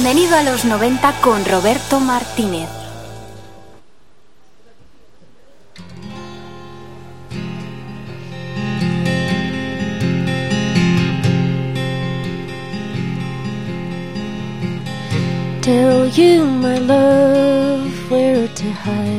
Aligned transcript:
Bienvenido 0.00 0.36
a 0.36 0.44
los 0.44 0.64
90 0.64 1.12
con 1.20 1.44
Roberto 1.44 1.98
Martínez. 1.98 2.68
Tell 15.62 16.08
you, 16.12 16.44
my 16.44 16.78
love, 16.78 17.90
where 18.08 18.46
to 18.46 18.64
hide 18.72 19.17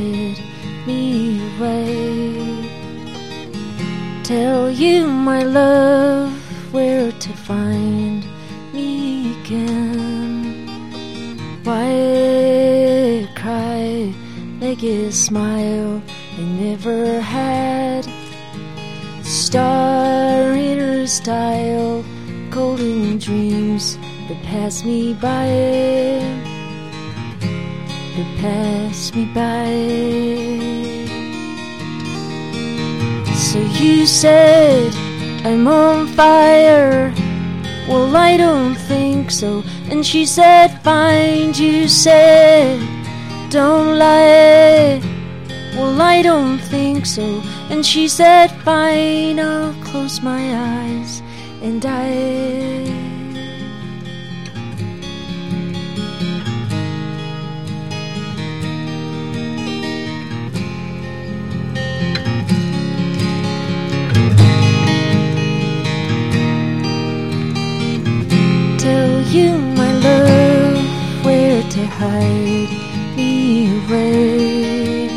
said 34.19 34.93
I'm 35.45 35.65
on 35.65 36.05
fire. 36.07 37.13
Well, 37.87 38.13
I 38.17 38.35
don't 38.35 38.75
think 38.75 39.31
so. 39.31 39.63
And 39.89 40.05
she 40.05 40.25
said, 40.25 40.77
Find 40.83 41.57
you 41.57 41.87
said, 41.87 42.81
Don't 43.49 43.97
lie. 43.97 44.99
Well, 45.73 46.01
I 46.01 46.21
don't 46.21 46.57
think 46.57 47.05
so. 47.05 47.41
And 47.69 47.85
she 47.85 48.09
said, 48.09 48.47
Fine, 48.65 49.39
I'll 49.39 49.73
close 49.85 50.21
my 50.21 50.43
eyes 50.53 51.21
and 51.61 51.81
die. 51.81 52.98
You, 69.31 69.57
my 69.57 69.91
love, 69.93 71.25
where 71.25 71.61
to 71.61 71.85
hide 71.85 72.71
me 73.15 73.69
away. 73.77 75.09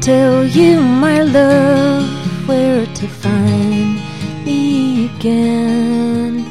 Tell 0.00 0.44
you, 0.44 0.80
my 0.80 1.22
love, 1.22 2.06
where 2.48 2.86
to 2.86 3.08
find 3.08 4.00
me 4.44 5.06
again. 5.06 6.44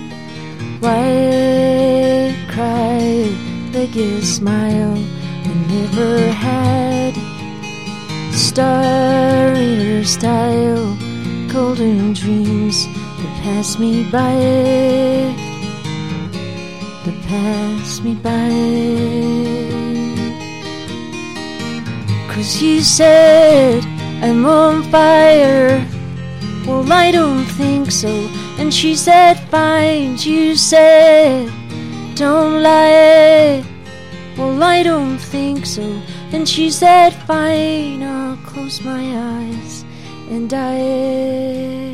Why 0.81 2.35
cry, 2.51 3.31
beg 3.71 3.95
a 3.95 4.21
smile 4.21 4.97
I 4.97 5.53
never 5.71 6.29
had. 6.31 7.13
Star 8.33 9.53
in 9.53 10.03
style, 10.03 10.97
golden 11.47 12.13
dreams 12.13 12.85
that 12.85 13.41
pass 13.43 13.79
me 13.79 14.09
by 14.11 15.46
pass 17.27 17.99
me 18.01 18.15
by. 18.15 18.49
Cause 22.33 22.61
you 22.61 22.81
said 22.81 23.83
I'm 24.21 24.45
on 24.45 24.83
fire. 24.91 25.85
Well, 26.65 26.91
I 26.91 27.11
don't 27.11 27.45
think 27.45 27.91
so. 27.91 28.09
And 28.59 28.73
she 28.73 28.95
said, 28.95 29.35
Fine. 29.49 30.17
You 30.17 30.55
said, 30.55 31.51
Don't 32.15 32.61
lie. 32.63 33.63
Well, 34.37 34.61
I 34.61 34.83
don't 34.83 35.17
think 35.17 35.65
so. 35.65 35.83
And 36.33 36.47
she 36.47 36.69
said, 36.69 37.11
Fine. 37.25 38.03
I'll 38.03 38.37
close 38.37 38.81
my 38.81 39.03
eyes 39.15 39.85
and 40.29 40.49
die. 40.49 41.86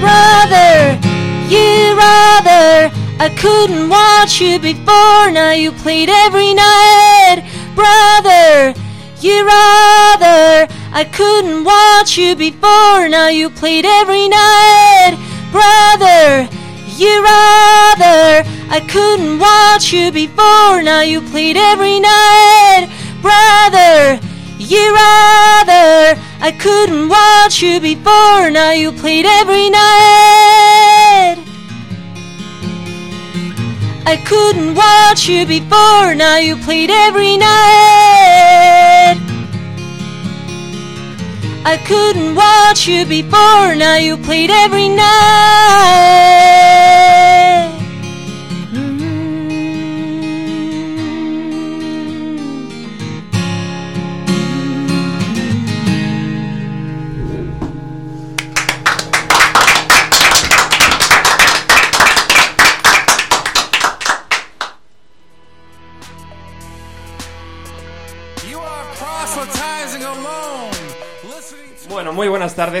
Brother, 0.00 0.98
you 1.48 1.96
rather. 1.96 2.90
I 3.18 3.28
couldn't 3.36 3.88
watch 3.88 4.40
you 4.40 4.58
before, 4.58 5.30
now 5.30 5.52
you 5.52 5.72
played 5.72 6.08
every 6.08 6.54
night. 6.54 7.44
Brother, 7.74 8.74
you 9.20 9.46
rather. 9.46 10.66
I 10.92 11.04
couldn't 11.04 11.64
watch 11.64 12.18
you 12.18 12.34
before, 12.34 13.08
now 13.08 13.28
you 13.28 13.48
played 13.50 13.84
every 13.84 14.28
night. 14.28 15.14
Brother, 15.52 16.48
you 16.96 17.22
rather. 17.22 18.42
I 18.70 18.80
couldn't 18.88 19.38
watch 19.38 19.92
you 19.92 20.10
before, 20.10 20.82
now 20.82 21.02
you 21.02 21.20
played 21.20 21.56
every 21.56 22.00
night. 22.00 22.88
Brother, 23.20 24.18
you 24.58 24.94
rather. 24.94 26.18
I 26.44 26.50
couldn't 26.50 27.08
watch 27.08 27.62
you 27.62 27.78
before, 27.78 28.50
now 28.50 28.72
you 28.72 28.90
played 28.90 29.26
every 29.26 29.70
night. 29.70 31.36
I 34.04 34.16
couldn't 34.26 34.74
watch 34.74 35.28
you 35.28 35.46
before, 35.46 36.16
now 36.16 36.38
you 36.38 36.56
played 36.56 36.90
every 36.90 37.36
night. 37.36 39.18
I 41.64 41.76
couldn't 41.86 42.34
watch 42.34 42.88
you 42.88 43.06
before, 43.06 43.76
now 43.76 43.94
you 43.94 44.16
played 44.16 44.50
every 44.50 44.88
night. 44.88 45.12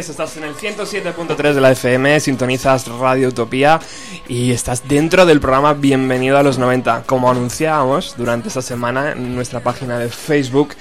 Estás 0.08 0.36
en 0.36 0.42
el 0.42 0.56
107.3 0.56 1.52
de 1.54 1.60
la 1.60 1.70
FM, 1.70 2.18
sintonizas 2.18 2.88
Radio 2.88 3.28
Utopía 3.28 3.78
y 4.26 4.50
estás 4.50 4.88
dentro 4.88 5.24
del 5.26 5.38
programa 5.38 5.74
Bienvenido 5.74 6.36
a 6.36 6.42
los 6.42 6.58
90. 6.58 7.04
Como 7.06 7.30
anunciábamos 7.30 8.16
durante 8.16 8.48
esta 8.48 8.62
semana 8.62 9.12
en 9.12 9.32
nuestra 9.36 9.60
página 9.60 10.00
de 10.00 10.08
Facebook, 10.08 10.74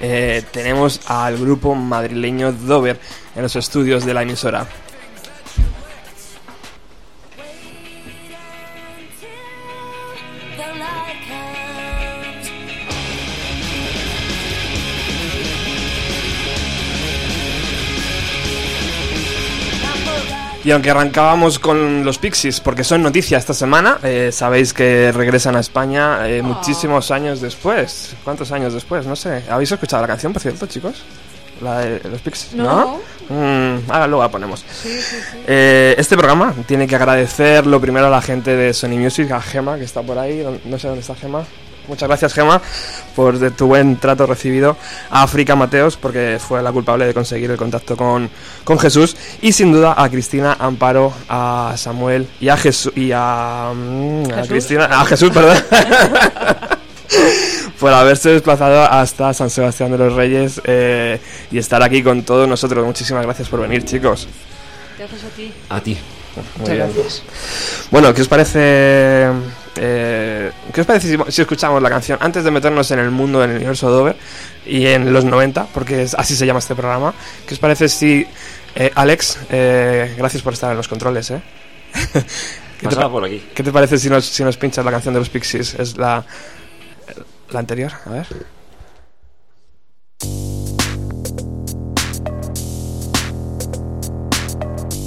eh, 0.00 0.42
tenemos 0.50 1.00
al 1.06 1.38
grupo 1.38 1.76
madrileño 1.76 2.52
Dover 2.52 2.98
en 3.36 3.42
los 3.42 3.54
estudios 3.54 4.04
de 4.04 4.12
la 4.12 4.22
emisora. 4.22 4.66
Y 20.64 20.70
aunque 20.70 20.90
arrancábamos 20.90 21.58
con 21.58 22.04
los 22.04 22.16
Pixies, 22.18 22.60
porque 22.60 22.84
son 22.84 23.02
noticia 23.02 23.36
esta 23.36 23.52
semana, 23.52 23.98
eh, 24.02 24.30
sabéis 24.32 24.72
que 24.72 25.12
regresan 25.12 25.56
a 25.56 25.60
España 25.60 26.26
eh, 26.26 26.40
muchísimos 26.40 27.10
años 27.10 27.42
después. 27.42 28.14
¿Cuántos 28.24 28.50
años 28.50 28.72
después? 28.72 29.04
No 29.06 29.14
sé. 29.14 29.42
¿Habéis 29.50 29.70
escuchado 29.72 30.00
la 30.02 30.08
canción, 30.08 30.32
por 30.32 30.40
cierto, 30.40 30.66
chicos? 30.66 31.02
La 31.60 31.80
de 31.80 32.08
los 32.08 32.20
Pixies. 32.22 32.54
No. 32.54 32.98
Mm, 33.28 33.90
ahora 33.90 34.06
luego 34.06 34.22
la 34.22 34.30
ponemos. 34.30 34.64
Eh, 35.46 35.94
este 35.98 36.16
programa 36.16 36.54
tiene 36.66 36.86
que 36.86 36.96
agradecer 36.96 37.66
lo 37.66 37.78
primero 37.80 38.06
a 38.06 38.10
la 38.10 38.22
gente 38.22 38.56
de 38.56 38.72
Sony 38.72 38.96
Music, 38.98 39.30
a 39.32 39.40
Gema, 39.42 39.76
que 39.76 39.84
está 39.84 40.00
por 40.02 40.18
ahí. 40.18 40.38
¿Dó- 40.40 40.58
No 40.64 40.78
sé 40.78 40.88
dónde 40.88 41.02
está 41.02 41.14
Gema. 41.14 41.44
Muchas 41.88 42.08
gracias, 42.08 42.32
Gema, 42.32 42.60
por 43.14 43.38
de 43.38 43.50
tu 43.50 43.66
buen 43.66 43.96
trato 43.96 44.26
recibido. 44.26 44.76
A 45.10 45.22
África 45.22 45.54
Mateos, 45.54 45.96
porque 45.96 46.38
fue 46.40 46.62
la 46.62 46.72
culpable 46.72 47.06
de 47.06 47.14
conseguir 47.14 47.50
el 47.50 47.56
contacto 47.56 47.96
con, 47.96 48.30
con 48.64 48.78
Jesús. 48.78 49.16
Y 49.42 49.52
sin 49.52 49.72
duda 49.72 49.94
a 49.96 50.08
Cristina, 50.08 50.56
Amparo, 50.58 51.12
a 51.28 51.74
Samuel 51.76 52.28
y 52.40 52.48
a 52.48 52.56
Jesús. 52.56 52.92
Y 52.96 53.12
a. 53.12 53.72
mm, 53.74 54.24
a 54.30 54.34
¿Jesús? 54.36 54.48
Cristina. 54.48 54.84
A 54.86 55.04
Jesús, 55.04 55.30
perdón. 55.30 55.58
por 57.78 57.92
haberse 57.92 58.30
desplazado 58.30 58.82
hasta 58.82 59.34
San 59.34 59.50
Sebastián 59.50 59.90
de 59.90 59.98
los 59.98 60.14
Reyes 60.14 60.60
eh, 60.64 61.20
y 61.50 61.58
estar 61.58 61.82
aquí 61.82 62.02
con 62.02 62.22
todos 62.22 62.48
nosotros. 62.48 62.84
Muchísimas 62.84 63.24
gracias 63.24 63.48
por 63.48 63.60
venir, 63.60 63.84
chicos. 63.84 64.28
Gracias 64.98 65.24
a 65.24 65.28
ti. 65.28 65.52
A 65.68 65.80
ti. 65.80 65.98
Muy 66.60 66.70
bien. 66.70 66.90
Bueno, 67.90 68.14
¿qué 68.14 68.22
os 68.22 68.28
parece? 68.28 69.28
Eh, 69.76 70.50
¿Qué 70.72 70.80
os 70.80 70.86
parece 70.86 71.08
si, 71.08 71.32
si 71.32 71.42
escuchamos 71.42 71.82
la 71.82 71.88
canción 71.90 72.18
antes 72.20 72.44
de 72.44 72.50
meternos 72.50 72.90
en 72.90 72.98
el 72.98 73.10
mundo 73.10 73.40
del 73.40 73.50
universo 73.56 73.90
Dover 73.90 74.16
y 74.66 74.86
en 74.86 75.12
los 75.12 75.24
90, 75.24 75.66
porque 75.74 76.02
es- 76.02 76.14
así 76.14 76.36
se 76.36 76.46
llama 76.46 76.58
este 76.60 76.74
programa? 76.74 77.12
¿Qué 77.46 77.54
os 77.54 77.60
parece 77.60 77.88
si 77.88 78.26
eh, 78.76 78.90
Alex, 78.94 79.38
eh, 79.50 80.14
gracias 80.18 80.42
por 80.42 80.52
estar 80.52 80.70
en 80.70 80.76
los 80.76 80.88
controles, 80.88 81.30
eh? 81.30 81.40
¿Qué, 82.12 82.20
te, 82.80 82.86
Pasaba 82.86 83.04
pa- 83.04 83.10
por 83.12 83.24
aquí. 83.24 83.42
qué 83.54 83.62
te 83.62 83.72
parece 83.72 83.98
si 83.98 84.08
nos, 84.10 84.24
si 84.24 84.42
nos 84.44 84.56
pinchas 84.56 84.84
la 84.84 84.90
canción 84.90 85.14
de 85.14 85.20
los 85.20 85.28
Pixies? 85.28 85.74
Es 85.74 85.96
la, 85.96 86.24
la 87.50 87.58
anterior, 87.60 87.92
a 88.06 88.10
ver. 88.10 88.26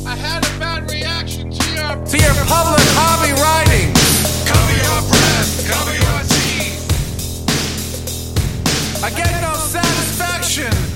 I 0.05 0.15
had 0.15 0.45
a 0.45 0.59
bad 0.59 0.89
reaction 0.91 1.49
to 1.49 1.63
your 1.75 2.05
to 2.05 2.17
your 2.17 2.33
public 2.45 2.85
hobby 2.95 3.31
riding. 3.33 3.96
Cover 5.67 5.93
your 5.93 6.01
breath, 6.01 6.29
cover 6.29 6.45
your 6.47 6.59
teeth. 6.63 6.79
I 9.03 9.09
get 9.09 9.41
no 9.41 9.53
satisfaction 9.53 10.86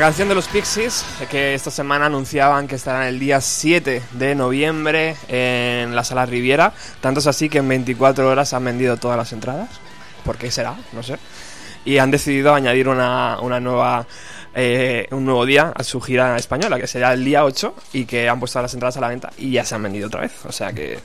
La 0.00 0.06
canción 0.06 0.30
de 0.30 0.34
los 0.34 0.48
Pixies, 0.48 1.04
que 1.30 1.52
esta 1.52 1.70
semana 1.70 2.06
anunciaban 2.06 2.66
que 2.66 2.76
estarán 2.76 3.02
el 3.02 3.18
día 3.18 3.38
7 3.38 4.02
de 4.12 4.34
noviembre 4.34 5.14
en 5.28 5.94
la 5.94 6.04
Sala 6.04 6.24
Riviera. 6.24 6.72
Tanto 7.02 7.20
es 7.20 7.26
así 7.26 7.50
que 7.50 7.58
en 7.58 7.68
24 7.68 8.26
horas 8.26 8.54
han 8.54 8.64
vendido 8.64 8.96
todas 8.96 9.18
las 9.18 9.30
entradas. 9.34 9.68
¿Por 10.24 10.38
qué 10.38 10.50
será? 10.50 10.74
No 10.94 11.02
sé. 11.02 11.18
Y 11.84 11.98
han 11.98 12.10
decidido 12.10 12.54
añadir 12.54 12.88
una, 12.88 13.40
una 13.42 13.60
nueva, 13.60 14.06
eh, 14.54 15.06
un 15.10 15.26
nuevo 15.26 15.44
día 15.44 15.70
a 15.76 15.84
su 15.84 16.00
gira 16.00 16.34
española, 16.38 16.80
que 16.80 16.86
será 16.86 17.12
el 17.12 17.22
día 17.22 17.44
8, 17.44 17.74
y 17.92 18.06
que 18.06 18.26
han 18.26 18.40
puesto 18.40 18.62
las 18.62 18.72
entradas 18.72 18.96
a 18.96 19.02
la 19.02 19.08
venta 19.08 19.30
y 19.36 19.50
ya 19.50 19.66
se 19.66 19.74
han 19.74 19.82
vendido 19.82 20.06
otra 20.06 20.22
vez. 20.22 20.32
O 20.46 20.52
sea 20.52 20.72
que 20.72 20.98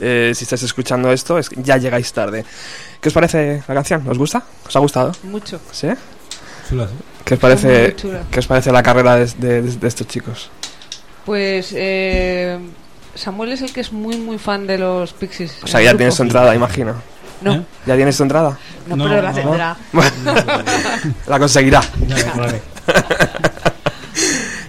eh, 0.00 0.32
si 0.34 0.42
estáis 0.42 0.64
escuchando 0.64 1.12
esto, 1.12 1.38
es 1.38 1.48
ya 1.58 1.76
llegáis 1.76 2.12
tarde. 2.12 2.44
¿Qué 3.00 3.08
os 3.08 3.14
parece 3.14 3.62
la 3.68 3.74
canción? 3.74 4.04
¿Os 4.08 4.18
gusta? 4.18 4.42
¿Os 4.66 4.74
ha 4.74 4.80
gustado? 4.80 5.12
Mucho. 5.22 5.60
¿Sí? 5.70 5.86
Chulas, 6.68 6.90
¿eh? 6.90 7.11
¿Qué 7.24 7.34
os 7.34 7.40
parece. 7.40 7.94
¿qué 8.30 8.38
os 8.40 8.46
parece 8.46 8.72
la 8.72 8.82
carrera 8.82 9.16
de, 9.16 9.26
de- 9.38 9.62
de 9.62 9.88
estos 9.88 10.06
chicos? 10.06 10.50
Pues 11.24 11.72
eh, 11.76 12.58
Samuel 13.14 13.52
es 13.52 13.62
el 13.62 13.72
que 13.72 13.80
es 13.80 13.92
muy, 13.92 14.16
muy 14.16 14.38
fan 14.38 14.66
de 14.66 14.78
los 14.78 15.12
Pixies. 15.12 15.58
O 15.62 15.66
sea, 15.66 15.80
ya 15.80 15.90
grupo. 15.90 15.98
tienes 15.98 16.16
tu 16.16 16.22
entrada, 16.24 16.54
imagino. 16.54 16.94
No, 17.42 17.54
¿Eh? 17.54 17.62
¿Ya 17.86 17.96
tienes 17.96 18.16
tu 18.16 18.22
entrada? 18.24 18.58
no, 18.86 18.96
No, 18.96 19.04
pero 19.04 19.22
la 19.22 19.30
no. 19.30 19.36
tendrá. 19.36 19.76
La 21.26 21.38
conseguirá. 21.38 21.80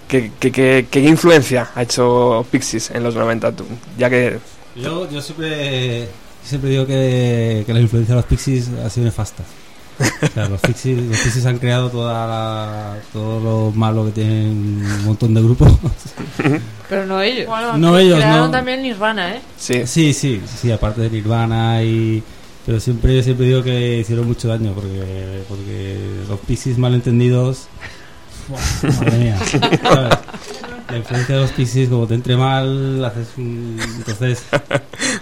¿Qué, 0.08 0.32
qué, 0.40 0.52
qué- 0.52 0.88
qué 0.92 1.00
influencia 1.00 1.70
ha 1.74 1.82
hecho 1.82 2.46
Pixies 2.52 2.92
en 2.92 3.04
los 3.04 3.16
90? 3.16 3.52
tú? 3.54 3.66
Ya 3.98 4.10
que... 4.10 4.38
Yo, 4.76 5.10
yo 5.10 5.22
siempre, 5.22 6.08
siempre 6.44 6.70
digo 6.70 6.86
que, 6.86 7.64
que 7.66 7.74
la 7.74 7.80
influencia 7.80 8.14
de 8.16 8.22
los 8.22 8.26
Pixies 8.26 8.70
ha 8.86 8.90
sido 8.90 9.06
nefasta. 9.06 9.44
O 10.24 10.28
sea, 10.34 10.50
los 10.50 10.60
Pixies, 10.62 10.98
los 11.04 11.18
Pixies 11.20 11.46
han 11.46 11.60
creado 11.60 11.90
toda 11.90 12.26
la- 12.28 12.98
todo 13.12 13.40
lo 13.40 13.72
malo 13.72 14.06
que 14.06 14.12
tienen 14.12 14.48
un 14.86 15.06
montón 15.06 15.34
de 15.34 15.42
grupos. 15.42 15.72
Pero 16.90 17.06
no 17.06 17.22
ellos. 17.22 17.48
Bueno, 17.48 17.78
No, 17.78 17.98
ellos 17.98 18.18
crearon 18.18 18.46
no. 18.48 18.52
también 18.52 18.82
Nirvana, 18.82 19.36
¿eh? 19.36 19.42
Sí. 19.58 19.86
Sí, 19.86 20.14
sí, 20.14 20.42
sí, 20.62 20.72
aparte 20.72 21.02
de 21.02 21.10
Nirvana 21.10 21.84
y... 21.84 22.22
Pero 22.66 22.80
siempre, 22.80 23.22
siempre 23.24 23.46
digo 23.48 23.62
que 23.62 24.00
hicieron 24.00 24.26
mucho 24.26 24.48
daño 24.48 24.72
porque, 24.74 25.44
porque 25.50 25.98
los 26.30 26.40
Pixies 26.42 26.78
malentendidos... 26.78 27.68
¡fua! 28.48 28.60
Madre 29.00 29.18
mía. 29.18 29.38
¿sabes? 29.82 30.18
La 30.90 30.98
influencia 30.98 31.36
de 31.36 31.42
los 31.42 31.52
Pixies, 31.52 31.90
como 31.90 32.08
te 32.08 32.14
entre 32.16 32.38
mal, 32.38 33.04
haces 33.04 33.28
un... 33.38 33.78
Entonces, 33.98 34.44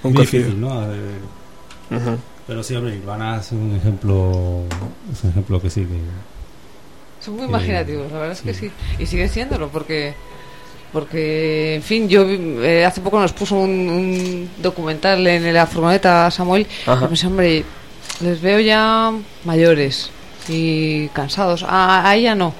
Un 0.03 0.13
difícil, 0.13 0.59
¿no? 0.61 0.67
Ujú. 0.69 2.17
Pero 2.47 2.63
sí, 2.63 2.75
hombre, 2.75 2.95
Nirvana 2.95 3.37
es 3.37 3.51
un 3.51 3.75
ejemplo, 3.75 4.63
es 5.11 5.23
un 5.23 5.29
ejemplo 5.29 5.61
que 5.61 5.69
sí 5.69 5.81
que... 5.81 7.23
Son 7.23 7.35
muy 7.35 7.45
imaginativos, 7.45 8.11
la 8.11 8.17
verdad 8.19 8.31
es 8.33 8.41
que 8.41 8.53
sí. 8.53 8.67
sí. 8.67 9.03
Y 9.03 9.05
sigue 9.05 9.29
siéndolo, 9.29 9.69
porque, 9.69 10.13
porque 10.91 11.75
en 11.75 11.83
fin, 11.83 12.09
yo 12.09 12.25
eh, 12.27 12.83
hace 12.83 12.99
poco 12.99 13.19
nos 13.19 13.31
puso 13.31 13.55
un, 13.55 13.69
un 13.69 14.49
documental 14.57 15.25
en 15.27 15.53
la 15.53 15.67
furgoneta 15.67 16.31
Samuel. 16.31 16.65
Ajá. 16.87 17.05
Y 17.05 17.07
pensé, 17.09 17.27
hombre, 17.27 17.63
les 18.21 18.41
veo 18.41 18.59
ya 18.59 19.13
mayores 19.45 20.09
y 20.47 21.07
cansados. 21.09 21.63
A, 21.67 22.09
a 22.09 22.15
ella 22.15 22.33
no, 22.33 22.53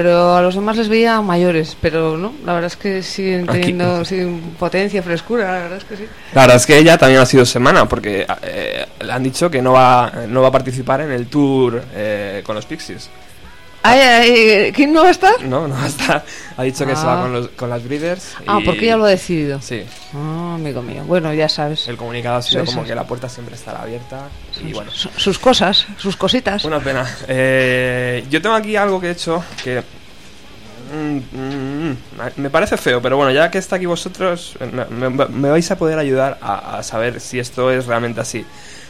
pero 0.00 0.34
a 0.34 0.40
los 0.40 0.54
demás 0.54 0.78
les 0.78 0.88
veía 0.88 1.20
mayores. 1.20 1.76
Pero 1.78 2.16
no, 2.16 2.32
la 2.46 2.54
verdad 2.54 2.68
es 2.68 2.76
que 2.78 3.02
siguen 3.02 3.42
Aquí- 3.48 3.60
teniendo 3.60 4.02
siguen 4.06 4.40
potencia, 4.58 5.02
frescura, 5.02 5.44
la 5.52 5.58
verdad 5.58 5.76
es 5.76 5.84
que 5.84 5.96
sí. 5.98 6.04
La 6.32 6.40
verdad 6.42 6.56
es 6.56 6.64
que 6.66 6.78
ella 6.78 6.96
también 6.96 7.20
ha 7.20 7.26
sido 7.26 7.44
semana, 7.44 7.86
porque 7.86 8.26
eh, 8.42 8.86
le 9.04 9.12
han 9.12 9.22
dicho 9.22 9.50
que 9.50 9.60
no 9.60 9.72
va, 9.72 10.10
no 10.26 10.40
va 10.40 10.48
a 10.48 10.52
participar 10.52 11.02
en 11.02 11.10
el 11.12 11.26
tour 11.26 11.82
eh, 11.94 12.40
con 12.46 12.54
los 12.54 12.64
Pixies. 12.64 13.10
Ay, 13.82 13.98
ay, 14.00 14.72
¿Quién 14.72 14.92
no 14.92 15.02
va 15.02 15.08
a 15.08 15.10
estar? 15.10 15.42
No, 15.42 15.66
no 15.66 15.74
va 15.74 15.84
a 15.84 15.86
estar. 15.86 16.24
Ha 16.58 16.62
dicho 16.64 16.84
que 16.84 16.94
se 16.94 17.06
va 17.06 17.18
Ah. 17.20 17.22
con, 17.22 17.32
los, 17.32 17.48
con 17.48 17.70
las 17.70 17.82
Breeders. 17.82 18.34
Ah, 18.46 18.58
y- 18.60 18.64
porque 18.66 18.84
ella 18.84 18.96
lo 18.98 19.04
ha 19.06 19.08
decidido. 19.08 19.60
Sí, 19.62 19.84
Ah, 20.14 20.52
amigo 20.56 20.82
mío. 20.82 21.02
Bueno, 21.06 21.32
ya 21.32 21.48
sabes. 21.48 21.88
el 21.88 21.96
comunicado 21.96 22.36
ha 22.36 22.42
sido 22.42 22.62
Eso, 22.62 22.72
como 22.72 22.82
eso. 22.82 22.88
que 22.88 22.94
la 22.94 23.04
puerta 23.06 23.28
siempre 23.30 23.54
estará 23.54 23.80
abierta. 23.82 24.28
Y 24.62 24.72
bueno, 24.74 24.90
Su- 24.90 25.08
Sus 25.16 25.38
cosas, 25.38 25.86
sus 25.96 26.14
cositas. 26.16 26.62
Una 26.64 26.78
pena. 26.80 27.08
Eh, 27.26 28.24
yo 28.28 28.42
tengo 28.42 28.54
aquí 28.54 28.76
algo 28.76 29.00
que 29.00 29.08
he 29.08 29.12
hecho 29.12 29.42
que 29.64 29.82
mm, 30.92 31.16
mm, 31.38 31.96
me 32.36 32.50
parece 32.50 32.76
feo, 32.76 33.00
pero 33.00 33.16
bueno, 33.16 33.30
ya 33.32 33.50
que 33.50 33.56
está 33.58 33.76
aquí 33.76 33.86
vosotros, 33.86 34.56
me, 34.90 35.08
me- 35.08 35.26
me 35.28 35.48
vais 35.50 35.70
a 35.70 35.78
poder 35.78 35.98
ayudar 35.98 36.36
a, 36.42 36.78
a 36.78 36.82
saber 36.82 37.20
si 37.20 37.38
esto 37.38 37.70
es 37.70 37.86
realmente 37.86 38.20
así. 38.20 38.44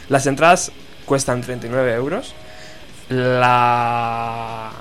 Las 0.09 0.27
entradas 0.27 0.71
cuestan 1.05 1.39
39 1.41 1.93
euros. 1.93 2.33
La, 3.11 4.71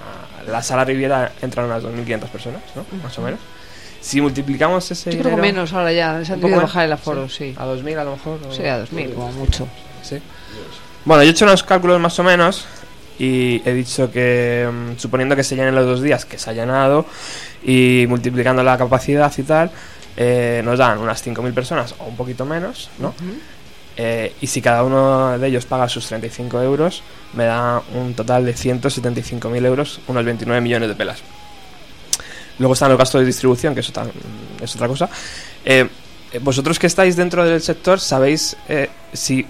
la 0.47 0.63
sala 0.63 0.85
Riviera 0.85 1.33
entran 1.43 1.67
unas 1.67 1.83
2.500 1.83 2.21
personas, 2.29 2.63
¿no? 2.75 2.85
Más 3.03 3.19
o 3.19 3.23
menos. 3.23 3.41
Si 4.01 4.21
multiplicamos 4.21 4.91
ese 4.91 5.11
Yo 5.11 5.19
creo 5.19 5.23
que 5.25 5.29
dinero 5.37 5.43
menos 5.43 5.73
ahora 5.73 5.93
ya. 5.93 6.25
Se 6.25 6.33
poco 6.35 6.41
querido 6.43 6.57
más, 6.63 6.63
bajar 6.71 6.85
el 6.87 6.93
aforo, 6.93 7.29
sí. 7.29 7.55
a 7.59 7.67
2.000 7.67 7.99
a 7.99 8.05
lo 8.05 8.13
mejor. 8.13 8.39
o- 8.49 8.53
Sí, 8.53 8.65
a 8.65 8.79
2.000, 8.83 9.13
como 9.15 9.33
mucho. 9.33 9.69
Sí. 10.03 10.19
Bueno, 11.05 11.23
yo 11.23 11.29
he 11.29 11.33
hecho 11.33 11.45
unos 11.45 11.63
cálculos 11.63 12.01
más 12.01 12.19
o 12.19 12.23
menos 12.23 12.67
y 13.19 13.61
he 13.67 13.73
dicho 13.75 14.11
que, 14.11 14.69
mm, 14.73 14.99
suponiendo 14.99 15.37
que 15.37 15.45
se 15.45 15.55
llenen 15.57 15.75
los 15.75 15.85
dos 15.87 16.01
días, 16.03 16.25
que 16.25 16.39
se 16.39 16.49
ha 16.51 16.53
llenado, 16.55 17.05
y 17.63 18.07
multiplicando 18.09 18.63
la 18.63 18.79
capacidad 18.79 19.31
y 19.37 19.43
tal, 19.43 19.71
eh, 20.17 20.63
nos 20.65 20.79
dan 20.79 20.99
unas 20.99 21.23
5.000 21.23 21.53
personas 21.53 21.95
o 21.99 22.05
un 22.05 22.17
poquito 22.17 22.47
menos, 22.47 22.89
¿no? 22.99 23.15
Eh, 24.03 24.33
y 24.41 24.47
si 24.47 24.63
cada 24.63 24.83
uno 24.83 25.37
de 25.39 25.47
ellos 25.47 25.67
paga 25.67 25.87
sus 25.87 26.07
35 26.07 26.63
euros, 26.63 27.03
me 27.35 27.45
da 27.45 27.83
un 27.95 28.15
total 28.15 28.47
de 28.47 28.55
175.000 28.55 29.67
euros, 29.67 30.01
unos 30.09 30.25
29 30.25 30.59
millones 30.63 30.89
de 30.89 30.95
pelas. 30.95 31.19
Luego 32.59 32.73
están 32.73 32.89
los 32.89 32.99
gastos 32.99 33.21
de 33.21 33.27
distribución, 33.27 33.75
que 33.75 33.81
eso 33.81 33.93
es 34.63 34.75
otra 34.75 34.89
cosa. 34.89 35.09
Eh, 35.67 35.87
eh, 36.33 36.39
vosotros 36.41 36.79
que 36.79 36.87
estáis 36.87 37.15
dentro 37.15 37.45
del 37.45 37.61
sector, 37.61 38.01
¿sabéis 38.01 38.57
eh, 38.71 38.89
si 39.13 39.45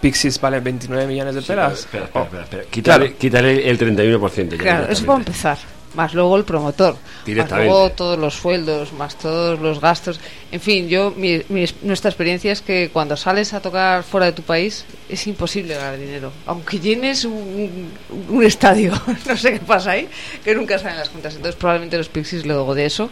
Pixies 0.00 0.40
vale 0.40 0.58
29 0.58 1.06
millones 1.06 1.36
de 1.36 1.40
Sí, 1.42 1.46
pelas? 1.48 1.78
espera, 1.80 2.08
Oh, 2.14 2.22
espera, 2.22 2.42
espera, 2.42 2.42
espera. 2.42 2.64
Quítale, 2.70 3.04
Claro. 3.06 3.18
quítale 3.20 3.70
el 3.70 3.78
31%. 3.78 4.56
ya 4.56 4.62
Claro, 4.62 4.82
eso 4.90 5.06
para 5.06 5.18
directamente. 5.20 5.30
empezar. 5.30 5.58
Más 5.94 6.12
luego 6.12 6.36
el 6.36 6.44
promotor. 6.44 6.96
Más 7.42 7.48
luego 7.66 7.90
todos 7.92 8.18
los 8.18 8.34
sueldos, 8.34 8.92
más 8.92 9.16
todos 9.16 9.60
los 9.60 9.80
gastos. 9.80 10.18
En 10.50 10.60
fin, 10.60 10.88
yo 10.88 11.12
mi, 11.16 11.40
mi- 11.48 11.66
nuestra 11.82 12.10
experiencia 12.10 12.50
es 12.52 12.60
que 12.62 12.90
cuando 12.92 13.16
sales 13.16 13.52
a 13.54 13.60
tocar 13.60 14.02
fuera 14.02 14.26
de 14.26 14.32
tu 14.32 14.42
país 14.42 14.84
es 15.08 15.26
imposible 15.26 15.74
ganar 15.74 15.96
dinero. 15.98 16.32
Aunque 16.46 16.80
llenes 16.80 17.24
un, 17.24 17.90
un 18.28 18.44
estadio. 18.44 18.92
no 19.26 19.36
sé 19.36 19.52
qué 19.52 19.58
pasa 19.60 19.92
ahí, 19.92 20.08
que 20.44 20.54
nunca 20.54 20.78
salen 20.78 20.98
las 20.98 21.10
cuentas. 21.10 21.34
Entonces 21.36 21.56
probablemente 21.58 21.96
los 21.96 22.08
Pixies 22.08 22.44
luego 22.44 22.74
de 22.74 22.86
eso 22.86 23.10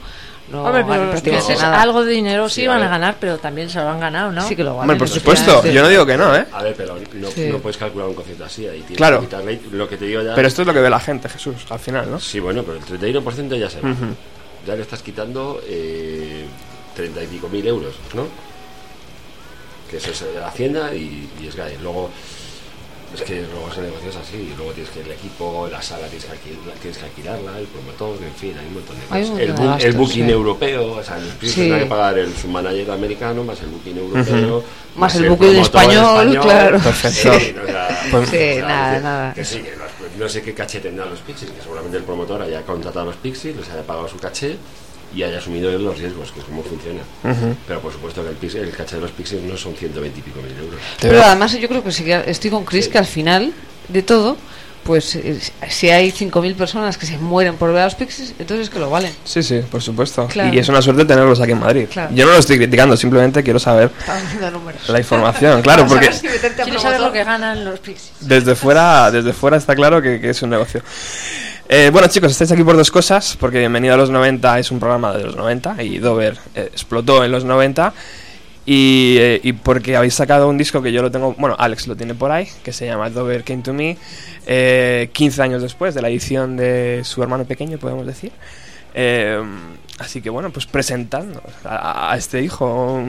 no 0.51 0.65
Hombre, 0.65 0.85
pero 0.87 1.07
los 1.13 1.21
Pixies 1.23 1.61
nada. 1.63 1.81
algo 1.81 2.05
de 2.05 2.13
dinero 2.13 2.49
sí, 2.49 2.63
Sí, 2.63 2.67
van 2.67 2.83
a 2.83 2.87
a 2.87 2.89
ganar, 2.89 3.17
pero 3.19 3.39
también 3.39 3.71
se 3.71 3.79
lo 3.81 3.89
han 3.89 4.01
ganado, 4.01 4.33
¿no? 4.33 4.47
Sí 4.47 4.55
que 4.57 4.63
lo 4.65 4.71
ganan. 4.73 4.83
Hombre, 4.83 4.99
por 4.99 5.09
supuesto, 5.09 5.65
yo 5.67 5.83
no 5.83 5.89
digo 5.89 6.05
que 6.05 6.17
no, 6.17 6.35
¿eh? 6.37 6.45
A 6.53 6.63
ver, 6.63 6.75
pero 6.77 6.97
no, 7.15 7.31
Sí. 7.31 7.49
no 7.51 7.59
puedes 7.59 7.77
calcular 7.79 8.09
un 8.09 8.15
concepto 8.15 8.45
así. 8.45 8.67
Ahí 8.67 8.81
tienes 8.81 8.97
Claro. 8.99 9.21
que 9.21 9.27
quitarle 9.27 9.61
lo 9.71 9.89
que 9.89 9.97
te 9.97 10.05
digo 10.07 10.21
ya. 10.23 10.35
Pero 10.35 10.49
esto 10.49 10.63
es 10.63 10.67
lo 10.69 10.75
que 10.75 10.81
ve 10.81 10.91
la 10.91 11.01
gente, 11.01 11.29
Jesús, 11.29 11.55
al 11.71 11.79
final, 11.79 12.11
¿no? 12.11 12.21
Sí, 12.21 12.39
bueno, 12.41 12.63
pero 12.65 12.77
el 12.79 12.85
31% 12.85 13.57
ya 13.57 13.71
se 13.71 13.81
va. 13.81 13.91
Ujú. 13.91 14.05
Ya 14.67 14.75
le 14.75 14.83
estás 14.83 15.03
quitando 15.03 15.61
eh, 15.67 16.45
30 16.97 17.23
y 17.23 17.27
pico 17.29 17.49
mil 17.49 17.67
euros, 17.67 17.95
¿no? 18.15 18.27
Que 19.91 19.97
eso 19.99 20.11
es 20.11 20.25
Hacienda 20.45 20.95
y, 20.95 21.29
y 21.43 21.47
es 21.47 21.55
GAE. 21.57 21.79
Luego, 21.83 22.11
es 23.15 23.23
que 23.23 23.43
luego 23.43 23.69
ese 23.71 23.81
negocio 23.83 24.11
es 24.11 24.17
así. 24.17 24.37
y 24.37 24.55
Luego 24.57 24.73
tienes 24.73 24.91
que 24.93 25.01
el 25.01 25.11
equipo, 25.11 25.69
la 25.71 25.83
sala 25.83 26.07
tienes 26.07 26.25
que, 26.27 26.33
alquil- 26.33 26.73
tienes 26.81 26.99
que 26.99 27.05
alquilarla, 27.05 27.59
el 27.59 27.67
promotor, 27.67 28.17
en 28.23 28.35
fin, 28.35 28.55
hay 28.59 28.67
un 28.67 28.75
montón 28.75 28.97
de 28.99 29.03
cosas. 29.07 29.39
el, 29.41 29.55
de 29.55 29.63
bu- 29.63 29.85
el 29.85 29.93
booking 29.93 30.27
sí. 30.27 30.31
europeo, 30.33 30.93
o 30.93 31.03
sea, 31.03 31.19
el 31.19 31.49
Sí. 31.49 31.55
tendrá 31.61 31.79
que 31.81 31.87
pagar 31.87 32.19
el 32.19 32.35
submanager 32.37 32.91
americano, 32.91 33.45
más 33.45 33.61
el 33.61 33.69
booking 33.69 33.99
europeo, 33.99 34.65
Más 34.97 35.15
el 35.17 35.29
booking 35.31 35.49
promotor 35.53 35.63
español, 35.63 36.39
claro. 36.41 36.79
Perfecto. 36.79 37.39
Sí, 37.39 37.55
o 37.63 37.67
sea, 37.67 38.03
Pues- 38.11 38.29
Sí, 38.31 38.37
o 38.37 38.39
sea, 38.41 38.69
nada, 38.69 38.97
que- 38.97 39.03
nada. 39.03 39.35
que 39.35 39.45
sí, 39.45 39.59
que 39.63 39.71
los- 39.77 40.19
no 40.19 40.29
sé 40.29 40.43
qué 40.43 40.55
caché 40.55 40.81
tendrán 40.81 41.11
los 41.11 41.21
Pixies, 41.21 41.51
que 41.51 41.61
seguramente 41.63 41.97
el 41.97 42.03
promotor 42.05 42.43
haya 42.43 42.63
contratado 42.63 43.01
a 43.03 43.05
los 43.07 43.17
Pixies, 43.17 43.57
les 43.57 43.69
haya 43.71 43.83
pagado 43.83 44.09
su 44.09 44.17
caché 44.19 44.57
y 45.15 45.23
haya 45.23 45.39
asumido 45.39 45.71
él 45.71 45.85
los 45.85 45.99
riesgos, 45.99 46.33
que 46.33 46.41
es 46.41 46.47
como 46.47 46.63
funciona. 46.63 47.01
Pero 47.67 47.81
por 47.81 47.93
supuesto 47.93 48.23
que 48.23 48.31
el, 48.31 48.37
pix- 48.37 48.55
el 48.55 48.71
caché 48.71 48.97
de 48.97 49.03
los 49.03 49.11
Pixies 49.13 49.43
no 49.43 49.57
son 49.57 49.75
120 49.75 50.19
y 50.19 50.23
pico 50.23 50.41
mil 50.41 50.57
euros. 50.59 50.81
Pero 51.01 51.23
además 51.23 51.53
yo 51.59 51.69
creo 51.69 51.83
que 51.85 51.93
sí 51.93 52.05
que 52.05 52.23
estoy 52.27 52.51
con 52.51 52.65
Chris 52.65 52.89
que 52.89 52.99
al 52.99 53.07
final 53.07 53.53
de 53.89 54.03
todo, 54.03 54.37
pues 54.85 55.15
eh, 55.15 55.39
si 55.69 55.91
hay 55.91 56.11
5.000 56.11 56.57
personas 56.57 56.99
que 56.99 57.07
se 57.07 57.17
mueren 57.19 57.55
por 57.57 57.73
ver 57.73 57.83
a 57.83 57.85
los 57.85 57.95
Pixies, 57.95 58.35
entonces 58.39 58.67
es 58.67 58.71
que 58.73 58.81
lo 58.81 58.91
valen. 58.91 59.13
Sí, 59.25 59.43
sí, 59.43 59.61
por 59.71 59.81
supuesto. 59.81 60.27
Claro. 60.27 60.53
Y 60.53 60.59
es 60.59 60.69
una 60.69 60.83
suerte 60.83 61.05
tenerlos 61.05 61.41
aquí 61.41 61.53
en 61.53 61.61
Madrid. 61.61 61.87
Claro. 61.91 62.13
Yo 62.15 62.27
no 62.27 62.33
lo 62.33 62.39
estoy 62.39 62.57
criticando, 62.57 62.97
simplemente 62.97 63.43
quiero 63.45 63.59
saber 63.61 63.91
la 64.89 64.99
información. 64.99 65.63
Claro, 65.63 65.87
porque 65.89 66.11
Quiero 66.65 66.81
saber 66.81 67.01
lo 67.01 67.13
que 67.13 67.23
ganan 67.23 67.65
los 67.65 67.79
Pixies. 67.81 68.13
desde 68.21 68.55
fuera, 68.57 69.11
desde 69.11 69.33
fuera 69.33 69.57
está 69.57 69.75
claro 69.77 70.03
que, 70.03 70.21
que 70.21 70.31
es 70.31 70.43
un 70.43 70.51
negocio. 70.51 70.83
Eh, 71.75 71.89
bueno 71.91 72.07
chicos, 72.07 72.33
estáis 72.33 72.53
aquí 72.53 72.63
por 72.63 72.77
dos 72.77 72.91
cosas, 72.91 73.35
porque 73.41 73.59
Bienvenido 73.59 73.95
a 73.95 73.97
los 73.97 74.11
90 74.11 74.59
es 74.59 74.71
un 74.71 74.79
programa 74.79 75.15
de 75.15 75.25
los 75.25 75.37
90 75.37 75.83
y 75.83 75.97
Dover 75.97 76.37
eh, 76.55 76.69
explotó 76.71 77.25
en 77.25 77.33
los 77.33 77.47
90 77.47 77.95
y, 78.67 79.17
eh, 79.19 79.41
y 79.43 79.55
porque 79.55 79.97
habéis 79.97 80.13
sacado 80.13 80.51
un 80.51 80.59
disco 80.59 80.83
que 80.83 80.93
yo 80.93 81.01
lo 81.01 81.11
tengo, 81.11 81.35
bueno, 81.39 81.57
Alex 81.59 81.87
lo 81.87 81.97
tiene 81.97 82.15
por 82.15 82.31
ahí, 82.31 82.47
que 82.63 82.75
se 82.75 82.85
llama 82.85 83.09
Dover 83.09 83.43
Came 83.43 83.63
to 83.63 83.73
Me, 83.73 83.97
eh, 84.47 85.09
15 85.15 85.41
años 85.41 85.63
después 85.63 85.95
de 85.95 86.03
la 86.03 86.11
edición 86.11 86.59
de 86.59 87.01
su 87.05 87.23
hermano 87.23 87.47
pequeño, 87.47 87.79
podemos 87.79 88.07
decir. 88.07 88.33
Así 89.99 90.21
que 90.21 90.29
bueno, 90.29 90.51
pues 90.51 90.67
presentando 90.67 91.43
a, 91.65 92.15
este 92.19 92.43
hijo. 92.43 93.03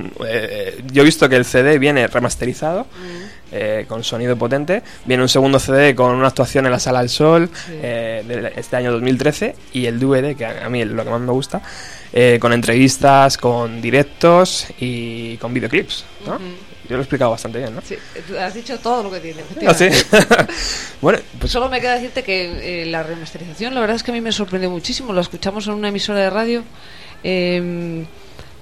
yo 0.89 1.01
he 1.01 1.05
visto 1.05 1.27
que 1.27 1.35
el 1.35 1.43
CD 1.43 1.79
viene 1.79 2.07
remasterizado, 2.07 2.87
eh, 3.53 3.85
con 3.87 4.03
sonido 4.03 4.35
potente. 4.35 4.81
Viene 5.05 5.21
un 5.21 5.29
segundo 5.29 5.59
CD 5.59 5.93
con 5.93 6.15
una 6.15 6.27
actuación 6.27 6.65
en 6.65 6.71
la 6.71 6.79
Sala 6.79 6.99
del 6.99 7.09
Sol 7.09 7.49
eh, 7.69 8.23
de 8.27 8.53
este 8.55 8.75
año 8.75 8.91
2013 8.91 9.55
y 9.73 9.85
el 9.85 9.99
DVD, 9.99 10.35
que 10.35 10.45
a 10.45 10.67
mí 10.69 10.81
es 10.81 10.87
lo 10.87 11.03
que 11.03 11.09
más 11.11 11.21
me 11.21 11.31
gusta, 11.31 11.61
eh, 12.11 12.37
con 12.41 12.51
entrevistas, 12.51 13.37
con 13.37 13.79
directos 13.81 14.67
y 14.79 15.37
con 15.37 15.53
videoclips. 15.53 16.03
¿no? 16.25 16.39
Yo 16.89 16.95
lo 16.95 16.97
he 16.97 17.01
explicado 17.03 17.31
bastante 17.31 17.59
bien, 17.59 17.75
¿no? 17.75 17.81
Sí, 17.81 17.95
has 18.37 18.53
dicho 18.53 18.77
todo 18.79 19.03
lo 19.03 19.11
que 19.11 19.19
tiene. 19.19 19.41
Ah, 19.65 19.73
sí. 19.73 19.87
bueno, 21.01 21.19
pues 21.39 21.51
Solo 21.51 21.69
me 21.69 21.79
queda 21.79 21.93
decirte 21.93 22.23
que 22.23 22.81
eh, 22.81 22.85
la 22.87 23.03
remasterización, 23.03 23.73
la 23.73 23.79
verdad 23.81 23.95
es 23.95 24.03
que 24.03 24.11
a 24.11 24.13
mí 24.13 24.19
me 24.19 24.31
sorprendió 24.31 24.69
muchísimo. 24.69 25.13
Lo 25.13 25.21
escuchamos 25.21 25.67
en 25.67 25.73
una 25.73 25.89
emisora 25.89 26.19
de 26.19 26.29
radio. 26.29 26.63
eh, 27.23 28.05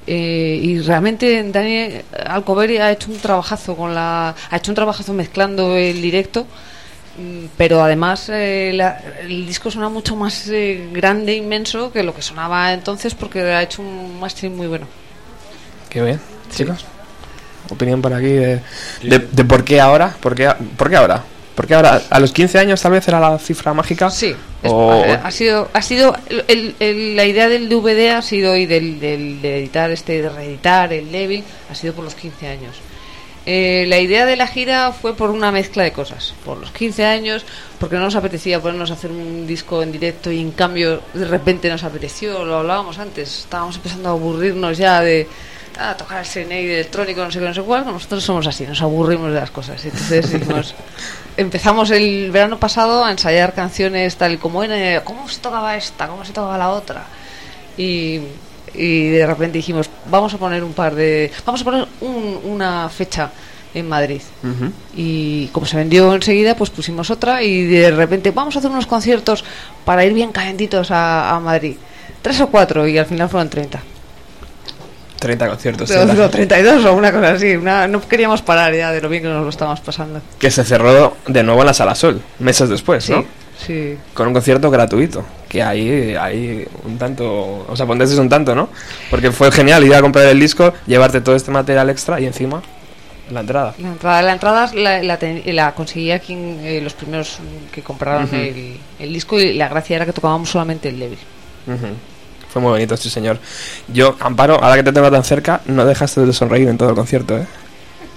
eh, 0.08 0.60
y 0.62 0.80
realmente 0.80 1.44
Dani 1.52 1.90
Alcoberi 2.26 2.78
ha 2.78 2.92
hecho 2.92 3.12
un 3.12 3.18
trabajazo 3.20 3.76
con 3.76 3.94
la 3.94 4.36
ha 4.50 4.58
hecho 4.58 4.72
un 4.72 4.76
trabajazo 4.76 5.14
mezclando 5.14 5.76
el 5.78 6.02
directo 6.02 6.48
mm, 7.20 7.46
pero 7.58 7.84
además 7.84 8.30
eh, 8.30 8.72
la- 8.74 9.00
el 9.22 9.46
disco 9.46 9.70
suena 9.70 9.90
mucho 9.90 10.16
más 10.16 10.48
eh, 10.48 10.90
grande 10.92 11.36
inmenso 11.36 11.92
que 11.92 12.02
lo 12.04 12.16
que 12.16 12.22
sonaba 12.22 12.74
entonces 12.74 13.14
porque 13.16 13.42
ha 13.42 13.62
hecho 13.62 13.82
un 13.82 14.20
mastering 14.20 14.56
muy 14.58 14.68
bueno 14.68 14.88
qué 15.90 16.02
bien, 16.02 16.20
chicos. 16.56 16.86
Opinión 17.70 18.02
por 18.02 18.14
aquí 18.14 18.28
de, 18.28 18.60
de, 19.04 19.20
de 19.20 19.46
por 19.46 19.64
qué 19.64 19.80
ahora, 19.80 20.16
por 20.20 20.36
qué, 20.36 20.50
por 20.78 20.90
qué 20.90 20.96
ahora. 20.98 21.24
¿Por 21.56 21.68
qué 21.68 21.76
ahora? 21.76 22.02
¿A 22.10 22.20
los 22.20 22.32
15 22.32 22.60
años 22.60 22.82
tal 22.82 22.94
vez 22.94 23.08
era 23.08 23.20
la 23.20 23.38
cifra 23.38 23.74
mágica? 23.74 24.10
Sí, 24.10 24.36
O- 24.64 24.92
ha, 24.92 25.14
ha 25.28 25.32
sido, 25.32 25.70
ha 25.74 25.82
sido 25.82 26.16
el- 26.48 26.76
el- 26.80 27.16
la 27.16 27.26
idea 27.26 27.50
del 27.50 27.68
DVD 27.70 28.12
ha 28.12 28.22
sido 28.22 28.56
y 28.56 28.66
del, 28.66 29.00
del- 29.00 29.42
de 29.42 29.60
editar 29.60 29.92
este, 29.92 30.22
de 30.22 30.30
reeditar 30.30 30.94
el 30.94 31.12
Devil, 31.12 31.44
ha 31.70 31.76
sido 31.76 31.94
por 31.94 32.04
los 32.06 32.16
15 32.16 32.48
años. 32.48 32.76
Eh, 33.48 33.86
la 33.88 33.98
idea 34.00 34.28
de 34.28 34.36
la 34.36 34.46
gira 34.46 34.92
fue 34.92 35.16
por 35.16 35.32
una 35.32 35.52
mezcla 35.52 35.82
de 35.84 35.92
cosas, 35.92 36.36
por 36.46 36.58
los 36.60 36.70
15 36.72 37.06
años, 37.06 37.44
porque 37.80 37.96
no 37.96 38.04
nos 38.04 38.16
apetecía 38.16 38.60
ponernos 38.60 38.92
a 38.92 38.94
hacer 38.94 39.10
un 39.10 39.48
disco 39.48 39.82
en 39.82 39.92
directo 39.92 40.32
y 40.32 40.40
en 40.40 40.52
cambio 40.52 41.02
de 41.16 41.26
repente 41.26 41.68
nos 41.68 41.84
apeteció, 41.84 42.46
lo 42.46 42.58
hablábamos 42.60 43.00
antes, 43.00 43.40
estábamos 43.40 43.78
empezando 43.78 44.10
a 44.10 44.12
aburrirnos 44.12 44.78
ya 44.78 45.02
de 45.02 45.28
ah, 45.80 45.96
tocar 45.98 46.20
el 46.20 46.26
Snake 46.26 46.74
electrónico, 46.76 47.24
no 47.24 47.32
sé 47.32 47.40
qué, 47.40 47.46
no 47.46 47.54
sé 47.54 47.62
cuál, 47.62 47.86
nosotros 47.86 48.24
somos 48.24 48.48
así, 48.48 48.66
nos 48.66 48.82
aburrimos 48.82 49.32
de 49.34 49.40
las 49.40 49.52
cosas. 49.52 49.84
Entonces 49.84 50.32
dijimos, 50.40 50.74
empezamos 51.38 51.90
el 51.92 52.30
verano 52.32 52.58
pasado 52.60 53.04
a 53.06 53.12
ensayar 53.12 53.54
canciones 53.54 54.16
tal 54.16 54.34
y 54.34 54.38
como 54.38 54.64
era, 54.64 55.04
cómo 55.04 55.28
se 55.30 55.40
tocaba 55.40 55.76
esta, 55.76 56.08
cómo 56.08 56.24
se 56.26 56.34
tocaba 56.34 56.58
la 56.58 56.70
otra. 56.70 57.04
Y, 57.78 58.20
y 58.74 59.08
de 59.10 59.26
repente 59.28 59.58
dijimos, 59.58 59.90
vamos 60.10 60.34
a 60.34 60.38
poner 60.38 60.64
un 60.64 60.74
par 60.74 60.96
de, 60.96 61.32
vamos 61.46 61.62
a 61.62 61.64
poner 61.64 61.88
un- 62.02 62.40
una 62.44 62.90
fecha 62.90 63.30
en 63.74 63.88
Madrid. 63.88 64.22
Y 64.96 65.48
como 65.48 65.66
se 65.66 65.78
vendió 65.78 66.14
enseguida, 66.14 66.56
pues 66.56 66.70
pusimos 66.70 67.10
otra 67.10 67.42
y 67.42 67.64
de 67.66 67.92
repente 67.92 68.32
vamos 68.32 68.56
a 68.56 68.60
hacer 68.60 68.70
unos 68.70 68.86
conciertos 68.86 69.46
para 69.86 70.04
ir 70.04 70.14
bien 70.14 70.32
calentitos 70.34 70.92
a, 70.92 71.34
a 71.34 71.40
Madrid. 71.40 71.78
Tres 72.22 72.42
o 72.42 72.48
cuatro 72.48 72.86
y 72.88 72.98
al 72.98 73.06
final 73.06 73.30
fueron 73.30 73.50
30. 73.50 73.82
30 75.22 75.48
conciertos. 75.48 75.90
O, 75.92 75.94
sí, 76.14 76.20
o 76.20 76.30
32 76.30 76.84
o 76.86 76.94
una 76.94 77.12
cosa 77.12 77.32
así. 77.34 77.56
una- 77.56 77.88
no 77.88 78.02
queríamos 78.02 78.42
parar 78.42 78.74
ya 78.74 78.92
de 78.92 79.00
lo 79.02 79.08
bien 79.08 79.22
que 79.24 79.30
nos 79.30 79.44
lo 79.44 79.50
estábamos 79.50 79.80
pasando. 79.80 80.20
Que 80.40 80.50
se 80.52 80.64
cerró 80.66 81.16
de 81.28 81.44
nuevo 81.44 81.62
en 81.62 81.68
la 81.68 81.74
Sala 81.74 81.94
Sol, 81.96 82.20
meses 82.40 82.68
después, 82.70 83.04
Sí, 83.06 83.12
¿no? 83.14 83.24
sí. 83.66 83.98
Con 84.16 84.28
un 84.28 84.34
concierto 84.34 84.72
gratuito. 84.72 85.24
Que 85.48 85.62
ahí 85.62 86.16
hay 86.20 86.66
un 86.86 86.98
tanto. 86.98 87.66
O 87.70 87.76
sea, 87.76 87.86
Pontes 87.86 88.10
es 88.12 88.18
un 88.18 88.30
tanto, 88.30 88.56
¿no? 88.56 88.70
Porque 89.10 89.32
fue 89.32 89.52
genial 89.52 89.84
ir 89.84 89.94
a 89.94 90.02
comprar 90.02 90.26
el 90.26 90.40
disco, 90.40 90.74
llevarte 90.88 91.22
todo 91.22 91.36
este 91.36 91.52
material 91.52 91.90
extra 91.90 92.20
y 92.20 92.26
encima 92.26 92.62
la 93.32 93.42
entrada. 93.42 93.74
La 93.78 93.90
entrada, 93.90 94.22
la 94.24 94.34
entrada 94.34 94.72
la, 94.74 95.04
la, 95.04 95.18
ten- 95.18 95.44
la 95.46 95.74
conseguía 95.74 96.20
quien, 96.20 96.60
eh, 96.64 96.82
los 96.82 96.94
primeros 96.94 97.38
que 97.72 97.82
compraron 97.82 98.28
el, 98.34 98.78
el 99.00 99.14
disco 99.14 99.40
y 99.40 99.54
la 99.54 99.70
gracia 99.70 99.98
era 99.98 100.06
que 100.06 100.14
tocábamos 100.14 100.50
solamente 100.50 100.90
el 100.90 101.00
Devil. 101.00 101.20
Ujú. 101.68 101.88
Fue 102.52 102.62
muy 102.62 102.72
bonito, 102.72 102.98
sí, 102.98 103.10
señor. 103.10 103.40
Yo, 103.88 104.16
Amparo, 104.20 104.56
ahora 104.62 104.76
que 104.76 104.84
te 104.84 104.92
tengo 104.92 105.10
tan 105.10 105.24
cerca, 105.24 105.62
no 105.68 105.86
dejaste 105.86 106.26
de 106.26 106.34
sonreír 106.34 106.68
en 106.68 106.78
todo 106.78 106.90
el 106.90 106.96
concierto, 106.96 107.38
¿eh? 107.38 107.46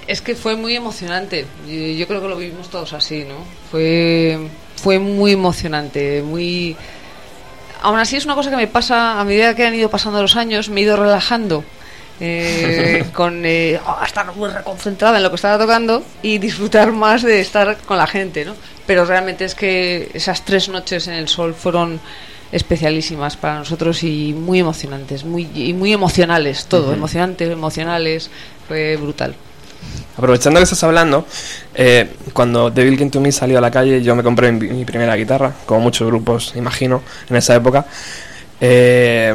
Es 0.08 0.20
que 0.20 0.34
fue 0.34 0.56
muy 0.56 0.74
emocionante. 0.74 1.46
Yo, 1.66 2.06
creo 2.08 2.20
que 2.20 2.28
lo 2.28 2.36
vivimos 2.36 2.68
todos 2.68 2.92
así, 2.92 3.24
¿no? 3.24 3.36
Fue, 3.70 4.38
fue 4.76 4.98
muy 4.98 5.32
emocionante, 5.32 6.22
muy... 6.22 6.76
Aún 7.80 7.98
así 7.98 8.16
es 8.16 8.24
una 8.24 8.34
cosa 8.34 8.50
que 8.50 8.56
me 8.56 8.66
pasa 8.66 9.20
a 9.20 9.24
medida 9.24 9.54
que 9.54 9.66
han 9.66 9.74
ido 9.74 9.88
pasando 9.88 10.20
los 10.20 10.36
años, 10.36 10.68
me 10.68 10.80
he 10.80 10.84
ido 10.84 10.96
relajando. 10.96 11.64
eh, 12.20 13.04
con 13.14 13.42
eh, 13.44 13.80
oh, 13.86 14.04
estar 14.04 14.34
muy 14.34 14.50
reconcentrada 14.50 15.16
en 15.18 15.22
lo 15.22 15.30
que 15.30 15.36
estaba 15.36 15.58
tocando 15.58 16.02
y 16.22 16.38
disfrutar 16.38 16.92
más 16.92 17.22
de 17.22 17.40
estar 17.40 17.76
con 17.78 17.98
la 17.98 18.06
gente, 18.06 18.44
¿no? 18.44 18.56
Pero 18.86 19.04
realmente 19.04 19.44
es 19.44 19.54
que 19.54 20.10
esas 20.12 20.44
tres 20.44 20.68
noches 20.68 21.06
en 21.08 21.14
el 21.14 21.28
sol 21.28 21.54
fueron 21.54 22.00
especialísimas 22.52 23.36
para 23.36 23.58
nosotros 23.58 24.02
y 24.02 24.32
muy 24.32 24.60
emocionantes, 24.60 25.24
muy 25.24 25.48
y 25.54 25.72
muy 25.72 25.92
emocionales, 25.92 26.66
todo, 26.66 26.92
emocionantes, 26.92 27.50
emocionales, 27.50 28.30
fue 28.68 28.96
brutal. 28.96 29.34
Aprovechando 30.16 30.60
que 30.60 30.64
estás 30.64 30.84
hablando, 30.84 31.26
eh, 31.74 32.08
cuando 32.32 32.70
Devil 32.70 32.96
Came 32.96 33.10
to 33.10 33.20
Me 33.20 33.32
salió 33.32 33.58
a 33.58 33.60
la 33.60 33.70
calle, 33.70 34.00
yo 34.00 34.14
me 34.14 34.22
compré 34.22 34.52
mi, 34.52 34.68
mi 34.68 34.84
primera 34.84 35.16
guitarra, 35.16 35.52
como 35.66 35.80
muchos 35.80 36.06
grupos, 36.06 36.52
imagino, 36.54 37.02
en 37.28 37.36
esa 37.36 37.56
época. 37.56 37.84
Eh, 38.60 39.34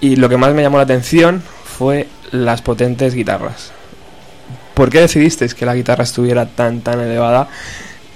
y 0.00 0.16
lo 0.16 0.28
que 0.28 0.36
más 0.36 0.52
me 0.52 0.62
llamó 0.62 0.76
la 0.76 0.82
atención 0.82 1.42
fue 1.64 2.06
las 2.30 2.60
potentes 2.60 3.14
guitarras. 3.14 3.72
¿Por 4.74 4.90
qué 4.90 5.00
decidisteis 5.00 5.54
que 5.54 5.64
la 5.64 5.74
guitarra 5.74 6.04
estuviera 6.04 6.46
tan, 6.46 6.80
tan 6.82 7.00
elevada? 7.00 7.48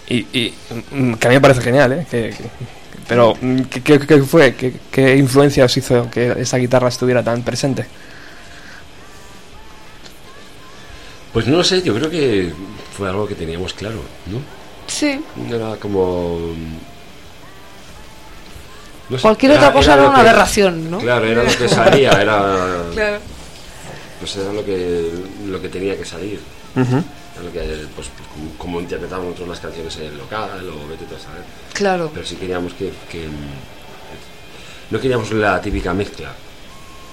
Y, 0.09 0.16
y, 0.33 0.55
mm, 0.92 1.14
que 1.14 1.27
a 1.27 1.31
mí 1.31 1.37
me 1.37 1.40
parece 1.40 1.61
genial, 1.61 1.92
¿eh? 1.92 2.07
Que- 2.11 2.31
que- 2.31 2.44
pero, 3.07 3.35
mm, 3.40 3.61
¿qué, 3.62 3.83
qué- 3.83 3.99
qué 4.01 4.23
fue? 4.23 4.55
¿Qué, 4.55 4.73
¿Qué 4.90 5.16
influencia 5.16 5.64
os 5.64 5.77
hizo 5.77 6.11
que 6.11 6.35
esa 6.38 6.57
guitarra 6.59 6.88
estuviera 6.88 7.23
tan 7.23 7.42
presente? 7.42 7.87
Pues 11.33 11.47
no 11.47 11.59
lo 11.59 11.64
sé, 11.64 11.83
yo 11.83 11.94
creo 11.94 12.11
que 12.11 12.53
fue 12.97 13.09
algo 13.09 13.27
que 13.27 13.35
teníamos 13.35 13.75
claro, 13.75 14.01
¿no? 14.27 14.40
Sí. 14.87 15.21
Era 15.51 15.77
como... 15.77 16.38
no 19.11 19.16
sé, 19.18 19.23
Cualquier 19.23 19.53
otra 19.53 19.73
cosa 19.73 19.94
era 19.94 20.05
una 20.09 20.14
que- 20.14 20.21
aberración, 20.21 20.90
¿no? 20.90 20.99
Claro, 20.99 21.27
era 21.27 21.42
lo 21.42 21.57
que 21.57 21.68
salía, 21.68 22.11
era... 22.12 22.83
Claro. 22.94 23.18
Pues 24.21 24.37
era 24.37 24.53
lo 24.53 24.64
que, 24.64 25.11
lo 25.47 25.61
que 25.62 25.68
tenía 25.68 25.97
que 25.97 26.05
salir. 26.05 26.40
Ujú. 26.75 27.05
Lo 27.42 27.53
que, 27.53 27.87
pues, 27.94 28.09
como, 28.57 28.81
interpretábamos 28.81 29.31
nosotros 29.31 29.48
las 29.48 29.61
canciones 29.61 29.96
en 29.96 30.07
el 30.07 30.18
local, 30.18 30.68
o 30.68 30.88
vete 30.88 31.05
a 31.05 31.18
saber. 31.18 31.42
Claro. 31.72 32.11
Pero 32.12 32.27
sí 32.27 32.37
queríamos 32.37 32.72
que, 32.74 32.92
que, 33.11 33.29
no 34.90 35.01
queríamos 35.01 35.31
la 35.33 35.61
típica 35.61 35.94
mezcla. 35.94 36.33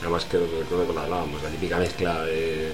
Además 0.01 0.25
que 0.25 0.38
recuerdo 0.38 0.85
cuando 0.85 1.01
hablábamos, 1.01 1.43
la 1.43 1.49
típica 1.49 1.77
mezcla 1.77 2.23
de... 2.23 2.73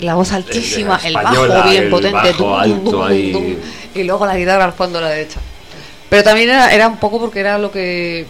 La 0.00 0.14
voz 0.14 0.30
altísima, 0.32 0.98
de 0.98 1.08
el 1.08 1.16
española, 1.16 1.54
bajo 1.54 1.70
bien 1.70 1.82
el 1.84 1.90
potente, 1.90 2.12
bajo 2.12 2.36
tum, 2.36 2.46
tum, 2.46 2.54
alto 2.54 2.90
tum, 2.90 3.02
ahí. 3.02 3.32
tum, 3.32 3.56
y 3.94 4.02
luego 4.04 4.26
la 4.26 4.36
guitarra 4.36 4.64
al 4.64 4.72
fondo 4.72 4.98
a 4.98 5.02
la 5.02 5.08
derecha. 5.08 5.40
Pero 6.08 6.22
también 6.22 6.50
era, 6.50 6.72
era 6.72 6.86
un 6.86 6.98
poco 6.98 7.18
porque 7.18 7.40
era 7.40 7.58
lo 7.58 7.70
que 7.70 8.26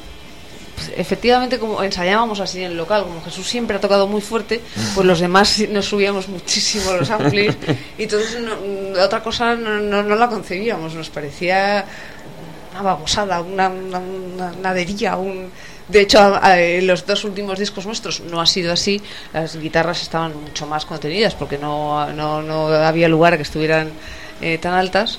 pues, 0.78 0.92
efectivamente 0.96 1.58
como 1.58 1.82
ensayábamos 1.82 2.40
así 2.40 2.58
en 2.62 2.70
el 2.72 2.76
local, 2.76 3.02
como 3.04 3.22
Jesús 3.22 3.46
siempre 3.48 3.76
ha 3.76 3.80
tocado 3.80 4.06
muy 4.06 4.20
fuerte, 4.20 4.60
pues 4.94 5.06
los 5.06 5.20
demás 5.20 5.58
nos 5.70 5.86
subíamos 5.86 6.28
muchísimo 6.28 6.92
los 6.92 7.10
amplis 7.10 7.56
y 7.98 8.04
entonces 8.04 8.40
no- 8.40 9.02
otra 9.02 9.22
cosa 9.22 9.54
no, 9.54 9.78
no, 9.80 10.02
la 10.16 10.28
concebíamos, 10.28 10.94
nos 10.94 11.10
parecía 11.10 11.84
una 12.72 12.82
babosada, 12.82 13.40
una, 13.40 13.68
una, 13.68 13.98
una 13.98 15.16
un... 15.16 15.50
De 15.88 16.02
hecho, 16.02 16.38
en 16.44 16.86
los 16.86 17.06
dos 17.06 17.24
últimos 17.24 17.58
discos 17.58 17.86
nuestros 17.86 18.20
no 18.20 18.42
ha 18.42 18.46
sido 18.46 18.74
así. 18.74 19.00
Las 19.32 19.56
guitarras 19.56 20.02
estaban 20.02 20.38
mucho 20.38 20.66
más 20.66 20.84
contenidas 20.84 21.34
porque 21.34 21.56
no, 21.56 22.12
no, 22.12 22.42
no 22.42 22.66
había 22.68 23.08
lugar 23.08 23.32
a 23.32 23.36
que 23.38 23.42
estuvieran 23.42 23.90
eh, 24.42 24.58
tan 24.58 24.74
altas. 24.74 25.18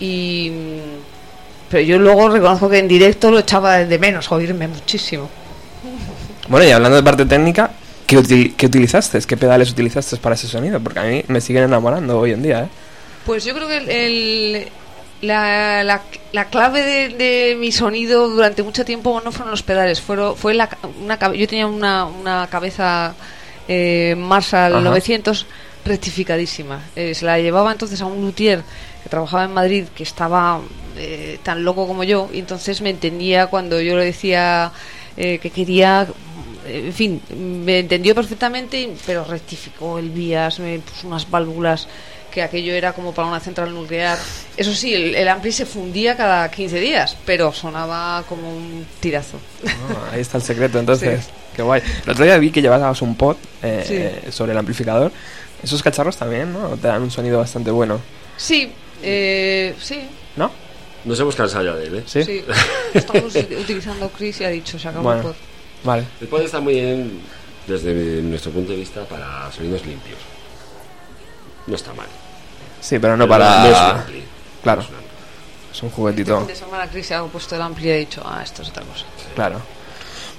Y, 0.00 0.50
mm, 0.50 1.19
pero 1.70 1.82
yo 1.82 1.98
luego 1.98 2.28
reconozco 2.28 2.68
que 2.68 2.78
en 2.78 2.88
directo 2.88 3.30
lo 3.30 3.38
echaba 3.38 3.78
de 3.78 3.98
menos, 3.98 4.30
oírme 4.32 4.68
muchísimo. 4.68 5.28
Bueno, 6.48 6.66
y 6.66 6.70
hablando 6.72 6.96
de 6.96 7.02
parte 7.02 7.24
técnica, 7.26 7.70
¿qué, 8.06 8.18
util- 8.18 8.54
qué 8.56 8.66
utilizaste? 8.66 9.20
¿Qué 9.20 9.36
pedales 9.36 9.70
utilizaste 9.70 10.16
para 10.16 10.34
ese 10.34 10.48
sonido? 10.48 10.80
Porque 10.80 10.98
a 10.98 11.04
mí 11.04 11.24
me 11.28 11.40
siguen 11.40 11.64
enamorando 11.64 12.18
hoy 12.18 12.32
en 12.32 12.42
día, 12.42 12.60
¿eh? 12.64 12.68
Pues 13.24 13.44
yo 13.44 13.54
creo 13.54 13.68
que 13.68 13.76
el, 13.76 13.88
el- 13.90 14.68
la, 15.22 15.84
la- 15.84 16.02
la 16.32 16.44
clave 16.46 16.82
de, 16.82 17.08
de 17.10 17.56
mi 17.56 17.70
sonido 17.70 18.28
durante 18.28 18.62
mucho 18.62 18.84
tiempo 18.84 19.20
no 19.24 19.30
fueron 19.30 19.50
los 19.52 19.62
pedales, 19.62 20.00
fueron, 20.00 20.34
fue 20.36 20.54
la, 20.54 20.68
una, 21.02 21.18
yo 21.34 21.46
tenía 21.46 21.66
una, 21.66 22.06
una 22.06 22.48
cabeza 22.50 23.14
eh, 23.68 24.14
Marshall 24.18 24.72
Ajá. 24.74 24.80
900 24.82 25.46
rectificadísima. 25.84 26.80
Eh, 26.96 27.14
se 27.14 27.24
la 27.24 27.38
llevaba 27.38 27.72
entonces 27.72 28.00
a 28.00 28.06
un 28.06 28.20
luthier 28.20 28.62
que 29.02 29.08
trabajaba 29.08 29.44
en 29.44 29.52
Madrid 29.54 29.84
que 29.94 30.02
estaba 30.02 30.60
eh, 30.96 31.38
tan 31.42 31.64
loco 31.64 31.86
como 31.86 32.04
yo 32.04 32.28
y 32.32 32.38
entonces 32.38 32.80
me 32.80 32.90
entendía 32.90 33.46
cuando 33.46 33.80
yo 33.80 33.96
le 33.96 34.04
decía 34.04 34.72
eh, 35.16 35.38
que 35.38 35.50
quería 35.50 36.06
eh, 36.66 36.84
en 36.86 36.92
fin, 36.92 37.20
me 37.64 37.78
entendió 37.80 38.14
perfectamente, 38.14 38.90
pero 39.06 39.24
rectificó 39.24 39.98
el 39.98 40.10
vías, 40.10 40.58
me 40.60 40.78
puso 40.80 41.06
unas 41.06 41.28
válvulas 41.30 41.88
que 42.30 42.42
aquello 42.42 42.72
era 42.74 42.92
como 42.92 43.12
para 43.12 43.26
una 43.26 43.40
central 43.40 43.74
nuclear. 43.74 44.16
Eso 44.56 44.72
sí, 44.72 44.94
el, 44.94 45.16
el 45.16 45.26
ampli 45.26 45.50
se 45.50 45.66
fundía 45.66 46.16
cada 46.16 46.48
15 46.48 46.78
días, 46.78 47.16
pero 47.26 47.52
sonaba 47.52 48.22
como 48.28 48.48
un 48.56 48.86
tirazo. 49.00 49.38
Ah, 49.66 50.10
ahí 50.12 50.20
está 50.20 50.36
el 50.36 50.44
secreto, 50.44 50.78
entonces. 50.78 51.28
Qué 51.56 51.62
guay. 51.62 51.82
El 52.04 52.10
otro 52.10 52.24
día 52.24 52.38
vi 52.38 52.52
que 52.52 52.62
llevabas 52.62 53.02
un 53.02 53.16
pod 53.16 53.36
eh, 53.62 54.20
Sí. 54.24 54.30
sobre 54.32 54.52
el 54.52 54.58
amplificador. 54.58 55.10
Esos 55.62 55.82
cacharros 55.82 56.16
también, 56.16 56.52
¿no? 56.52 56.70
Te 56.76 56.88
dan 56.88 57.02
un 57.02 57.10
sonido 57.10 57.38
bastante 57.38 57.70
bueno, 57.70 58.00
Sí, 58.36 58.72
eh, 59.02 59.74
sí, 59.80 60.00
¿no? 60.36 60.50
Nos 61.04 61.18
hemos 61.20 61.34
cansado 61.36 61.64
ya 61.64 61.74
de 61.74 61.86
él, 61.86 61.94
¿eh? 61.96 62.02
Sí. 62.06 62.24
sí. 62.24 62.44
Estamos 62.94 63.34
utilizando 63.34 64.08
Chris 64.10 64.40
y 64.40 64.44
ha 64.44 64.48
dicho, 64.48 64.78
se 64.78 64.88
acabó 64.88 65.04
Bueno. 65.04 65.20
el 65.20 65.26
pod. 65.28 65.34
Vale. 65.84 66.04
El 66.20 66.28
pod 66.28 66.42
está 66.42 66.60
muy 66.60 66.74
bien 66.74 67.20
desde 67.66 68.20
nuestro 68.22 68.50
punto 68.52 68.72
de 68.72 68.78
vista 68.78 69.04
para 69.04 69.50
sonidos 69.52 69.84
limpios. 69.86 70.18
No 71.66 71.74
está 71.76 71.92
mal. 71.94 72.06
Sí, 72.80 72.98
pero 72.98 73.16
no 73.16 73.24
Pero 73.24 73.38
para... 73.38 73.60
No 73.64 73.66
es 73.70 73.76
un 73.76 73.82
ampli. 74.00 74.22
Claro. 74.62 74.80
No 74.80 74.84
es 74.86 74.90
un 74.90 74.96
ampli. 74.96 75.10
Es 75.72 75.82
un 75.82 75.88
Este 75.88 75.96
juguetito, 75.96 76.38
fin 76.38 76.46
de 76.48 76.54
semana 76.56 76.88
Chris 76.90 77.12
ha 77.12 77.24
puesto 77.24 77.54
el 77.56 77.62
ampli 77.62 77.88
y 77.88 77.90
ha 77.92 77.96
dicho, 77.96 78.22
ah, 78.24 78.40
esto 78.42 78.62
es 78.62 78.68
otra 78.70 78.82
cosa. 78.84 79.04
claro. 79.34 79.60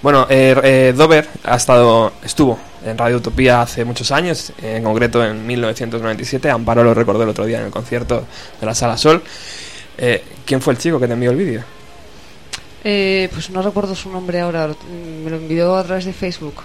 Bueno, 0.01 0.25
eh, 0.29 0.55
eh, 0.63 0.93
Dover 0.95 1.27
ha 1.43 1.55
estado, 1.55 2.13
estuvo 2.23 2.57
en 2.83 2.97
Radio 2.97 3.17
Utopía 3.17 3.61
hace 3.61 3.85
muchos 3.85 4.11
años, 4.11 4.51
en 4.61 4.83
concreto 4.83 5.23
en 5.23 5.45
1997. 5.45 6.49
Amparo 6.49 6.83
lo 6.83 6.93
recordó 6.93 7.21
el 7.23 7.29
otro 7.29 7.45
día 7.45 7.59
en 7.59 7.65
el 7.65 7.71
concierto 7.71 8.25
de 8.59 8.65
la 8.65 8.73
Sala 8.73 8.97
Sol. 8.97 9.21
Eh, 9.97 10.23
¿Quién 10.45 10.61
fue 10.61 10.73
el 10.73 10.79
chico 10.79 10.99
que 10.99 11.07
te 11.07 11.13
envió 11.13 11.29
el 11.29 11.37
vídeo? 11.37 11.63
Eh, 12.83 13.29
pues 13.31 13.51
no 13.51 13.61
recuerdo 13.61 13.93
su 13.93 14.09
nombre 14.09 14.39
ahora, 14.39 14.69
me 15.23 15.29
lo 15.29 15.37
envió 15.37 15.75
a 15.75 15.83
través 15.83 16.05
de 16.05 16.13
Facebook. 16.13 16.55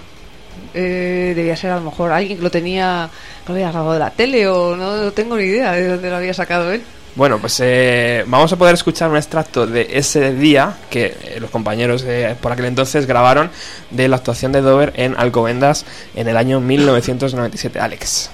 Eh, 0.72 1.34
debía 1.36 1.56
ser 1.56 1.72
a 1.72 1.76
lo 1.76 1.82
mejor 1.82 2.12
alguien 2.12 2.38
que 2.38 2.42
lo 2.42 2.50
tenía, 2.50 3.10
lo 3.46 3.54
había 3.54 3.70
grabado 3.70 3.92
de 3.92 3.98
la 3.98 4.10
tele 4.10 4.48
o 4.48 4.74
no, 4.74 4.96
no 4.96 5.12
tengo 5.12 5.36
ni 5.36 5.44
idea 5.44 5.72
de 5.72 5.88
dónde 5.88 6.08
lo 6.08 6.16
había 6.16 6.32
sacado 6.32 6.72
él. 6.72 6.82
Bueno, 7.16 7.38
pues 7.38 7.58
eh, 7.60 8.24
vamos 8.26 8.52
a 8.52 8.56
poder 8.56 8.74
escuchar 8.74 9.08
un 9.08 9.16
extracto 9.16 9.66
de 9.66 9.88
ese 9.92 10.34
día 10.34 10.76
que 10.90 11.16
eh, 11.22 11.38
los 11.40 11.48
compañeros 11.50 12.04
eh, 12.06 12.36
por 12.42 12.52
aquel 12.52 12.66
entonces 12.66 13.06
grabaron 13.06 13.50
de 13.90 14.06
la 14.06 14.16
actuación 14.16 14.52
de 14.52 14.60
Dover 14.60 14.92
en 14.96 15.16
Alcobendas 15.16 15.86
en 16.14 16.28
el 16.28 16.36
año 16.36 16.60
1997. 16.60 17.80
Alex. 17.80 18.30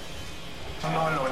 Escuchando 0.78 1.10
el 1.10 1.31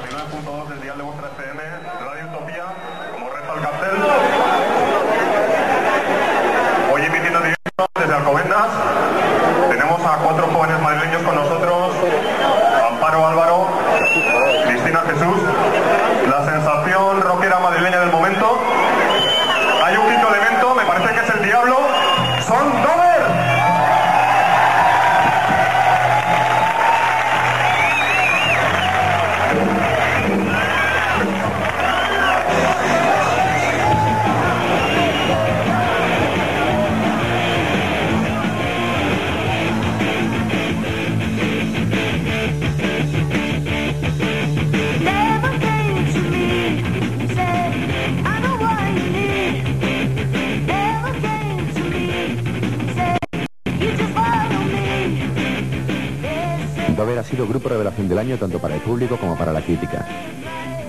ha 57.21 57.23
sido 57.23 57.47
grupo 57.47 57.69
revelación 57.69 58.09
del 58.09 58.17
año 58.17 58.35
tanto 58.37 58.57
para 58.57 58.73
el 58.73 58.81
público 58.81 59.15
como 59.15 59.37
para 59.37 59.53
la 59.53 59.61
crítica. 59.61 60.07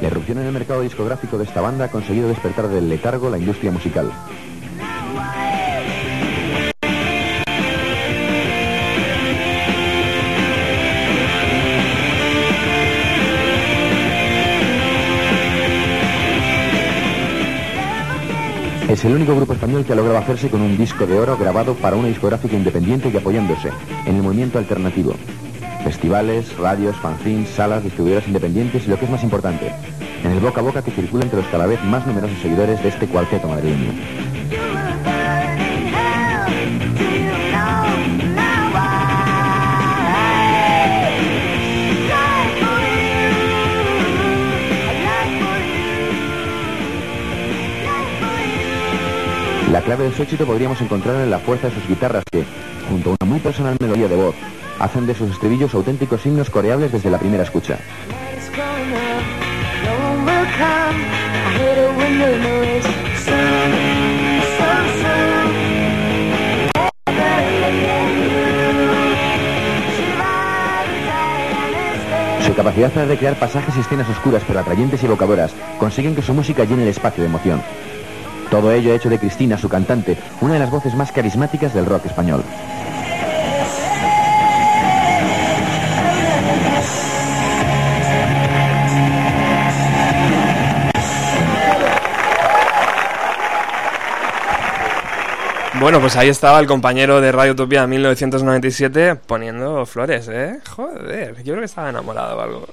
La 0.01 0.09
irrupción 0.09 0.38
en 0.38 0.47
el 0.47 0.53
mercado 0.53 0.81
discográfico 0.81 1.37
de 1.37 1.45
esta 1.45 1.61
banda 1.61 1.85
ha 1.85 1.90
conseguido 1.90 2.27
despertar 2.27 2.68
del 2.68 2.88
letargo 2.88 3.29
la 3.29 3.37
industria 3.37 3.71
musical. 3.71 4.11
Es 18.88 19.05
el 19.05 19.12
único 19.12 19.37
grupo 19.37 19.53
español 19.53 19.85
que 19.85 19.92
ha 19.92 19.97
logrado 19.97 20.18
hacerse 20.18 20.49
con 20.49 20.62
un 20.62 20.79
disco 20.79 21.07
de 21.07 21.18
oro 21.18 21.37
grabado 21.37 21.75
para 21.75 21.97
una 21.97 22.09
discográfica 22.09 22.57
independiente 22.57 23.11
y 23.12 23.16
apoyándose 23.18 23.68
en 24.07 24.16
el 24.16 24.23
movimiento 24.23 24.59
alternativo. 24.59 25.14
Festivales, 25.85 26.57
radios, 26.57 26.97
fanzines, 26.97 27.49
salas, 27.49 27.83
distribuidoras 27.83 28.27
independientes 28.27 28.87
y 28.87 28.88
lo 28.88 28.99
que 28.99 29.05
es 29.05 29.11
más 29.11 29.23
importante, 29.25 29.73
en 30.23 30.31
el 30.31 30.40
boca 30.40 30.61
a 30.61 30.64
boca 30.64 30.83
que 30.83 30.92
circula 30.92 31.25
entre 31.25 31.40
los 31.40 31.49
cada 31.49 31.66
vez 31.66 31.83
más 31.85 32.07
numerosos 32.07 32.38
seguidores 32.38 32.83
de 32.83 32.88
este 32.88 33.07
cuarteto 33.09 33.49
madrileño. 33.49 33.92
La 49.73 49.81
clave 49.81 50.05
de 50.05 50.12
su 50.12 50.23
éxito 50.23 50.47
podríamos 50.47 50.81
encontrar 50.81 51.16
en 51.16 51.31
la 51.31 51.38
fuerza 51.38 51.68
de 51.68 51.75
sus 51.75 51.88
guitarras 51.88 52.23
que, 52.31 52.45
junto 52.88 53.11
a 53.11 53.16
una 53.21 53.31
muy 53.31 53.40
personal 53.40 53.77
melodía 53.81 54.07
de 54.07 54.16
voz, 54.16 54.35
hacen 54.79 55.07
de 55.07 55.15
sus 55.15 55.31
estribillos 55.31 55.75
auténticos 55.75 56.25
himnos 56.27 56.51
coreables 56.51 56.93
desde 56.93 57.11
la 57.11 57.19
primera 57.19 57.45
escucha. 57.45 57.79
Su 72.47 72.57
capacidad 72.57 72.91
para 72.91 73.07
recrear 73.07 73.39
pasajes 73.39 73.77
y 73.77 73.81
escenas 73.81 74.09
oscuras 74.11 74.43
pero 74.47 74.61
atrayentes 74.61 75.03
y 75.03 75.07
evocadoras 75.07 75.53
consiguen 75.79 76.15
que 76.15 76.23
su 76.23 76.35
música 76.35 76.65
llene 76.65 76.83
el 76.83 76.89
espacio 76.89 77.23
de 77.23 77.29
emoción. 77.29 77.63
Todo 78.51 78.71
ello 78.73 78.93
ha 78.93 78.97
hecho 78.97 79.09
de 79.09 79.19
Cristina, 79.19 79.57
su 79.57 79.71
cantante, 79.71 80.19
una 80.43 80.55
de 80.55 80.59
las 80.59 80.71
voces 80.71 80.95
más 80.95 81.11
carismáticas 81.11 81.73
del 81.73 81.87
rock 81.87 82.05
español. 82.05 82.45
Bueno, 95.83 96.01
pues 96.01 96.14
ahí 96.16 96.29
estaba 96.29 96.61
el 96.61 96.66
compañero 96.66 97.21
de 97.21 97.33
Radio 97.33 97.53
Utopía 97.53 97.87
1997 97.87 99.16
poniendo 99.27 99.85
flores, 99.85 100.29
¿eh? 100.29 100.61
Joder, 100.71 101.37
yo 101.38 101.53
creo 101.53 101.59
que 101.59 101.64
estaba 101.64 101.90
enamorado 101.90 102.37
o 102.38 102.40
algo. 102.40 102.68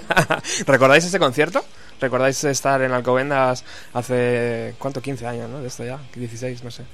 ¿Recordáis 0.66 1.04
ese 1.04 1.18
concierto? 1.18 1.64
¿Recordáis 2.00 2.42
estar 2.44 2.80
en 2.82 2.92
Alcobendas 2.92 3.64
hace, 3.92 4.74
¿cuánto? 4.78 5.00
15 5.02 5.26
años, 5.26 5.50
¿no? 5.50 5.60
De 5.60 5.66
esto 5.68 5.84
ya, 5.84 5.98
16, 6.14 6.62
no 6.62 6.70
sé. 6.70 6.84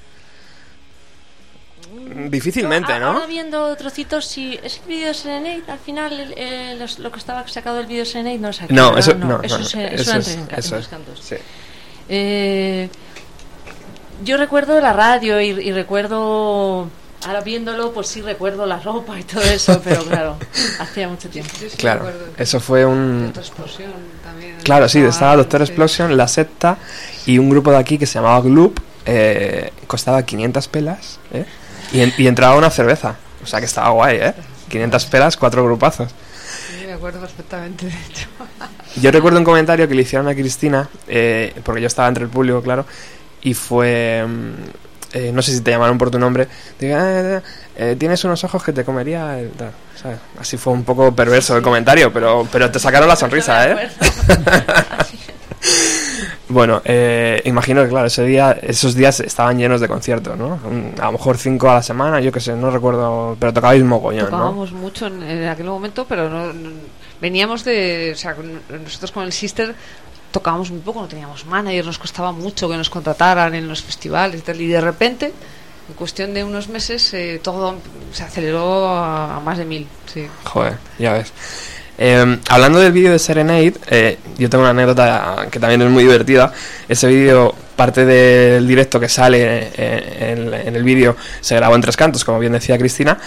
Difícilmente, 2.28 2.92
Yo, 2.92 3.00
¿no? 3.00 3.06
Ahora 3.12 3.26
viendo 3.26 3.76
trocitos, 3.76 4.24
si 4.26 4.58
es 4.62 4.78
el 4.82 4.88
vídeo 4.88 5.12
Serenade, 5.12 5.62
al 5.68 5.78
final 5.78 6.12
el- 6.20 6.34
eh, 6.36 6.76
los- 6.78 6.98
lo 6.98 7.10
que 7.12 7.18
estaba 7.18 7.46
sacado 7.48 7.76
del 7.76 7.86
vídeo 7.86 8.04
Serenade 8.06 8.38
no 8.38 8.48
es 8.48 8.62
aquí. 8.62 8.72
No, 8.72 8.96
eso 8.96 9.14
no, 9.14 9.26
no, 9.26 9.42
eso 9.42 9.58
no, 9.58 9.64
es, 9.64 9.74
eso 9.74 10.16
es- 10.16 10.38
eso 10.56 10.76
los 10.76 10.88
cantos. 10.88 11.20
sí. 11.20 11.36
Eh, 12.08 12.88
yo 14.24 14.36
recuerdo 14.36 14.80
la 14.80 14.92
radio 14.92 15.40
y, 15.40 15.48
y 15.48 15.72
recuerdo, 15.72 16.88
ahora 17.26 17.40
viéndolo, 17.42 17.92
pues 17.92 18.08
sí 18.08 18.20
recuerdo 18.22 18.66
la 18.66 18.78
ropa 18.80 19.18
y 19.18 19.22
todo 19.24 19.42
eso, 19.42 19.80
pero 19.82 20.04
claro, 20.04 20.36
hacía 20.80 21.08
mucho 21.08 21.28
tiempo. 21.28 21.50
Yo 21.54 21.68
sí 21.68 21.76
me 21.76 21.76
Claro, 21.76 22.10
eso 22.36 22.60
fue 22.60 22.84
un... 22.84 23.32
También. 24.24 24.56
Claro, 24.62 24.88
sí, 24.88 25.00
estaba 25.00 25.36
Doctor 25.36 25.60
sí. 25.60 25.64
Explosion, 25.72 26.16
La 26.16 26.28
Secta 26.28 26.76
y 27.26 27.38
un 27.38 27.50
grupo 27.50 27.70
de 27.70 27.78
aquí 27.78 27.98
que 27.98 28.06
se 28.06 28.14
llamaba 28.14 28.40
Gloop, 28.40 28.78
eh, 29.06 29.72
costaba 29.86 30.22
500 30.22 30.68
pelas, 30.68 31.18
¿eh? 31.32 31.44
Y, 31.92 32.00
en- 32.00 32.14
y 32.18 32.26
entraba 32.26 32.56
una 32.56 32.70
cerveza, 32.70 33.16
o 33.42 33.46
sea 33.46 33.58
que 33.58 33.66
estaba 33.66 33.90
guay, 33.90 34.18
¿eh? 34.18 34.34
500 34.68 35.06
pelas, 35.06 35.36
cuatro 35.36 35.64
grupazos. 35.64 36.10
Sí, 36.78 36.86
me 36.86 36.92
acuerdo 36.92 37.20
perfectamente, 37.20 37.86
de 37.86 37.92
hecho. 37.92 38.28
Yo 39.00 39.10
recuerdo 39.10 39.38
un 39.38 39.44
comentario 39.44 39.88
que 39.88 39.94
le 39.94 40.02
hicieron 40.02 40.28
a 40.28 40.34
Cristina, 40.34 40.88
eh, 41.08 41.52
porque 41.64 41.80
yo 41.80 41.86
estaba 41.86 42.06
entre 42.08 42.24
el 42.24 42.30
público, 42.30 42.62
claro, 42.62 42.84
y 43.42 43.54
fue... 43.54 44.24
mm, 44.26 44.52
eh, 45.12 45.32
no 45.32 45.42
sé 45.42 45.52
si 45.52 45.60
te 45.60 45.70
llamaron 45.72 45.98
por 45.98 46.10
tu 46.10 46.18
nombre. 46.20 46.46
Diga, 46.78 47.00
"Ah, 47.38 47.42
eh, 47.76 47.96
tienes 47.98 48.22
unos 48.24 48.44
ojos 48.44 48.62
que 48.62 48.72
te 48.72 48.84
comería. 48.84 49.40
el 49.40 49.50
tal", 49.50 49.72
¿sabes? 50.00 50.18
Así 50.38 50.56
fue 50.56 50.72
un 50.72 50.84
poco 50.84 51.12
perverso 51.14 51.56
el 51.56 51.62
comentario, 51.62 52.12
pero, 52.12 52.46
pero 52.52 52.70
te 52.70 52.78
sacaron 52.78 53.08
la 53.08 53.16
sonrisa, 53.16 53.68
¿eh? 53.70 53.88
Bueno, 56.48 56.82
eh, 56.84 57.40
imagino 57.44 57.82
que 57.84 57.88
claro, 57.90 58.08
ese 58.08 58.24
día, 58.24 58.58
esos 58.60 58.96
días 58.96 59.20
estaban 59.20 59.56
llenos 59.56 59.80
de 59.80 59.86
conciertos, 59.86 60.36
¿no? 60.36 60.58
Un- 60.64 60.94
A 61.00 61.06
lo 61.06 61.12
mejor 61.12 61.38
cinco 61.38 61.70
a 61.70 61.74
la 61.74 61.82
semana, 61.82 62.18
yo 62.20 62.32
qué 62.32 62.40
sé, 62.40 62.54
no 62.56 62.70
recuerdo, 62.72 63.36
pero 63.38 63.52
tocabais 63.52 63.84
mogollón. 63.84 64.24
Tocábamos 64.24 64.72
mucho 64.72 65.06
en, 65.06 65.46
aquel 65.46 65.66
momento, 65.66 66.06
pero 66.08 66.28
no, 66.28 66.52
veníamos 67.20 67.62
de, 67.64 68.10
o 68.14 68.16
sea, 68.18 68.34
nosotros 68.82 69.12
con 69.12 69.24
el 69.24 69.32
Sister 69.32 69.76
tocábamos 70.30 70.70
muy 70.70 70.80
poco, 70.80 71.00
no 71.00 71.08
teníamos 71.08 71.44
manager, 71.46 71.84
nos 71.86 71.98
costaba 71.98 72.32
mucho 72.32 72.68
que 72.68 72.76
nos 72.76 72.90
contrataran 72.90 73.54
en 73.54 73.68
los 73.68 73.82
festivales 73.82 74.40
y 74.40 74.42
tal, 74.42 74.60
y 74.60 74.68
de 74.68 74.80
repente, 74.80 75.32
en 75.88 75.94
cuestión 75.94 76.34
de 76.34 76.44
unos 76.44 76.68
meses, 76.68 77.12
eh, 77.14 77.40
todo 77.42 77.76
se 78.12 78.22
aceleró 78.22 78.88
a, 78.88 79.40
más 79.40 79.58
de 79.58 79.64
mil, 79.64 79.86
sí. 80.12 80.26
Joder, 80.44 80.78
ya 80.98 81.14
ves. 81.14 81.32
Eh, 82.02 82.38
hablando 82.48 82.78
del 82.78 82.92
vídeo 82.92 83.12
de 83.12 83.18
Serenade, 83.18 83.74
eh, 83.88 84.18
yo 84.38 84.48
tengo 84.48 84.62
una 84.62 84.70
anécdota 84.70 85.46
que 85.50 85.60
también 85.60 85.82
es 85.82 85.90
muy 85.90 86.04
divertida. 86.04 86.50
Ese 86.88 87.06
vídeo, 87.08 87.54
parte 87.76 88.06
del 88.06 88.66
directo 88.66 88.98
que 88.98 89.08
sale 89.08 89.70
eh, 89.74 90.32
en, 90.32 90.54
en 90.54 90.76
el 90.76 90.82
vídeo, 90.82 91.14
se 91.42 91.56
grabó 91.56 91.74
en 91.74 91.82
tres 91.82 91.98
cantos, 91.98 92.24
como 92.24 92.38
bien 92.38 92.54
decía 92.54 92.78
Cristina. 92.78 93.18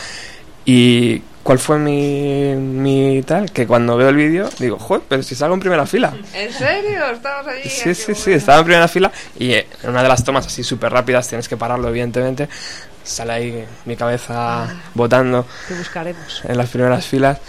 Y 0.65 1.21
¿cuál 1.43 1.60
fue 1.60 1.78
mi, 1.78 2.56
mi 2.56 3.21
tal? 3.23 3.52
Que 3.52 3.67
cuando 3.67 3.97
veo 3.97 4.10
el 4.10 4.15
vídeo 4.15 4.49
digo, 4.60 4.80
joder, 4.80 5.04
pero 5.08 5.21
si 5.23 5.36
salgo 5.36 5.54
en 5.56 5.60
primera 5.60 5.86
fila. 5.86 6.13
¿En 6.34 6.54
serio? 6.54 7.06
¿Estabas 7.12 7.47
allí? 7.47 7.69
Sí, 7.69 7.93
sí, 7.93 8.15
sí, 8.15 8.32
estaba 8.32 8.60
en 8.60 8.65
primera 8.65 8.88
fila 8.88 9.12
y 9.38 9.52
eh, 9.52 9.67
en 9.84 9.89
una 9.89 10.04
de 10.04 10.10
las 10.10 10.23
tomas 10.23 10.45
así 10.47 10.63
súper 10.63 10.91
rápidas, 10.93 11.28
tienes 11.28 11.47
que 11.49 11.58
pararlo 11.58 11.89
evidentemente, 11.89 12.47
sale 13.04 13.34
ahí 13.34 13.65
mi 13.86 13.95
cabeza 13.97 14.67
botando 14.93 15.45
Te 15.67 15.73
buscaremos. 15.76 16.41
en 16.45 16.58
las 16.58 16.69
primeras 16.69 17.06
filas. 17.06 17.39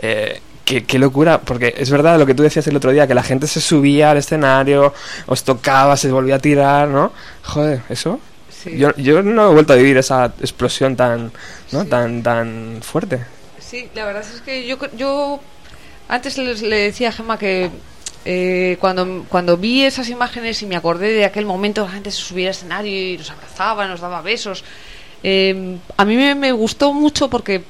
Eh, 0.00 0.40
qué, 0.64 0.84
qué 0.84 0.98
locura, 0.98 1.40
porque 1.40 1.74
es 1.76 1.90
verdad 1.90 2.18
lo 2.18 2.26
que 2.26 2.34
tú 2.34 2.42
decías 2.42 2.66
el 2.66 2.76
otro 2.76 2.90
día, 2.90 3.06
que 3.06 3.14
la 3.14 3.22
gente 3.22 3.46
se 3.46 3.60
subía 3.60 4.10
al 4.10 4.16
escenario, 4.16 4.92
os 5.26 5.44
tocaba, 5.44 5.96
se 5.96 6.10
volvía 6.10 6.36
a 6.36 6.38
tirar, 6.40 6.88
¿no? 6.88 7.12
Joder, 7.44 7.82
eso. 7.88 8.18
Sí. 8.64 8.76
Yo, 8.78 8.94
yo 8.96 9.22
no 9.22 9.50
he 9.50 9.52
vuelto 9.54 9.72
a 9.74 9.76
vivir 9.76 9.96
esa 9.98 10.32
explosión 10.40 10.96
tan, 10.96 11.30
¿no? 11.70 11.84
tan, 11.84 12.22
tan 12.22 12.78
fuerte. 12.82 13.20
Sí, 13.60 13.88
la 13.94 14.04
verdad 14.06 14.22
es 14.34 14.40
que 14.40 14.66
yo, 14.66 14.78
yo 14.96 15.40
antes 16.08 16.38
les- 16.38 16.62
le 16.62 16.76
decía 16.76 17.10
a 17.10 17.12
Gemma 17.12 17.38
que 17.38 17.70
eh, 18.24 18.76
cuando, 18.80 19.24
cuando 19.28 19.56
vi 19.58 19.84
esas 19.84 20.08
imágenes 20.08 20.62
y 20.62 20.66
me 20.66 20.76
acordé 20.76 21.12
de 21.12 21.24
aquel 21.26 21.44
momento, 21.44 21.84
la 21.84 21.90
gente 21.90 22.10
se 22.10 22.22
subía 22.22 22.48
al 22.48 22.52
escenario 22.52 23.12
y 23.14 23.18
nos 23.18 23.30
abrazaba, 23.30 23.86
nos 23.86 24.00
daba 24.00 24.22
besos, 24.22 24.64
eh, 25.22 25.76
a 25.96 26.04
mí 26.06 26.16
me, 26.16 26.34
me 26.34 26.52
gustó 26.52 26.92
mucho 26.94 27.28
porque 27.28 27.62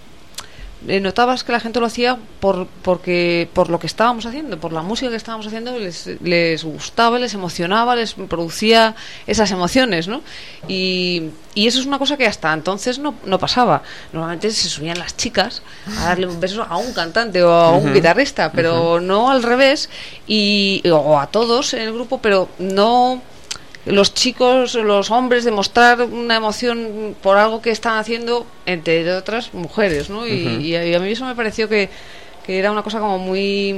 notabas 1.01 1.44
que 1.44 1.53
la 1.53 1.61
gente 1.61 1.81
lo 1.81 1.87
hacía 1.87 2.18
por 2.40 2.66
porque 2.83 3.49
por 3.53 3.70
lo 3.70 3.79
que 3.79 3.87
estábamos 3.87 4.27
haciendo, 4.27 4.59
por 4.59 4.73
la 4.73 4.83
música 4.83 5.11
que 5.11 5.16
estábamos 5.16 5.47
haciendo, 5.47 5.79
les, 5.79 6.07
les 6.23 6.64
gustaba, 6.64 7.18
les 7.18 7.35
emocionaba, 7.35 7.97
les 7.97 8.14
producía 8.14 8.94
esas 9.27 9.51
emociones, 9.51 10.09
¿no? 10.09 10.20
Y, 10.68 11.31
y 11.55 11.66
eso 11.66 11.81
es 11.81 11.87
una 11.87 11.99
cosa 11.99 12.16
que 12.16 12.27
hasta 12.27 12.53
entonces 12.53 12.99
no, 12.99 13.14
no 13.25 13.38
pasaba. 13.38 13.83
Normalmente 14.12 14.51
se 14.51 14.68
subían 14.68 14.99
las 14.99 15.16
chicas 15.16 15.62
a 15.99 16.07
darle 16.07 16.27
un 16.27 16.40
beso 16.40 16.62
a 16.62 16.77
un 16.77 16.92
cantante 16.92 17.42
o 17.42 17.53
a 17.53 17.73
un 17.73 17.92
guitarrista, 17.92 18.53
pero 18.53 19.01
no 19.01 19.31
al 19.31 19.42
revés, 19.42 19.88
y, 20.27 20.83
o 20.90 21.18
a 21.18 21.27
todos 21.29 21.75
en 21.75 21.83
el 21.83 21.92
grupo, 21.92 22.18
pero 22.18 22.49
no 22.59 23.23
los 23.87 24.14
chicos, 24.14 24.75
los 24.75 25.11
hombres, 25.11 25.44
demostrar 25.44 26.03
una 26.03 26.37
emoción 26.37 27.14
por 27.23 27.37
algo 27.37 27.61
que 27.61 27.70
están 27.70 27.99
haciendo, 27.99 28.47
entre 28.66 29.12
otras 29.12 29.53
mujeres, 29.53 30.11
¿no? 30.11 30.27
Y, 30.27 30.75
a, 30.75 30.85
y 30.87 30.94
a 30.94 30.99
mí 30.99 31.11
eso 31.11 31.27
me 31.27 31.35
pareció 31.35 31.68
que, 31.68 31.90
que 32.47 32.59
era 32.59 32.70
una 32.70 32.83
cosa 32.83 32.99
como 32.99 33.18
muy, 33.18 33.75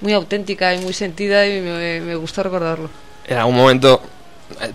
muy 0.00 0.12
auténtica 0.12 0.74
y 0.74 0.78
muy 0.78 0.92
sentida 0.92 1.46
y 1.46 1.60
me, 1.60 2.00
me 2.00 2.14
gustó 2.14 2.42
recordarlo. 2.42 2.88
¿En 3.26 3.38
algún 3.38 3.56
momento 3.56 4.00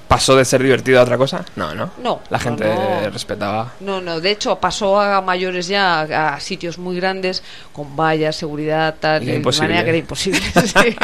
pasó 0.07 0.35
de 0.35 0.45
ser 0.45 0.61
divertido 0.63 0.99
a 0.99 1.03
otra 1.03 1.17
cosa? 1.17 1.43
No, 1.55 1.73
¿no? 1.75 1.91
No, 2.01 2.21
La 2.29 2.39
gente 2.39 2.65
no. 2.65 3.09
respetaba. 3.09 3.73
No, 3.79 4.01
no, 4.01 4.19
de 4.19 4.31
hecho 4.31 4.55
pasó 4.59 4.99
a 4.99 5.21
mayores 5.21 5.67
ya, 5.67 6.01
a, 6.01 6.35
a 6.35 6.39
sitios 6.39 6.77
muy 6.77 6.95
grandes, 6.95 7.43
con 7.73 7.95
vallas, 7.95 8.35
seguridad, 8.35 8.95
tal, 8.99 9.25
de 9.25 9.35
imposible. 9.35 9.67
manera 9.69 9.83
que 9.83 9.89
era 9.89 9.97
imposible. 9.99 10.39
sí. 10.65 10.97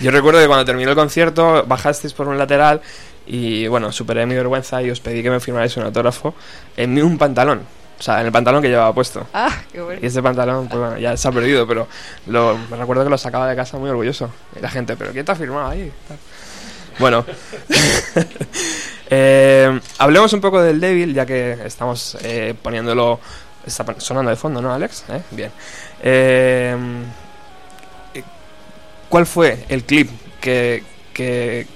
Yo 0.00 0.10
recuerdo 0.10 0.40
que 0.40 0.46
cuando 0.46 0.64
terminó 0.64 0.90
el 0.90 0.96
concierto 0.96 1.64
bajasteis 1.66 2.12
por 2.12 2.28
un 2.28 2.38
lateral 2.38 2.80
y 3.26 3.66
bueno, 3.68 3.92
superé 3.92 4.26
mi 4.26 4.34
vergüenza 4.34 4.82
y 4.82 4.90
os 4.90 5.00
pedí 5.00 5.22
que 5.22 5.30
me 5.30 5.40
firmarais 5.40 5.76
un 5.76 5.84
autógrafo 5.84 6.34
en 6.76 7.00
un 7.02 7.18
pantalón. 7.18 7.62
O 7.98 8.02
sea, 8.04 8.18
en 8.18 8.26
el 8.26 8.32
pantalón 8.32 8.60
que 8.60 8.68
llevaba 8.68 8.92
puesto. 8.92 9.24
Ah, 9.32 9.48
qué 9.70 9.80
bueno. 9.80 10.00
Y 10.02 10.06
ese 10.06 10.20
pantalón, 10.20 10.66
pues 10.66 10.80
bueno, 10.80 10.98
ya 10.98 11.16
se 11.16 11.28
ha 11.28 11.30
perdido, 11.30 11.68
pero 11.68 11.86
lo, 12.26 12.58
me 12.68 12.76
recuerdo 12.76 13.04
que 13.04 13.10
lo 13.10 13.16
sacaba 13.16 13.48
de 13.48 13.54
casa 13.54 13.78
muy 13.78 13.90
orgulloso. 13.90 14.28
Y 14.56 14.60
la 14.60 14.68
gente, 14.68 14.96
¿pero 14.96 15.12
quién 15.12 15.24
te 15.24 15.30
ha 15.30 15.36
firmado 15.36 15.68
ahí? 15.68 15.92
Bueno, 16.98 17.24
Eh, 19.14 19.78
hablemos 19.98 20.32
un 20.32 20.40
poco 20.40 20.62
del 20.62 20.80
débil, 20.80 21.12
ya 21.12 21.26
que 21.26 21.58
estamos 21.66 22.16
eh, 22.22 22.54
poniéndolo. 22.62 23.20
Está 23.66 23.84
sonando 23.98 24.30
de 24.30 24.36
fondo, 24.36 24.62
¿no, 24.62 24.72
Alex? 24.72 25.04
¿Eh? 25.10 25.20
Bien. 25.32 25.50
Eh, 26.02 26.74
¿Cuál 29.10 29.26
fue 29.26 29.66
el 29.68 29.84
clip 29.84 30.08
que, 30.40 30.82
que, 31.12 31.66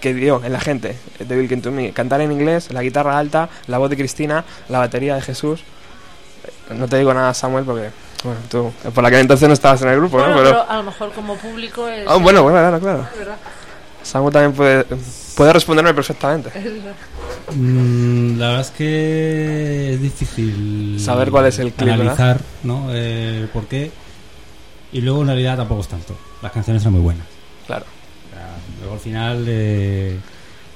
que 0.00 0.14
dio 0.14 0.42
en 0.44 0.52
la 0.52 0.58
gente 0.58 0.96
de 1.20 1.36
Bill 1.36 1.62
to 1.62 1.70
Me? 1.70 1.92
Cantar 1.92 2.20
en 2.22 2.32
inglés, 2.32 2.72
la 2.72 2.82
guitarra 2.82 3.18
alta, 3.18 3.48
la 3.68 3.78
voz 3.78 3.88
de 3.88 3.96
Cristina, 3.96 4.44
la 4.68 4.80
batería 4.80 5.14
de 5.14 5.22
Jesús. 5.22 5.62
No 6.70 6.88
te 6.88 6.98
digo 6.98 7.14
nada, 7.14 7.32
Samuel, 7.34 7.64
porque 7.64 7.90
bueno, 8.24 8.40
tú 8.50 8.72
por 8.92 9.06
aquel 9.06 9.20
entonces 9.20 9.46
no 9.46 9.54
estabas 9.54 9.80
en 9.82 9.90
el 9.90 9.96
grupo, 9.98 10.18
Bueno, 10.18 10.34
¿no? 10.34 10.42
pero 10.42 10.68
a 10.68 10.76
lo 10.78 10.82
mejor 10.82 11.12
como 11.12 11.36
público 11.36 11.88
es... 11.88 12.04
Ah, 12.08 12.16
bueno, 12.16 12.42
bueno, 12.42 12.58
claro, 12.58 12.80
claro. 12.80 13.06
Es 13.12 13.18
verdad. 13.20 13.36
Samuel 14.04 14.32
también 14.32 14.52
puede, 14.52 14.84
puede 15.34 15.52
responderme 15.52 15.94
perfectamente. 15.94 16.50
Mm, 17.54 18.38
la 18.38 18.48
verdad 18.48 18.60
es 18.62 18.70
que 18.70 19.94
es 19.94 20.00
difícil 20.00 20.98
Saber 21.00 21.30
cuál 21.30 21.46
es 21.46 21.58
el 21.58 21.72
clip, 21.72 21.92
analizar, 21.92 22.40
¿no? 22.62 22.86
Eh, 22.90 23.48
por 23.52 23.66
qué. 23.66 23.90
Y 24.92 25.00
luego 25.00 25.22
en 25.22 25.28
realidad 25.28 25.56
tampoco 25.56 25.80
es 25.80 25.88
tanto. 25.88 26.16
Las 26.42 26.52
canciones 26.52 26.82
eran 26.82 26.92
muy 26.92 27.02
buenas. 27.02 27.26
Claro. 27.66 27.86
Luego 28.80 28.94
al 28.94 29.00
final 29.00 29.44
eh, 29.48 30.18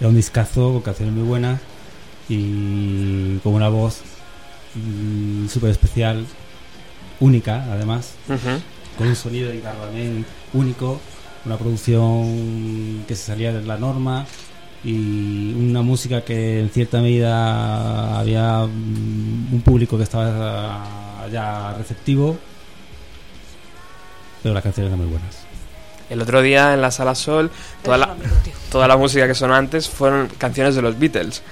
era 0.01 0.09
un 0.09 0.17
discazo 0.17 0.73
con 0.73 0.83
canciones 0.83 1.15
muy 1.15 1.25
buenas 1.25 1.61
y 2.29 3.39
con 3.39 3.55
una 3.55 3.69
voz 3.69 4.01
mm, 4.75 5.49
súper 5.49 5.71
especial, 5.71 6.27
única 7.21 7.65
además, 7.71 8.15
con 8.97 9.09
un 9.09 9.17
sonido 9.17 9.49
de 9.49 9.57
guitarra 9.57 9.85
también 9.85 10.25
único, 10.53 11.01
una 11.45 11.57
producción 11.57 13.05
que 13.07 13.15
se 13.15 13.25
salía 13.25 13.53
de 13.53 13.63
la 13.63 13.77
norma 13.77 14.27
y 14.85 15.55
una 15.55 15.83
música 15.83 16.23
que 16.23 16.61
en 16.61 16.71
cierta 16.71 17.01
medida 17.01 18.19
había 18.19 18.61
mm, 18.67 19.55
un 19.55 19.63
público 19.65 19.97
que 19.97 20.05
estaba 20.05 21.29
ya 21.33 21.75
receptivo, 21.75 22.39
pero 24.43 24.55
las 24.55 24.63
canciones 24.63 24.91
eran 24.91 25.01
muy 25.01 25.11
buenas. 25.11 25.49
El 26.11 26.23
otro 26.23 26.41
día 26.41 26.73
en 26.75 26.81
la 26.81 26.91
Sala 26.91 27.15
Sol, 27.15 27.51
toda 27.83 27.99
la, 27.99 28.17
toda 28.71 28.89
la 28.89 28.97
música 28.97 29.27
que 29.27 29.35
sonó 29.35 29.55
antes 29.55 29.89
fueron 29.89 30.29
canciones 30.39 30.75
de 30.75 30.83
los 30.83 30.99
Beatles. 30.99 31.43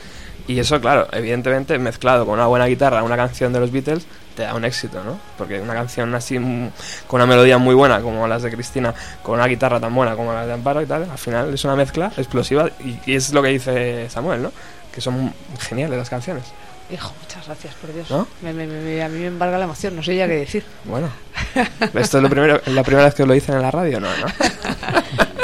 Y 0.49 0.59
eso, 0.61 0.81
claro, 0.81 1.09
evidentemente 1.13 1.77
mezclado 1.79 2.25
con 2.25 2.35
una 2.35 2.47
buena 2.47 2.67
guitarra, 2.67 3.03
una 3.03 3.17
canción 3.17 3.53
de 3.53 3.59
los 3.61 3.73
Beatles, 3.73 4.07
te 4.37 4.43
da 4.45 4.55
un 4.55 4.65
éxito, 4.65 5.03
¿no? 5.03 5.19
Porque 5.37 5.61
una 5.61 5.75
canción 5.75 6.15
así, 6.15 6.39
mm, 6.39 6.71
con 7.09 7.19
una 7.21 7.27
melodía 7.27 7.59
muy 7.59 7.75
buena 7.75 8.01
como 8.01 8.29
las 8.29 8.43
de 8.43 8.51
Cristina, 8.53 8.95
con 9.23 9.35
una 9.37 9.47
guitarra 9.47 9.81
tan 9.81 9.93
buena 9.95 10.15
como 10.15 10.33
la 10.33 10.47
de 10.47 10.53
Amparo 10.53 10.83
y 10.83 10.87
tal, 10.87 11.09
al 11.11 11.19
final 11.19 11.53
es 11.53 11.65
una 11.65 11.75
mezcla 11.75 12.13
explosiva 12.17 12.69
y, 12.85 12.99
y 13.11 13.17
es 13.17 13.33
lo 13.33 13.43
que 13.43 13.49
dice 13.49 14.09
Samuel, 14.09 14.43
¿no? 14.43 14.53
Que 14.95 15.01
son 15.01 15.33
geniales 15.59 15.99
las 15.99 16.09
canciones. 16.11 16.45
Hijo, 16.91 17.13
muchas 17.21 17.45
gracias, 17.47 17.75
por 17.75 17.93
Dios. 17.93 18.09
¿No? 18.09 18.29
Me- 18.43 18.53
me- 18.53 18.67
me- 18.69 19.03
a 19.03 19.09
mí 19.09 19.19
me 19.19 19.27
embarga 19.27 19.59
la 19.59 19.65
emoción, 19.65 19.97
no 19.97 20.03
sé 20.05 20.15
ya 20.15 20.29
qué 20.29 20.35
decir. 20.37 20.65
Bueno, 20.85 21.09
¿esto 21.95 22.19
es 22.19 22.23
lo 22.23 22.31
primero, 22.31 22.61
la 22.67 22.85
primera 22.85 23.07
vez 23.07 23.15
que 23.17 23.27
lo 23.27 23.33
dicen 23.33 23.57
en 23.57 23.63
la 23.63 23.73
radio? 23.73 23.99
No, 23.99 24.09
¿no? 24.19 24.27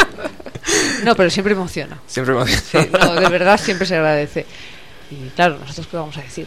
No, 1.04 1.16
pero 1.16 1.28
siempre 1.30 1.52
emociona. 1.54 1.98
Siempre 2.06 2.32
me 2.34 2.46
Sí, 2.46 2.78
no, 2.92 3.14
de 3.14 3.28
verdad 3.28 3.58
siempre 3.58 3.84
se 3.86 3.96
agradece. 3.96 4.46
Y 5.12 5.30
claro, 5.34 5.58
nosotros 5.58 5.86
qué 5.90 5.96
vamos 5.96 6.16
a 6.16 6.22
decir. 6.22 6.46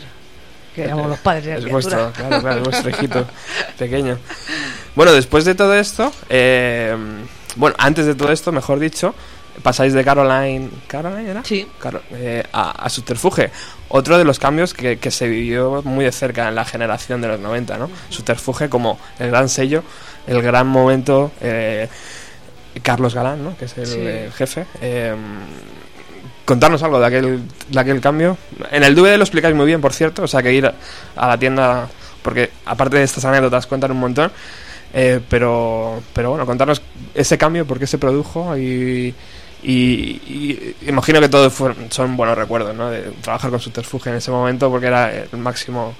Que 0.74 0.84
éramos 0.84 1.08
los 1.08 1.20
padres 1.20 1.46
de 1.46 1.52
la 1.52 1.58
es 1.60 1.64
criatura. 1.64 1.98
vuestro, 1.98 2.12
claro, 2.28 2.42
claro, 2.42 2.58
es 2.58 2.64
vuestro 2.68 2.90
hijito 2.90 3.26
pequeño. 3.78 4.18
Bueno, 4.96 5.14
después 5.14 5.46
de 5.46 5.56
todo 5.56 5.74
esto, 5.74 6.12
eh, 6.30 6.94
bueno, 7.56 7.76
antes 7.80 8.06
de 8.06 8.14
todo 8.16 8.32
esto, 8.34 8.52
mejor 8.52 8.80
dicho, 8.80 9.16
pasáis 9.64 9.94
de 9.94 10.04
Caroline, 10.04 10.70
¿Caroline 10.88 11.32
era? 11.32 11.44
Sí. 11.46 11.66
Caro- 11.80 12.02
eh, 12.12 12.44
a, 12.52 12.72
a 12.72 12.90
Subterfuge. 12.90 13.52
Otro 13.88 14.18
de 14.18 14.26
los 14.26 14.38
cambios 14.38 14.74
que, 14.74 14.98
que 15.00 15.12
se 15.12 15.30
vivió 15.30 15.82
muy 15.86 16.04
de 16.04 16.12
cerca 16.12 16.50
en 16.50 16.56
la 16.56 16.66
generación 16.66 17.22
de 17.22 17.30
los 17.30 17.40
90, 17.40 17.78
¿no? 17.78 17.90
Subterfuge 18.10 18.68
como 18.68 19.00
el 19.20 19.30
gran 19.30 19.48
sello, 19.48 19.82
el 20.28 20.42
gran 20.42 20.68
momento. 20.68 21.32
eh, 21.40 21.88
Carlos 22.84 23.14
Galán, 23.16 23.42
¿no? 23.42 23.56
Que 23.58 23.64
es 23.66 23.78
el 23.78 23.86
Sí. 23.88 23.96
eh, 24.02 24.30
jefe. 24.36 24.66
eh, 24.82 25.16
contarnos 26.46 26.82
algo 26.84 27.00
de 27.00 27.08
aquel, 27.08 27.42
de 27.70 27.80
aquel 27.80 28.00
cambio. 28.00 28.38
En 28.72 28.84
el 28.84 28.96
DVD 28.96 29.18
lo 29.18 29.24
explicáis 29.24 29.56
muy 29.56 29.66
bien, 29.66 29.82
por 29.82 29.94
cierto, 29.94 30.24
o 30.24 30.28
sea 30.28 30.42
que 30.42 30.54
ir 30.54 30.66
a, 30.68 31.28
la 31.28 31.38
tienda, 31.38 31.90
porque 32.22 32.52
aparte 32.66 32.98
de 32.98 33.04
estas 33.04 33.26
anécdotas 33.26 33.68
cuentan 33.68 33.92
un 33.92 34.00
montón, 34.00 34.32
eh, 34.94 35.20
pero, 35.30 36.02
pero 36.14 36.30
bueno, 36.30 36.46
contarnos 36.46 36.82
ese 37.14 37.38
cambio, 37.38 37.66
por 37.66 37.80
qué 37.80 37.88
se 37.88 37.98
produjo 37.98 38.56
y, 38.58 39.14
imagino 40.88 41.20
que 41.20 41.28
todos 41.28 41.52
son 41.90 42.16
buenos 42.16 42.38
recuerdos, 42.38 42.76
¿no? 42.76 42.92
De 42.92 43.02
trabajar 43.22 43.50
con 43.50 43.60
Subterfuge 43.60 44.12
en 44.12 44.18
ese 44.18 44.30
momento 44.30 44.70
porque 44.70 44.86
era 44.88 45.12
el 45.12 45.38
máximo 45.40 45.96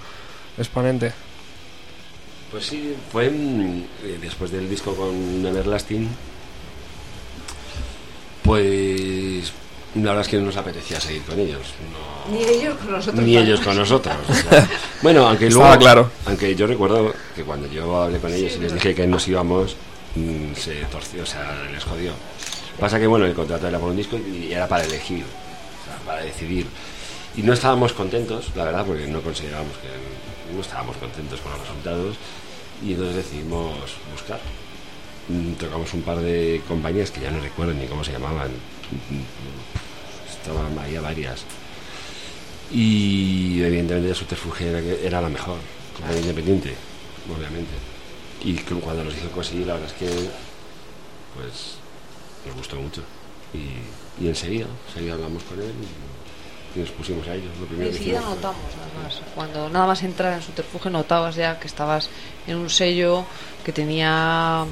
exponente. 0.58 1.12
Pues 2.52 2.68
sí, 2.68 2.96
fue 3.12 3.26
eh, 3.26 4.18
después 4.22 4.52
del 4.52 4.70
disco 4.70 4.96
con 4.96 5.46
Everlasting, 5.46 6.08
pues 8.44 9.15
la 9.96 10.02
verdad 10.12 10.22
es 10.22 10.28
que 10.28 10.38
no 10.38 10.46
nos 10.46 10.58
apetecía 10.58 11.00
seguir 11.00 11.24
con 11.24 11.40
ellos. 11.40 11.62
no- 11.92 12.36
Ni 12.36 12.44
ellos 12.44 12.76
con 12.78 12.92
nosotros. 12.92 13.24
ni 13.24 13.38
ellos 13.38 13.60
con 13.62 13.78
nosotros. 13.78 14.16
o 14.30 14.34
sea, 14.34 14.68
bueno, 15.02 15.28
aunque 15.28 15.50
luego, 15.50 15.64
Estaba 15.66 15.78
claro. 15.80 16.12
aunque 16.26 16.56
yo 16.56 16.68
recuerdo 16.68 17.14
que 17.36 17.44
cuando 17.44 17.68
yo 17.68 18.02
hablé 18.04 18.20
con 18.20 18.34
ellos 18.34 18.54
y 18.56 18.60
les 18.60 18.74
dije 18.74 18.94
que 18.96 19.08
nos 19.08 19.28
íbamos, 19.28 19.76
mm, 20.16 20.54
se 20.56 20.74
torció, 20.86 21.24
o 21.24 21.26
sea, 21.26 21.64
les 21.72 21.84
jodió. 21.84 22.12
Pasa 22.80 23.00
que 23.00 23.08
bueno, 23.08 23.26
el 23.26 23.34
contrato 23.34 23.68
era 23.68 23.80
por 23.80 23.90
un 23.90 23.96
disco 23.98 24.18
y 24.18 24.52
era 24.52 24.68
para 24.68 24.84
elegir, 24.84 25.24
o 25.24 25.86
sea, 25.86 25.98
para 26.06 26.22
decidir. 26.24 26.66
Y 27.38 27.42
no 27.42 27.54
estábamos 27.54 27.94
contentos, 27.94 28.48
la 28.56 28.66
verdad, 28.66 28.86
porque 28.86 29.08
no 29.08 29.22
considerábamos 29.22 29.74
que 29.78 30.54
no 30.56 30.62
estábamos 30.62 30.96
contentos 30.98 31.40
con 31.42 31.52
los 31.54 31.62
resultados 31.62 32.16
y 32.84 32.92
entonces 32.94 33.16
decidimos 33.18 33.74
buscar. 34.12 34.40
Mm, 35.30 35.54
Tocamos 35.54 35.94
un 35.94 36.02
par 36.02 36.18
de 36.20 36.62
compañías 36.68 37.12
que 37.12 37.22
ya 37.22 37.32
no 37.32 37.40
recuerdo 37.40 37.74
ni 37.74 37.88
cómo 37.88 38.04
se 38.04 38.12
llamaban. 38.12 38.52
Estaban 40.46 40.78
ahí 40.78 40.96
a 40.96 41.02
varias. 41.02 41.44
Y 42.72 43.62
evidentemente 43.64 44.14
Subterfuge 44.14 44.70
era, 44.70 44.82
que- 44.82 45.06
era 45.06 45.22
la 45.22 45.30
mejor, 45.30 45.58
compañía 45.96 46.22
independiente, 46.22 46.74
obviamente. 47.36 47.72
Y 48.44 48.54
que 48.56 48.76
cuando 48.76 49.04
nos 49.04 49.16
hizo 49.16 49.30
conseguir, 49.32 49.68
la 49.68 49.74
verdad 49.74 49.90
es 49.90 49.96
que 49.98 50.08
pues 51.36 51.76
nos 52.48 52.56
gustó 52.58 52.76
mucho. 52.78 53.02
Y, 53.54 54.24
y 54.24 54.28
enseguida, 54.28 54.68
enseguida 54.88 55.14
hablamos 55.14 55.44
con 55.44 55.60
él 55.60 55.72
y, 56.76 56.78
y 56.78 56.82
nos 56.82 56.92
pusimos 56.92 57.28
a 57.28 57.36
ellos. 57.36 57.52
Lo 57.60 57.66
primero 57.68 57.90
que 57.90 57.96
Enseguida 57.98 58.22
fue- 58.22 58.36
notamos, 58.36 58.62
además. 58.96 59.22
Cuando 59.34 59.70
nada 59.70 59.88
más 59.88 60.04
entrar 60.04 60.34
en 60.34 60.42
Subterfuge 60.42 60.90
notabas 60.90 61.36
ya 61.36 61.60
que 61.60 61.68
estabas 61.68 62.10
en 62.48 62.58
un 62.58 62.70
sello 62.70 63.26
que 63.64 63.72
tenía. 63.72 64.66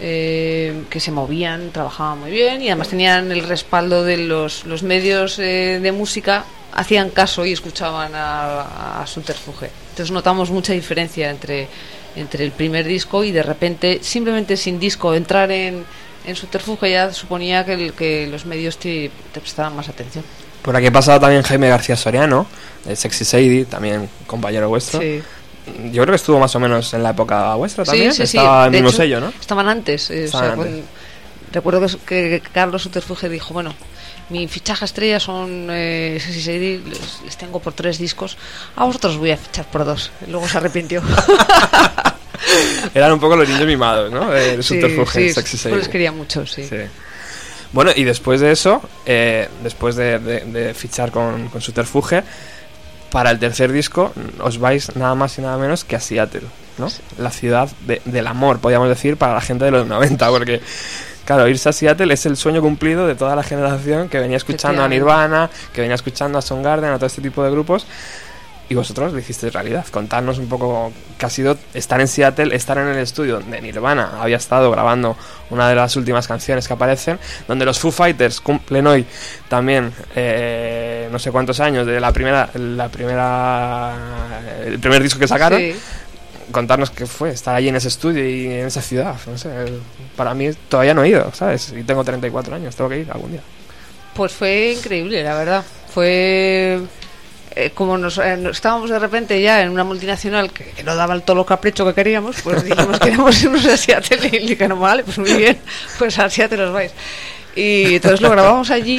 Eh, 0.00 0.82
que 0.90 1.00
se 1.00 1.10
movían, 1.10 1.70
trabajaban 1.70 2.20
muy 2.20 2.30
bien 2.30 2.62
y 2.62 2.68
además 2.68 2.88
tenían 2.88 3.30
el 3.32 3.42
respaldo 3.48 4.04
de 4.04 4.16
los, 4.18 4.64
los 4.66 4.82
medios 4.82 5.38
eh, 5.38 5.78
de 5.82 5.92
música, 5.92 6.44
hacían 6.72 7.10
caso 7.10 7.46
y 7.46 7.52
escuchaban 7.52 8.12
a, 8.14 9.00
a 9.02 9.06
Subterfuge. 9.06 9.70
Entonces 9.90 10.10
notamos 10.10 10.50
mucha 10.50 10.72
diferencia 10.72 11.30
entre, 11.30 11.68
entre 12.16 12.44
el 12.44 12.50
primer 12.50 12.84
disco 12.86 13.22
y 13.24 13.30
de 13.32 13.42
repente, 13.42 14.00
simplemente 14.02 14.56
sin 14.56 14.80
disco, 14.80 15.14
entrar 15.14 15.50
en, 15.52 15.84
en 16.26 16.36
Subterfuge 16.36 16.90
ya 16.90 17.12
suponía 17.12 17.64
que, 17.64 17.74
el- 17.74 17.92
que 17.92 18.26
los 18.26 18.44
medios 18.46 18.78
te, 18.78 19.10
te 19.32 19.40
prestaban 19.40 19.76
más 19.76 19.88
atención. 19.88 20.24
Por 20.62 20.74
aquí 20.74 20.86
ha 20.86 20.92
pasado 20.92 21.20
también 21.20 21.42
Jaime 21.42 21.68
García 21.68 21.94
Soriano, 21.94 22.46
de 22.86 22.96
Sexy 22.96 23.24
Sadie, 23.24 23.64
también 23.66 24.08
compañero 24.26 24.68
vuestro. 24.68 24.98
Sí. 25.00 25.22
Yo 25.66 26.02
creo 26.02 26.06
que 26.12 26.16
estuvo 26.16 26.38
más 26.38 26.54
o 26.56 26.60
menos 26.60 26.92
en 26.94 27.02
la 27.02 27.10
época 27.10 27.54
vuestra 27.54 27.84
también. 27.84 28.12
Sí, 28.12 28.22
sí, 28.26 28.32
sí. 28.32 28.36
Estaba 28.38 28.66
en 28.66 28.74
el 28.74 28.82
mismo 28.82 28.96
sello, 28.96 29.20
¿no? 29.20 29.32
Estaban 29.40 29.68
antes. 29.68 30.10
eh, 30.10 30.22
o 30.22 30.24
Estaban 30.26 30.46
sea, 30.46 30.52
antes. 30.54 30.66
cuando- 30.66 30.86
recuerdo 31.52 31.86
que, 32.06 32.40
que 32.42 32.42
Carlos 32.52 32.82
Suterfuge 32.82 33.28
dijo, 33.28 33.54
bueno, 33.54 33.74
mi 34.30 34.48
fichaje 34.48 34.84
estrella 34.84 35.20
son 35.20 35.68
eh, 35.70 36.18
les, 36.46 37.20
les 37.24 37.36
tengo 37.36 37.60
por 37.60 37.72
tres 37.74 37.98
discos, 37.98 38.36
a 38.76 38.84
vosotros 38.84 39.16
voy 39.18 39.30
a 39.30 39.36
fichar 39.36 39.66
por 39.70 39.84
dos. 39.84 40.10
Luego 40.28 40.48
se 40.48 40.58
arrepintió. 40.58 41.02
Eran 42.94 43.12
un 43.12 43.20
poco 43.20 43.36
los 43.36 43.48
niños 43.48 43.66
mimados, 43.66 44.10
¿no? 44.12 44.30
De 44.30 44.62
Sí, 44.62 44.74
Subterfuge, 44.80 45.28
sí, 45.28 45.32
Sexy 45.32 45.68
pues 45.68 45.88
quería 45.88 46.12
mucho, 46.12 46.46
sí. 46.46 46.64
Sí. 46.68 46.76
Bueno, 47.72 47.90
y 47.94 48.04
después 48.04 48.40
de 48.40 48.52
eso, 48.52 48.82
eh, 49.06 49.48
después 49.62 49.96
de, 49.96 50.18
de- 50.18 50.40
de 50.44 50.74
fichar 50.74 51.10
con, 51.10 51.48
con 51.48 51.60
Subterfuge, 51.60 52.22
para 53.14 53.30
el 53.30 53.38
tercer 53.38 53.70
disco 53.72 54.12
os 54.42 54.58
vais 54.58 54.94
nada 54.96 55.14
más 55.14 55.38
y 55.38 55.40
nada 55.42 55.56
menos 55.56 55.84
que 55.84 55.94
a 55.96 56.00
Seattle, 56.00 56.42
¿no? 56.78 56.88
La 57.16 57.30
ciudad 57.30 57.68
de- 57.86 58.02
del 58.04 58.26
amor, 58.26 58.58
podríamos 58.58 58.88
decir, 58.88 59.16
para 59.16 59.34
la 59.34 59.40
gente 59.40 59.64
de 59.64 59.70
los 59.70 59.86
90, 59.86 60.28
porque, 60.30 60.60
claro, 61.24 61.46
irse 61.48 61.68
a 61.68 61.72
Seattle 61.72 62.12
es 62.12 62.26
el 62.26 62.36
sueño 62.36 62.60
cumplido 62.60 63.06
de 63.06 63.14
toda 63.14 63.36
la 63.36 63.42
generación 63.44 64.08
que 64.08 64.18
venía 64.18 64.36
escuchando 64.36 64.82
a. 64.82 64.88
Nirvana, 64.88 65.48
que 65.72 65.80
venía 65.80 65.94
escuchando 65.94 66.38
a 66.38 66.42
Soundgarden, 66.42 66.90
a 66.90 66.96
todo 66.96 67.06
este 67.06 67.22
tipo 67.22 67.42
de 67.44 67.50
grupos. 67.52 67.86
Y 68.68 68.74
vosotros 68.74 69.12
lo 69.12 69.18
hicisteis 69.18 69.52
realidad. 69.52 69.84
Contarnos 69.90 70.38
un 70.38 70.48
poco 70.48 70.90
qué 71.18 71.26
ha 71.26 71.30
sido 71.30 71.56
estar 71.74 72.00
en 72.00 72.08
Seattle, 72.08 72.54
estar 72.54 72.78
en 72.78 72.88
el 72.88 72.98
estudio 72.98 73.40
de 73.40 73.60
Nirvana. 73.60 74.12
Había 74.20 74.38
estado 74.38 74.70
grabando 74.70 75.16
una 75.50 75.68
de 75.68 75.74
las 75.74 75.96
últimas 75.96 76.26
canciones 76.26 76.66
que 76.66 76.72
aparecen, 76.72 77.18
donde 77.46 77.66
los 77.66 77.78
Foo 77.78 77.90
Fighters 77.90 78.40
cumplen 78.40 78.86
hoy 78.86 79.06
también 79.48 79.92
eh, 80.14 81.08
no 81.12 81.18
sé 81.18 81.30
cuántos 81.30 81.60
años 81.60 81.86
de 81.86 82.00
la 82.00 82.10
primera, 82.12 82.48
la 82.54 82.88
primera, 82.88 83.94
el 84.64 84.78
primer 84.78 85.02
disco 85.02 85.18
que 85.18 85.28
sacaron. 85.28 85.60
Sí. 85.60 85.74
Contarnos 86.50 86.90
qué 86.90 87.06
fue 87.06 87.30
estar 87.30 87.54
allí 87.54 87.68
en 87.68 87.76
ese 87.76 87.88
estudio 87.88 88.28
y 88.28 88.46
en 88.46 88.66
esa 88.66 88.80
ciudad. 88.80 89.16
No 89.26 89.36
sé, 89.36 89.50
para 90.16 90.34
mí 90.34 90.50
todavía 90.68 90.94
no 90.94 91.02
he 91.04 91.08
ido, 91.08 91.32
¿sabes? 91.34 91.74
Y 91.76 91.82
tengo 91.82 92.04
34 92.04 92.54
años, 92.54 92.76
tengo 92.76 92.90
que 92.90 93.00
ir 93.00 93.10
algún 93.10 93.32
día. 93.32 93.42
Pues 94.14 94.32
fue 94.32 94.74
increíble, 94.76 95.22
la 95.22 95.34
verdad. 95.34 95.64
Fue 95.92 96.80
eh, 97.56 97.70
como 97.74 97.96
nos, 97.98 98.18
eh, 98.18 98.36
nos- 98.36 98.56
estábamos 98.56 98.90
de 98.90 98.98
repente 98.98 99.40
ya 99.40 99.62
en 99.62 99.70
una 99.70 99.84
multinacional 99.84 100.52
que, 100.52 100.64
que 100.72 100.82
no 100.82 100.94
daba 100.96 101.14
el 101.14 101.22
todo 101.22 101.36
lo 101.36 101.46
capricho 101.46 101.84
que 101.86 101.94
queríamos, 101.94 102.36
pues 102.42 102.64
dijimos 102.64 102.98
que 102.98 103.04
queremos 103.06 103.42
irnos 103.42 103.64
a 103.66 103.76
Seattle 103.76 104.28
y 104.32 104.46
dijeron, 104.46 104.80
vale, 104.80 105.04
pues 105.04 105.18
muy 105.18 105.32
bien, 105.34 105.58
pues 105.98 106.18
a 106.18 106.28
Seattle 106.28 106.64
os 106.64 106.72
vais. 106.72 106.92
Y 107.56 107.94
entonces 107.96 108.20
lo 108.20 108.30
grabamos 108.30 108.70
allí. 108.70 108.98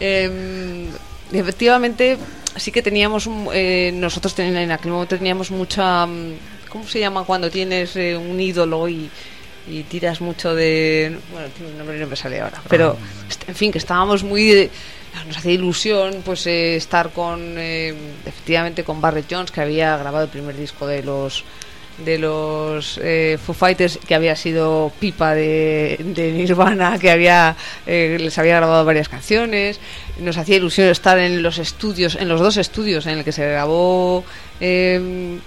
eh, 0.00 0.86
y 1.32 1.38
efectivamente, 1.38 2.16
sí 2.56 2.72
que 2.72 2.82
teníamos, 2.82 3.28
eh, 3.52 3.92
nosotros 3.94 4.34
ten- 4.34 4.56
en 4.56 4.72
aquel 4.72 4.90
momento 4.90 5.16
teníamos 5.16 5.50
mucha, 5.50 6.06
mm, 6.06 6.32
¿cómo 6.68 6.86
se 6.88 6.98
llama 7.00 7.24
cuando 7.24 7.50
tienes 7.50 7.94
un 7.96 8.40
ídolo 8.40 8.88
y, 8.88 9.08
y 9.68 9.82
tiras 9.84 10.20
mucho 10.20 10.54
de, 10.54 11.16
bueno, 11.32 11.48
tiene 11.56 11.72
un 11.72 11.78
nombre 11.78 11.98
no 11.98 12.06
me 12.08 12.16
sale 12.16 12.40
ahora, 12.40 12.60
pero 12.68 12.96
est- 13.28 13.48
en 13.48 13.54
fin, 13.54 13.70
que 13.70 13.78
estábamos 13.78 14.24
muy, 14.24 14.48
de- 14.48 14.70
nos 15.26 15.36
hacía 15.36 15.52
ilusión 15.52 16.22
pues 16.24 16.46
eh, 16.46 16.76
estar 16.76 17.10
con, 17.10 17.56
eh, 17.58 17.94
efectivamente 18.24 18.84
con 18.84 19.00
Barrett 19.00 19.26
Jones 19.30 19.50
que 19.50 19.60
había 19.60 19.96
grabado 19.96 20.24
el 20.24 20.30
primer 20.30 20.56
disco 20.56 20.86
de 20.86 21.02
los 21.02 21.44
de 22.04 22.18
los 22.18 22.98
eh, 23.02 23.38
Foo 23.44 23.54
Fighters 23.54 23.98
que 24.06 24.14
había 24.14 24.34
sido 24.36 24.92
pipa 24.98 25.34
de, 25.34 25.98
de 26.00 26.32
Nirvana 26.32 26.98
que 26.98 27.10
había 27.10 27.56
eh, 27.86 28.16
les 28.20 28.38
había 28.38 28.56
grabado 28.56 28.84
varias 28.84 29.08
canciones. 29.08 29.80
Nos 30.18 30.36
hacía 30.36 30.56
ilusión 30.56 30.88
estar 30.88 31.18
en 31.18 31.42
los 31.42 31.58
estudios 31.58 32.16
en 32.16 32.28
los 32.28 32.40
dos 32.40 32.56
estudios 32.56 33.06
en 33.06 33.18
el 33.18 33.24
que 33.24 33.32
se 33.32 33.46
grabó 33.48 34.24
eh, 34.60 35.38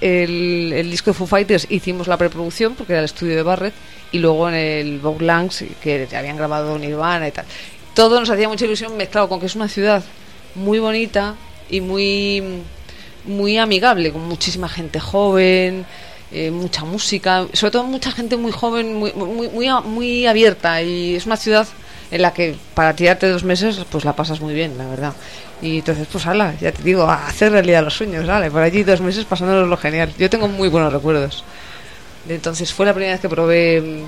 el, 0.00 0.72
el 0.74 0.90
disco 0.90 1.10
de 1.10 1.14
Foo 1.14 1.26
Fighters. 1.26 1.66
Hicimos 1.70 2.08
la 2.08 2.16
preproducción 2.16 2.74
porque 2.74 2.94
era 2.94 3.00
el 3.00 3.06
estudio 3.06 3.36
de 3.36 3.42
Barrett 3.42 3.74
y 4.12 4.18
luego 4.18 4.48
en 4.48 4.54
el 4.54 4.98
Vogue 4.98 5.24
Langs 5.24 5.64
que 5.82 6.08
habían 6.16 6.36
grabado 6.36 6.78
Nirvana 6.78 7.28
y 7.28 7.32
tal 7.32 7.44
todo 7.94 8.20
nos 8.20 8.30
hacía 8.30 8.48
mucha 8.48 8.64
ilusión 8.64 8.96
mezclado 8.96 9.28
con 9.28 9.40
que 9.40 9.46
es 9.46 9.54
una 9.56 9.68
ciudad 9.68 10.02
muy 10.54 10.78
bonita 10.78 11.34
y 11.68 11.80
muy 11.80 12.62
muy 13.24 13.58
amigable 13.58 14.12
con 14.12 14.26
muchísima 14.26 14.68
gente 14.68 14.98
joven 14.98 15.84
eh, 16.32 16.52
mucha 16.52 16.84
música 16.84 17.46
sobre 17.52 17.72
todo 17.72 17.84
mucha 17.84 18.12
gente 18.12 18.36
muy 18.36 18.52
joven 18.52 18.94
muy, 18.94 19.12
muy 19.12 19.48
muy 19.48 19.68
muy 19.84 20.26
abierta. 20.26 20.80
Y 20.82 21.16
es 21.16 21.26
una 21.26 21.36
ciudad 21.36 21.66
en 22.10 22.22
la 22.22 22.32
que 22.32 22.56
para 22.74 22.94
tirarte 22.94 23.28
dos 23.28 23.44
meses 23.44 23.80
pues 23.90 24.04
la 24.04 24.14
pasas 24.14 24.40
muy 24.40 24.54
bien 24.54 24.78
la 24.78 24.86
verdad. 24.86 25.12
Y 25.60 25.78
entonces 25.78 26.06
pues 26.10 26.26
ala 26.26 26.54
ya 26.60 26.72
te 26.72 26.82
digo 26.82 27.10
hacer 27.10 27.52
realidad 27.52 27.82
los 27.82 27.94
sueños 27.94 28.26
vale 28.26 28.50
por 28.50 28.62
allí 28.62 28.84
dos 28.84 29.00
meses 29.00 29.24
pasándonos 29.24 29.68
lo 29.68 29.76
genial. 29.76 30.12
Yo 30.18 30.30
tengo 30.30 30.46
muy 30.48 30.68
buenos 30.68 30.92
recuerdos. 30.92 31.44
Entonces 32.28 32.72
fue 32.72 32.86
la 32.86 32.94
primera 32.94 33.12
vez 33.14 33.20
que 33.20 33.28
probé 33.28 33.80
mm, 33.80 34.04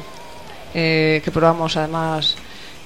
eh, 0.74 1.22
que 1.24 1.30
probamos 1.32 1.76
además 1.76 2.36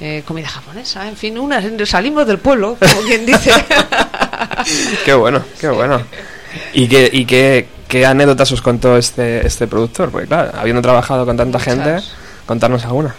eh, 0.00 0.22
comida 0.26 0.48
japonesa 0.48 1.08
en 1.08 1.16
fin 1.16 1.38
una 1.38 1.60
salimos 1.86 2.26
del 2.26 2.38
pueblo 2.38 2.76
como 2.78 3.02
quien 3.02 3.24
dice 3.26 3.50
Qué 5.04 5.14
bueno, 5.14 5.42
qué 5.60 5.68
bueno. 5.68 6.00
¿Y 6.72 6.88
qué, 6.88 7.08
y 7.12 7.24
qué, 7.24 7.68
qué 7.88 8.04
anécdotas 8.06 8.50
os 8.52 8.62
contó 8.62 8.96
este, 8.96 9.46
este 9.46 9.66
productor? 9.66 10.10
Porque 10.10 10.26
claro, 10.26 10.50
habiendo 10.58 10.82
trabajado 10.82 11.24
con 11.24 11.36
tanta 11.36 11.60
gente, 11.60 11.92
Muchas. 11.92 12.14
contarnos 12.46 12.84
alguna. 12.84 13.14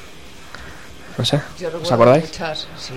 No 1.17 1.25
sé, 1.25 1.39
Yo 1.59 1.69
¿os 1.81 1.91
acordáis? 1.91 2.25
muchas, 2.25 2.67
sí. 2.77 2.93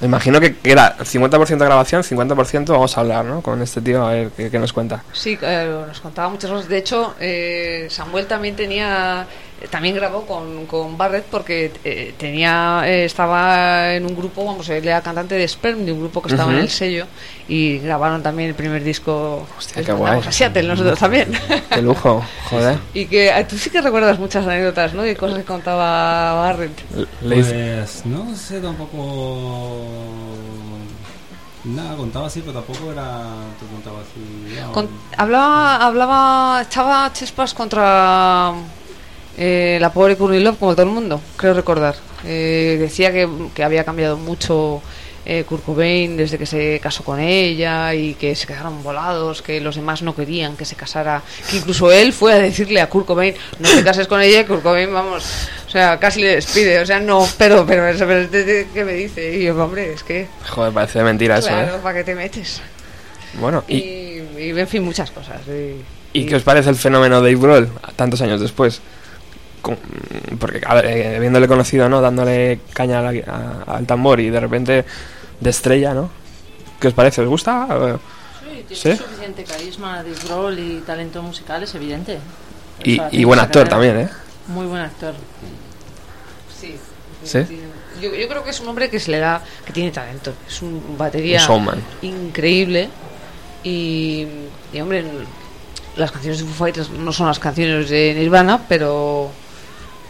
Me 0.00 0.06
imagino 0.06 0.38
que, 0.38 0.56
que 0.56 0.70
era 0.72 0.98
50% 0.98 1.56
grabación, 1.58 2.02
50% 2.02 2.66
vamos 2.66 2.96
a 2.96 3.00
hablar, 3.00 3.24
¿no? 3.24 3.40
Con 3.40 3.62
este 3.62 3.80
tío, 3.80 4.04
a 4.06 4.10
ver 4.10 4.30
qué, 4.36 4.50
qué 4.50 4.58
nos 4.58 4.72
cuenta. 4.74 5.02
Sí, 5.14 5.38
eh, 5.40 5.84
nos 5.86 5.98
contaba 6.00 6.28
muchas 6.28 6.50
cosas. 6.50 6.68
De 6.68 6.76
hecho, 6.76 7.14
eh, 7.20 7.86
Samuel 7.88 8.26
también 8.26 8.54
tenía, 8.54 9.26
también 9.70 9.94
grabó 9.94 10.26
con, 10.26 10.66
con 10.66 10.98
Barrett 10.98 11.24
porque 11.30 11.72
eh, 11.84 12.14
tenía, 12.18 12.82
eh, 12.84 13.04
estaba 13.06 13.94
en 13.94 14.04
un 14.04 14.14
grupo, 14.14 14.44
vamos, 14.44 14.68
él 14.68 14.86
era 14.86 15.00
cantante 15.00 15.34
de 15.36 15.48
Sperm, 15.48 15.86
de 15.86 15.92
un 15.92 16.00
grupo 16.00 16.20
que 16.20 16.28
estaba 16.30 16.48
Ujú. 16.50 16.58
en 16.58 16.64
el 16.64 16.70
sello 16.70 17.06
y 17.48 17.78
grabaron 17.78 18.22
también 18.22 18.50
el 18.50 18.54
primer 18.54 18.82
disco. 18.84 19.46
Hostia, 19.56 19.82
qué 19.82 19.92
guay. 19.92 20.20
A 20.26 20.32
Seattle, 20.32 20.64
nosotros 20.64 20.98
también. 20.98 21.32
Qué 21.70 21.80
lujo, 21.82 22.22
joder. 22.50 22.78
y 22.92 23.06
que 23.06 23.28
eh, 23.28 23.44
tú 23.48 23.56
sí 23.56 23.70
que 23.70 23.80
recuerdas 23.80 24.18
muchas 24.18 24.46
anécdotas, 24.46 24.92
¿no? 24.92 25.02
De 25.02 25.16
cosas 25.16 25.38
que 25.38 25.44
contaba 25.44 26.34
Barrett. 26.34 26.78
Pues 27.22 28.04
no 28.04 28.34
sé 28.36 28.60
tampoco. 28.60 29.86
Nada, 31.64 31.96
contaba 31.96 32.26
así, 32.26 32.40
pero 32.40 32.52
tampoco 32.60 32.92
era. 32.92 33.22
Te 33.58 33.66
contaba 33.66 34.00
así. 34.00 34.54
ya, 34.54 34.66
Con- 34.72 34.88
hablaba, 35.16 35.76
hablaba, 35.86 36.62
echaba 36.62 37.10
chispas 37.14 37.54
contra 37.54 38.52
eh, 39.36 39.78
la 39.80 39.92
pobre 39.92 40.16
Courtney 40.16 40.40
Love, 40.42 40.58
como 40.58 40.72
todo 40.74 40.82
el 40.86 40.92
mundo, 40.92 41.20
creo 41.36 41.54
recordar. 41.54 41.96
Eh, 42.24 42.76
decía 42.80 43.12
que, 43.12 43.28
que 43.54 43.64
había 43.64 43.84
cambiado 43.84 44.16
mucho 44.16 44.80
eh, 45.26 45.44
Kurt 45.48 45.64
Cobain 45.64 46.16
desde 46.16 46.36
que 46.38 46.46
se 46.46 46.78
casó 46.82 47.02
con 47.02 47.18
ella 47.20 47.94
y 47.94 48.14
que 48.14 48.34
se 48.36 48.46
quedaron 48.46 48.82
volados, 48.82 49.42
que 49.42 49.60
los 49.60 49.76
demás 49.76 50.02
no 50.02 50.14
querían 50.14 50.56
que 50.56 50.64
se 50.64 50.76
casara, 50.76 51.22
que 51.50 51.56
incluso 51.56 51.90
él 51.90 52.12
fue 52.12 52.32
a 52.34 52.38
decirle 52.38 52.80
a 52.80 52.88
Kurt 52.88 53.06
Cobain, 53.06 53.34
no 53.58 53.68
te 53.70 53.82
cases 53.82 54.06
con 54.06 54.20
ella, 54.20 54.40
y 54.40 54.44
Kurt 54.44 54.62
Cobain, 54.62 54.92
vamos, 54.92 55.24
o 55.66 55.70
sea, 55.70 55.98
casi 55.98 56.20
le 56.20 56.34
despide, 56.36 56.78
o 56.80 56.86
sea, 56.86 57.00
no, 57.00 57.26
pero, 57.38 57.64
pero, 57.66 57.82
pero, 57.90 58.06
pero, 58.06 58.30
¿qué 58.30 58.66
¿qué 58.72 58.84
me 58.84 58.92
dice? 58.94 59.36
Y 59.38 59.44
yo, 59.44 59.62
hombre, 59.64 59.92
es 59.94 60.02
que, 60.02 60.28
Joder, 60.50 60.72
parece 60.72 61.02
mentira 61.02 61.38
eso, 61.38 61.48
¿eh? 61.48 61.68
¿para 61.82 61.98
qué 61.98 62.04
te 62.04 62.14
metes? 62.14 62.60
Bueno, 63.40 63.64
Y, 63.66 63.76
¿y, 63.76 64.28
y, 64.38 64.50
en 64.50 64.68
fin, 64.68 64.82
muchas 64.84 65.10
cosas. 65.10 65.40
y- 65.48 65.82
¿y 66.16 66.26
qué 66.26 66.36
os 66.36 66.42
parece 66.44 66.70
el 66.70 66.76
fenómeno 66.76 67.16
Dave 67.16 67.34
Grohl 67.34 67.68
tantos 67.96 68.20
años 68.20 68.40
después? 68.40 68.80
Con- 69.64 69.78
porque, 70.38 70.60
a 70.62 70.74
ver, 70.74 70.84
eh, 70.86 71.16
habiéndole 71.16 71.48
conocido, 71.48 71.88
¿no? 71.88 72.02
Dándole 72.02 72.60
caña 72.74 72.98
a 72.98 73.10
la- 73.10 73.64
a- 73.66 73.76
al 73.78 73.86
tambor 73.86 74.20
y 74.20 74.28
de 74.28 74.38
repente 74.38 74.84
de 75.40 75.50
estrella, 75.50 75.94
¿no? 75.94 76.10
¿Qué 76.78 76.88
os 76.88 76.92
parece? 76.94 77.22
¿Os 77.22 77.28
gusta? 77.28 77.66
Sí, 78.42 78.64
tiene 78.68 78.96
¿Sí? 78.96 79.02
suficiente 79.02 79.42
carisma, 79.44 80.02
disrol 80.02 80.58
y 80.58 80.82
talento 80.86 81.22
musical, 81.22 81.62
es 81.62 81.74
evidente. 81.74 82.18
Y, 82.82 82.94
O 82.94 82.96
sea, 82.96 83.06
y 83.06 83.10
tiene 83.10 83.24
buen 83.24 83.40
actor 83.40 83.66
también, 83.66 84.00
¿eh? 84.00 84.08
Muy 84.48 84.66
buen 84.66 84.82
actor. 84.82 85.14
Sí. 86.60 86.76
¿Sí? 87.24 87.38
Yo, 88.02 88.14
yo 88.14 88.28
creo 88.28 88.44
que 88.44 88.50
es 88.50 88.60
un 88.60 88.68
hombre 88.68 88.90
que 88.90 89.00
se 89.00 89.10
le 89.12 89.18
da, 89.18 89.40
que 89.64 89.72
tiene 89.72 89.90
talento. 89.92 90.34
Es 90.46 90.60
un 90.60 90.98
batería 90.98 91.40
Un 91.50 91.70
increíble. 92.02 92.90
Y, 93.62 94.26
y, 94.74 94.80
hombre, 94.80 95.04
las 95.96 96.10
canciones 96.12 96.40
de 96.40 96.44
Foo 96.44 96.54
Fighters 96.54 96.90
no 96.90 97.12
son 97.12 97.28
las 97.28 97.38
canciones 97.38 97.88
de 97.88 98.14
Nirvana, 98.14 98.60
pero 98.68 99.30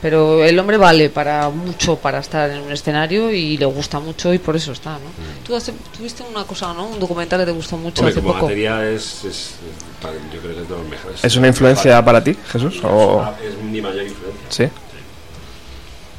pero 0.05 0.45
el 0.45 0.59
hombre 0.59 0.77
vale 0.77 1.09
para 1.09 1.49
mucho 1.49 1.97
para 1.97 2.19
estar 2.19 2.51
en 2.51 2.61
un 2.61 2.71
escenario 2.71 3.33
y 3.33 3.57
le 3.57 3.65
gusta 3.65 4.01
mucho 4.01 4.35
y 4.35 4.39
por 4.39 4.55
eso 4.55 4.73
está, 4.73 4.91
¿no? 4.99 5.07
Tú 5.47 5.57
hace- 5.57 5.73
tuviste 5.97 6.23
una 6.31 6.45
cosa, 6.45 6.75
¿no? 6.75 6.89
Un 6.89 7.01
documental 7.01 7.41
que 7.41 7.47
te 7.47 7.53
gustó 7.53 7.79
mucho 7.79 8.03
Hombre, 8.03 8.13
hace 8.13 8.21
como 8.21 8.35
poco. 8.35 8.45
batería 8.45 8.87
es, 8.87 9.25
es, 9.25 9.55
para- 10.03 10.13
yo 10.31 10.41
creo 10.43 10.57
que 10.57 10.61
es 10.61 10.69
de 10.69 10.75
los 10.77 10.87
mejores. 10.87 11.25
¿Es 11.25 11.37
una 11.37 11.49
influencia 11.49 12.05
para 12.05 12.23
ti, 12.23 12.37
Jesús? 12.53 12.83
O... 12.85 13.25
Es 13.43 13.57
mi 13.65 13.81
mayor 13.81 14.03
influencia. 14.03 14.45
Sí. 14.51 14.69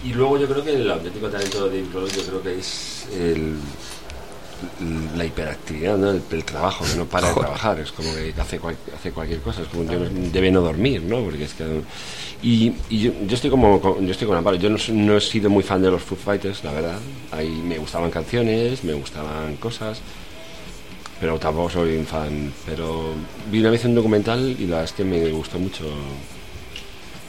Y 0.03 0.13
luego 0.13 0.39
yo 0.39 0.47
creo 0.47 0.63
que 0.63 0.73
el 0.73 0.89
auténtico 0.89 1.27
talento 1.29 1.69
de 1.69 1.77
Dave 1.81 1.89
Grohl 1.93 2.09
yo 2.11 2.23
creo 2.23 2.41
que 2.41 2.57
es 2.59 3.05
el, 3.13 3.55
la 5.15 5.25
hiperactividad, 5.25 5.97
¿no? 5.97 6.11
el, 6.11 6.21
el 6.31 6.43
trabajo, 6.45 6.85
que 6.85 6.95
no 6.97 7.05
para 7.05 7.29
de 7.29 7.35
trabajar, 7.35 7.79
es 7.79 7.91
como 7.91 8.13
que 8.13 8.33
hace, 8.39 8.59
cual- 8.59 8.77
hace 8.95 9.11
cualquier 9.11 9.41
cosa, 9.41 9.61
es 9.63 9.67
como 9.67 9.83
no- 9.83 10.09
debe 10.31 10.51
no 10.51 10.61
dormir, 10.61 11.01
¿no? 11.03 11.21
Porque 11.23 11.43
es 11.43 11.53
que, 11.53 11.63
y 12.41 12.73
y 12.89 12.99
yo, 12.99 13.11
yo 13.27 13.35
estoy 13.35 13.49
como 13.49 13.81
yo 14.01 14.11
estoy 14.11 14.27
con 14.27 14.37
Amparo, 14.37 14.57
yo 14.57 14.69
no 14.69 15.17
he 15.17 15.21
sido 15.21 15.49
muy 15.49 15.63
fan 15.63 15.81
de 15.81 15.91
los 15.91 16.01
Foo 16.01 16.17
Fighters, 16.17 16.63
la 16.63 16.71
verdad, 16.71 16.99
ahí 17.31 17.49
me 17.49 17.77
gustaban 17.77 18.11
canciones, 18.11 18.83
me 18.83 18.93
gustaban 18.93 19.55
cosas, 19.57 19.99
pero 21.19 21.37
tampoco 21.39 21.69
soy 21.69 21.97
un 21.97 22.05
fan, 22.05 22.51
pero 22.65 23.13
vi 23.51 23.59
una 23.59 23.69
vez 23.71 23.85
un 23.85 23.95
documental 23.95 24.55
y 24.59 24.63
la 24.67 24.77
verdad 24.77 24.83
es 24.85 24.93
que 24.93 25.03
me 25.03 25.29
gustó 25.31 25.59
mucho 25.59 25.85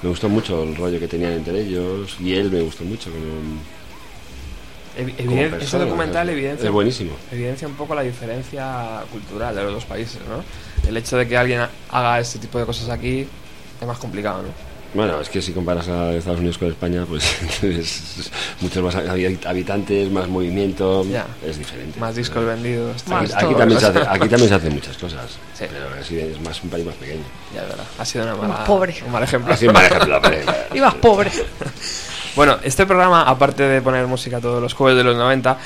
me 0.02 0.10
gustó 0.10 0.28
mucho 0.28 0.62
el 0.62 0.76
rollo 0.76 1.00
que 1.00 1.08
tenían 1.08 1.32
entre 1.32 1.62
ellos 1.62 2.16
y 2.20 2.34
él 2.34 2.50
me 2.50 2.60
gustó 2.60 2.84
mucho 2.84 3.10
como, 3.10 3.24
Eviden- 4.96 5.40
ese 5.48 5.56
persona, 5.56 5.84
documental 5.84 6.28
es- 6.28 6.32
evidencia, 6.34 6.66
es 6.66 6.72
buenísimo 6.72 7.12
evidencia 7.30 7.68
un 7.68 7.74
poco 7.74 7.94
la 7.94 8.02
diferencia 8.02 9.02
cultural 9.12 9.54
de 9.54 9.62
los 9.64 9.72
dos 9.74 9.84
países, 9.84 10.20
¿no? 10.28 10.42
El 10.88 10.96
hecho 10.96 11.16
de 11.16 11.26
que 11.28 11.36
alguien 11.36 11.60
ha- 11.60 11.70
haga 11.90 12.18
este 12.20 12.38
tipo 12.38 12.58
de 12.58 12.64
cosas 12.66 12.88
aquí 12.88 13.26
es 13.80 13.86
más 13.86 13.98
complicado, 13.98 14.42
¿no? 14.42 14.48
Bueno, 14.94 15.20
es 15.20 15.28
que 15.28 15.42
si 15.42 15.52
comparas 15.52 15.88
a 15.88 16.14
Estados 16.14 16.38
Unidos 16.38 16.56
con 16.56 16.68
España, 16.68 17.04
pues 17.06 17.24
es, 17.62 18.30
muchos 18.62 18.82
más 18.82 18.94
habi- 18.96 19.38
habitantes, 19.44 20.10
más 20.10 20.26
movimiento, 20.28 21.04
Ya. 21.04 21.26
es 21.44 21.58
diferente. 21.58 22.00
Más 22.00 22.14
discos 22.16 22.46
vendidos. 22.46 23.02
Aquí, 23.02 23.10
más 23.10 23.34
aquí 23.34 23.54
también 23.54 23.78
se 23.80 23.86
hace, 23.86 23.98
aquí 24.08 24.28
también 24.28 24.48
se 24.48 24.54
hacen 24.54 24.72
muchas 24.72 24.96
cosas, 24.96 25.32
Sí. 25.58 25.64
pero 25.70 26.00
así 26.00 26.18
es 26.18 26.40
más 26.40 26.62
un 26.62 26.70
país 26.70 26.86
más 26.86 26.94
pequeño. 26.94 27.24
Ya, 27.54 27.62
de 27.62 27.68
verdad. 27.68 27.84
Ha 27.98 28.04
sido 28.06 28.24
una 28.24 28.36
mala, 28.36 28.64
pobre. 28.64 28.94
un 29.04 29.12
mal 29.12 29.22
ejemplo. 29.22 29.52
Así 29.52 29.66
un 29.66 29.74
mal 29.74 29.84
ejemplo, 29.84 30.18
pero- 30.22 30.52
Y 30.74 30.80
más 30.80 30.94
pobre. 30.94 31.30
Bueno, 32.36 32.58
este 32.62 32.84
programa, 32.84 33.22
aparte 33.22 33.62
de 33.62 33.80
poner 33.80 34.06
música 34.06 34.40
todos 34.40 34.62
los 34.62 34.74
jueves 34.74 34.98
de 34.98 35.04
los 35.04 35.16
90, 35.16 35.56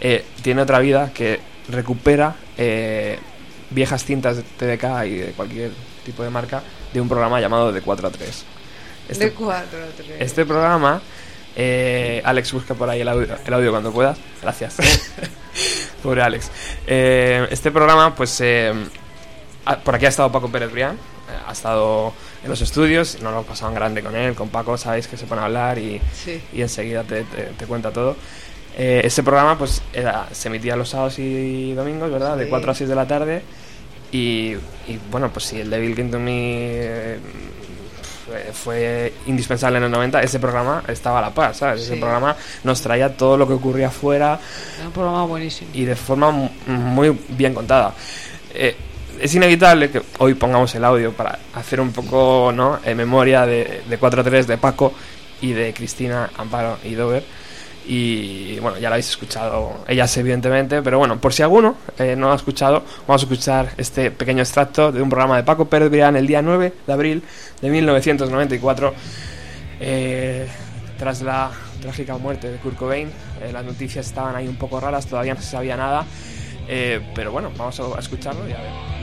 eh, 0.00 0.24
tiene 0.42 0.62
otra 0.62 0.80
vida 0.80 1.12
que 1.14 1.40
recupera 1.68 2.34
eh, 2.56 3.20
viejas 3.70 4.04
cintas 4.04 4.36
de 4.36 4.42
TDK 4.42 5.06
y 5.06 5.14
de 5.14 5.32
cualquier 5.36 5.70
tipo 6.04 6.24
de 6.24 6.30
marca 6.30 6.60
de 6.92 7.00
un 7.00 7.08
programa 7.08 7.40
llamado 7.40 7.70
De 7.70 7.82
4 7.82 8.08
a 8.08 8.10
3. 8.10 8.44
Este, 9.08 9.26
de 9.26 9.32
cuatro 9.32 9.78
a 9.78 9.86
tres. 9.96 10.10
este 10.18 10.44
programa, 10.44 11.00
eh, 11.56 12.20
Alex 12.24 12.52
busca 12.52 12.74
por 12.74 12.90
ahí 12.90 13.00
el 13.00 13.08
audio, 13.08 13.36
el 13.46 13.54
audio 13.54 13.70
cuando 13.70 13.92
puedas. 13.92 14.18
Gracias. 14.42 14.76
Pobre 16.02 16.22
Alex. 16.22 16.50
Eh, 16.86 17.46
este 17.50 17.70
programa, 17.70 18.14
pues, 18.14 18.40
eh, 18.40 18.74
por 19.84 19.94
aquí 19.94 20.06
ha 20.06 20.08
estado 20.08 20.32
Paco 20.32 20.50
Pérez 20.50 20.72
Brián. 20.72 20.98
Ha 21.46 21.52
estado 21.52 22.12
en 22.42 22.48
los 22.50 22.60
estudios, 22.60 23.20
nos 23.22 23.32
lo 23.32 23.42
pasado 23.42 23.70
en 23.70 23.74
grande 23.74 24.02
con 24.02 24.14
él, 24.16 24.34
con 24.34 24.48
Paco, 24.48 24.76
sabéis 24.78 25.08
que 25.08 25.16
se 25.16 25.26
pone 25.26 25.40
a 25.40 25.44
hablar 25.46 25.78
y, 25.78 26.00
Sí. 26.14 26.40
y 26.52 26.62
enseguida 26.62 27.02
te, 27.04 27.24
te- 27.24 27.42
te 27.56 27.66
cuenta 27.66 27.90
todo. 27.90 28.16
Eh, 28.76 29.00
este 29.04 29.22
programa 29.24 29.58
pues 29.58 29.82
era, 29.92 30.28
se 30.32 30.48
emitía 30.48 30.76
los 30.76 30.88
sábados 30.90 31.18
y 31.18 31.72
domingos, 31.74 32.10
¿verdad? 32.12 32.36
De 32.36 32.44
Sí. 32.44 32.50
4 32.50 32.70
a 32.70 32.74
6 32.74 32.88
de 32.88 32.94
la 32.94 33.06
tarde. 33.08 33.42
Y, 34.12 34.52
y, 34.86 34.98
bueno, 35.10 35.30
pues 35.32 35.44
si 35.46 35.60
el 35.60 35.68
Devil 35.68 35.94
Came 35.96 36.10
to 36.10 36.18
Me 36.18 36.32
eh, 36.34 37.18
fue, 38.52 39.12
indispensable 39.26 39.78
en 39.78 39.84
el 39.84 39.90
90, 39.90 40.22
ese 40.22 40.38
programa 40.38 40.82
estaba 40.88 41.18
a 41.18 41.22
la 41.22 41.30
par, 41.30 41.54
¿sabes? 41.54 41.82
Ese 41.82 41.94
Sí. 41.94 42.00
programa 42.00 42.36
nos 42.64 42.80
traía 42.80 43.14
todo 43.16 43.36
lo 43.36 43.46
que 43.46 43.54
ocurría 43.54 43.88
afuera 43.88 44.38
Era 44.78 44.86
un 44.86 44.92
programa 44.92 45.24
buenísimo. 45.24 45.70
y 45.74 45.84
de 45.84 45.96
forma 45.96 46.30
mu- 46.30 46.50
muy 46.66 47.18
bien 47.30 47.54
contada. 47.54 47.94
Eh, 48.54 48.76
es 49.20 49.34
inevitable 49.34 49.90
que 49.90 50.02
hoy 50.18 50.34
pongamos 50.34 50.74
el 50.74 50.84
audio 50.84 51.12
para 51.12 51.38
hacer 51.54 51.80
un 51.80 51.92
poco 51.92 52.52
¿no? 52.54 52.78
en 52.84 52.96
memoria 52.96 53.46
de, 53.46 53.82
de 53.88 53.98
4 53.98 54.20
a 54.20 54.24
3 54.24 54.46
de 54.46 54.58
Paco 54.58 54.92
y 55.40 55.52
de 55.52 55.72
Cristina, 55.72 56.30
Amparo 56.36 56.78
y 56.84 56.94
Dover. 56.94 57.24
Y 57.86 58.58
bueno, 58.60 58.76
ya 58.78 58.90
lo 58.90 58.94
habéis 58.94 59.08
escuchado 59.08 59.84
ellas 59.88 60.14
evidentemente, 60.18 60.82
pero 60.82 60.98
bueno, 60.98 61.18
por 61.18 61.32
si 61.32 61.42
alguno 61.42 61.76
eh, 61.98 62.14
no 62.16 62.26
lo 62.26 62.32
ha 62.34 62.36
escuchado, 62.36 62.84
vamos 63.06 63.22
a 63.22 63.24
escuchar 63.24 63.70
este 63.78 64.10
pequeño 64.10 64.42
extracto 64.42 64.92
de 64.92 65.00
un 65.00 65.08
programa 65.08 65.38
de 65.38 65.42
Paco 65.42 65.64
Pérez 65.64 65.90
Brián 65.90 66.14
el 66.14 66.26
día 66.26 66.42
9 66.42 66.74
de 66.86 66.92
abril 66.92 67.22
de 67.62 67.70
1994. 67.70 68.94
Eh, 69.80 70.46
tras 70.98 71.22
la 71.22 71.50
trágica 71.80 72.18
muerte 72.18 72.50
de 72.50 72.58
Kurt 72.58 72.76
Cobain, 72.76 73.08
eh, 73.40 73.52
las 73.52 73.64
noticias 73.64 74.06
estaban 74.06 74.36
ahí 74.36 74.48
un 74.48 74.56
poco 74.56 74.80
raras, 74.80 75.06
todavía 75.06 75.32
no 75.32 75.40
se 75.40 75.48
sabía 75.48 75.76
nada, 75.76 76.04
pero 77.14 77.32
bueno, 77.32 77.50
vamos 77.56 77.80
a 77.80 77.98
escucharlo 77.98 78.46
y 78.46 78.52
a 78.52 78.58
ver. 78.58 78.97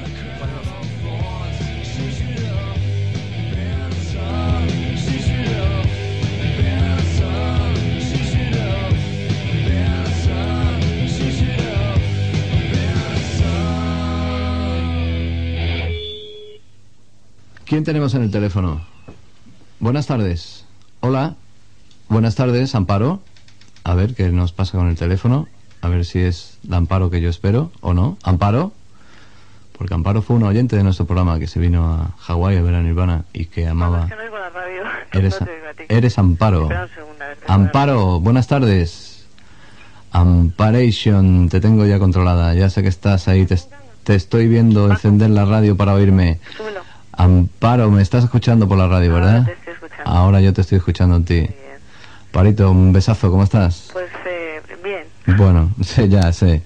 ¿Quién 17.75 17.83
tenemos 17.83 18.13
en 18.13 18.21
el 18.21 18.31
teléfono? 18.31 18.85
Buenas 19.81 20.07
tardes. 20.07 20.63
Hola. 21.01 21.35
Buenas 22.07 22.35
tardes, 22.35 22.73
Amparo. 22.73 23.21
A 23.83 23.95
ver 23.95 24.15
qué 24.15 24.29
nos 24.29 24.53
pasa 24.53 24.77
con 24.77 24.87
el 24.87 24.95
teléfono. 24.95 25.49
A 25.81 25.89
ver 25.89 26.05
si 26.05 26.19
es 26.19 26.57
la 26.63 26.77
Amparo 26.77 27.09
que 27.09 27.19
yo 27.19 27.29
espero 27.29 27.73
o 27.81 27.93
no. 27.93 28.17
Amparo. 28.23 28.71
Porque 29.77 29.93
Amparo 29.93 30.21
fue 30.21 30.37
un 30.37 30.43
oyente 30.43 30.75
de 30.75 30.83
nuestro 30.83 31.05
programa 31.05 31.37
que 31.37 31.47
se 31.47 31.59
vino 31.59 31.85
a 31.85 32.11
Hawái 32.19 32.57
a 32.57 32.61
ver 32.61 32.75
a 32.75 32.81
Nirvana 32.81 33.25
y 33.33 33.45
que 33.45 33.67
amaba. 33.67 34.03
Es 34.03 34.09
que 34.09 34.15
no 34.15 34.21
oigo 34.21 34.37
la 34.37 34.49
radio. 34.49 34.83
Eres, 35.11 35.41
No 35.41 35.47
a 35.47 35.83
eres 35.89 36.17
Amparo. 36.17 36.69
Amparo, 37.47 38.19
buenas 38.19 38.47
tardes. 38.47 39.27
Amparation, 40.11 41.49
te 41.49 41.59
tengo 41.59 41.85
ya 41.85 41.99
controlada. 41.99 42.53
Ya 42.53 42.69
sé 42.69 42.81
que 42.81 42.87
estás 42.87 43.27
ahí. 43.27 43.45
Te, 43.45 43.57
te 44.03 44.15
estoy 44.15 44.47
viendo 44.47 44.89
encender 44.89 45.31
la 45.31 45.43
radio 45.43 45.75
para 45.75 45.93
oírme. 45.93 46.39
Amparo, 47.11 47.91
me 47.91 48.01
estás 48.01 48.23
escuchando 48.23 48.67
por 48.67 48.77
la 48.77 48.87
radio, 48.87 49.13
¿verdad? 49.13 49.45
Ahora 50.05 50.39
yo 50.39 50.53
te 50.53 50.61
estoy 50.61 50.77
escuchando 50.77 51.17
a 51.17 51.21
ti. 51.21 51.49
Parito, 52.31 52.69
un 52.71 52.93
besazo, 52.93 53.31
¿cómo 53.31 53.43
estás? 53.43 53.89
Pues 53.93 54.09
eh, 54.25 54.61
bien. 54.83 55.37
Bueno, 55.37 55.71
sé, 55.81 56.07
ya 56.09 56.31
sé. 56.33 56.63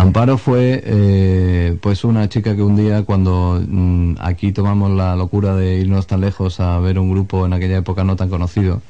Amparo 0.00 0.38
fue 0.38 0.82
eh, 0.82 1.76
pues 1.82 2.04
una 2.04 2.26
chica 2.30 2.56
que 2.56 2.62
un 2.62 2.74
día 2.74 3.04
cuando 3.04 3.62
mm, 3.62 4.14
aquí 4.20 4.50
tomamos 4.50 4.90
la 4.92 5.14
locura 5.14 5.54
de 5.54 5.76
irnos 5.76 6.06
tan 6.06 6.22
lejos 6.22 6.58
a 6.58 6.80
ver 6.80 6.98
un 6.98 7.10
grupo 7.10 7.44
en 7.44 7.52
aquella 7.52 7.76
época 7.76 8.02
no 8.02 8.16
tan 8.16 8.30
conocido, 8.30 8.80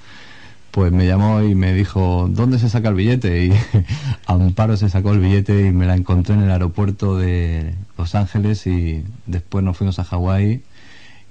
pues 0.71 0.93
me 0.93 1.09
llamó 1.09 1.43
y 1.43 1.57
me 1.57 1.75
dijo, 1.75 2.29
¿dónde 2.31 2.61
se 2.61 2.69
saca 2.69 2.91
el 2.91 2.95
billete? 2.95 3.47
Y 3.47 3.53
Amparo 4.27 4.77
se 4.77 4.89
sacó 4.89 5.13
el 5.13 5.19
billete 5.19 5.67
y 5.67 5.73
me 5.73 5.87
la 5.87 5.97
encontré 5.97 6.35
en 6.35 6.43
el 6.43 6.51
aeropuerto 6.53 7.19
de 7.19 7.75
Los 7.99 8.15
Ángeles 8.15 8.69
y 8.69 9.05
después 9.27 9.65
nos 9.65 9.77
fuimos 9.77 9.99
a 9.99 10.05
Hawái 10.05 10.63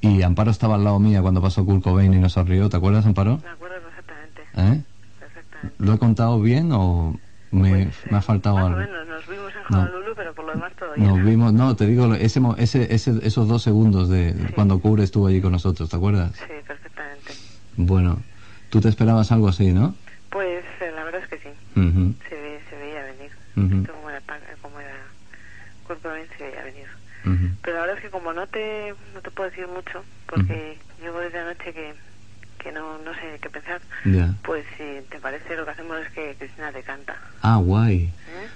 y 0.01 0.21
Amparo 0.23 0.51
estaba 0.51 0.75
al 0.75 0.83
lado 0.83 0.99
mía 0.99 1.21
cuando 1.21 1.41
pasó 1.41 1.65
Kurt 1.65 1.83
Cobain 1.83 2.13
y 2.13 2.17
nos 2.17 2.33
sonrió. 2.33 2.67
¿Te 2.67 2.75
acuerdas, 2.75 3.05
Amparo? 3.05 3.39
Me 3.41 3.49
acuerdo 3.49 3.75
perfectamente. 3.81 4.41
¿Eh? 4.57 5.71
¿Lo 5.77 5.93
he 5.93 5.97
contado 5.97 6.41
bien 6.41 6.69
o 6.73 7.17
me, 7.51 7.91
me 8.09 8.17
ha 8.17 8.21
faltado 8.21 8.57
algo? 8.57 8.77
menos, 8.77 9.07
nos 9.07 9.25
en 9.69 9.75
No. 9.75 9.81
Honolulu, 9.83 10.15
pero 10.15 10.33
por 10.33 10.45
lo 10.45 10.51
demás 10.53 10.73
todo 10.77 10.93
bien. 10.93 11.07
Nos 11.07 11.23
vimos, 11.23 11.53
no, 11.53 11.75
te 11.75 11.85
digo, 11.85 12.13
ese, 12.15 12.39
ese, 12.57 12.93
ese, 12.93 13.11
esos 13.23 13.47
dos 13.47 13.61
segundos 13.63 14.09
de 14.09 14.33
cuando 14.55 14.79
Kurt 14.79 15.01
estuvo 15.01 15.27
allí 15.27 15.41
con 15.41 15.51
nosotros, 15.51 15.89
¿te 15.89 15.95
acuerdas? 15.95 16.35
Sí, 16.37 16.53
perfectamente. 16.67 17.33
Bueno, 17.75 18.23
tú 18.69 18.81
te 18.81 18.89
esperabas 18.89 19.31
algo 19.31 19.47
así, 19.47 19.71
¿no? 19.71 19.95
Pues 20.29 20.63
eh, 20.81 20.91
la 20.95 21.03
verdad 21.03 21.21
es 21.23 21.29
que 21.29 21.37
sí. 21.39 21.49
Ujú. 21.79 22.15
Se, 22.29 22.35
ve- 22.35 22.61
se 22.69 22.75
veía 22.75 23.03
venir. 23.03 23.31
Ujú. 23.55 23.81
Esto 23.81 23.93
como 23.93 24.09
era, 24.09 24.21
como 24.61 24.79
era 24.79 24.95
Kurt 25.83 26.01
Cobain, 26.01 26.25
se 26.37 26.43
veía 26.43 26.63
venir. 26.63 26.87
Ujú. 27.25 27.55
Pero 27.63 27.75
la 27.75 27.81
verdad 27.81 27.97
es 27.97 28.03
que 28.03 28.09
como 28.11 28.33
no 28.33 28.47
te, 28.47 28.93
no 29.13 29.21
te 29.21 29.31
puedo 29.31 29.49
decir 29.49 29.67
mucho, 29.67 30.03
porque 30.27 30.79
llevo 31.01 31.19
desde 31.19 31.39
anoche 31.39 31.73
que, 31.73 31.95
que 32.61 32.71
no, 32.71 32.97
no 32.99 33.13
sé 33.13 33.39
qué 33.41 33.49
pensar, 33.49 33.81
pues 34.43 34.65
si 34.77 34.83
te 35.09 35.17
parece 35.19 35.55
lo 35.55 35.65
que 35.65 35.71
hacemos 35.71 35.97
es 36.05 36.11
que 36.13 36.35
Cristina 36.37 36.71
te 36.71 36.81
canta. 36.83 37.15
Ah, 37.41 37.57
guay. 37.57 38.03
¿Eh? 38.03 38.11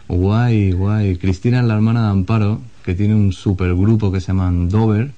Guay, 0.10 0.72
guay. 0.74 1.18
Cristina 1.18 1.60
es 1.60 1.66
la 1.66 1.76
hermana 1.76 2.04
de 2.04 2.10
Amparo, 2.12 2.62
que 2.84 2.94
tiene 2.96 3.16
un 3.16 3.32
supergrupo 3.32 4.12
que 4.12 4.20
se 4.20 4.28
llaman 4.28 4.70
Dover 4.70 5.12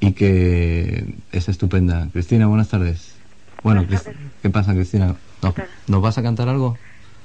y 0.00 0.12
que 0.12 1.14
es 1.32 1.48
estupenda. 1.48 2.08
Cristina, 2.12 2.46
buenas 2.46 2.68
tardes. 2.68 3.14
Bueno, 3.62 3.82
Cris- 3.86 4.12
¿qué 4.42 4.50
pasa, 4.50 4.74
Cristina? 4.74 5.14
¿Nos, 5.42 5.54
nos 5.86 6.02
vas 6.02 6.18
a 6.18 6.22
cantar 6.22 6.48
algo? 6.48 6.76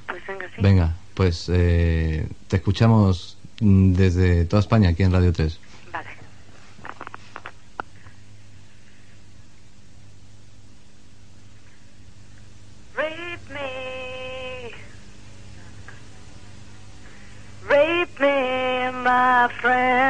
Pues 0.07 0.21
venga, 0.27 0.45
sí. 0.55 0.61
Venga, 0.61 0.93
pues 1.15 1.49
eh, 1.51 2.27
te 2.47 2.57
escuchamos 2.57 3.37
mm, 3.61 3.93
desde 3.93 4.45
toda 4.45 4.59
España 4.61 4.89
aquí 4.89 5.03
en 5.03 5.11
Radio 5.11 5.33
3. 5.33 5.59
Friend. 19.49 20.02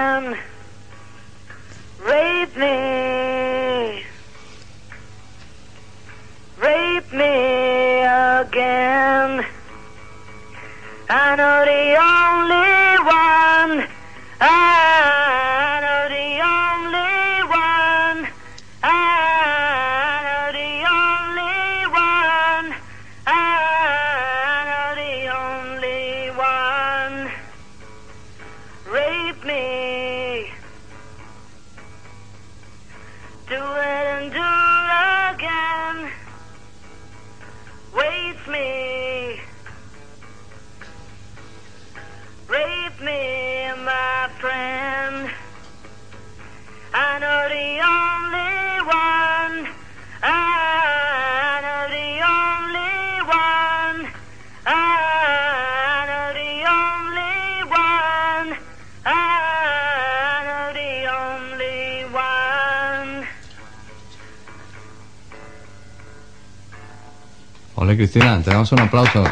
Hola 67.83 67.97
Cristina, 67.97 68.41
te 68.41 68.49
damos 68.49 68.71
un 68.71 68.79
aplauso. 68.79 69.25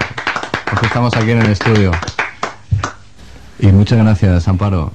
Porque 0.70 0.86
estamos 0.86 1.16
aquí 1.16 1.32
en 1.32 1.42
el 1.42 1.52
estudio. 1.52 1.90
Y 3.60 3.68
muchas 3.68 3.98
gracias, 3.98 4.46
Amparo. 4.46 4.92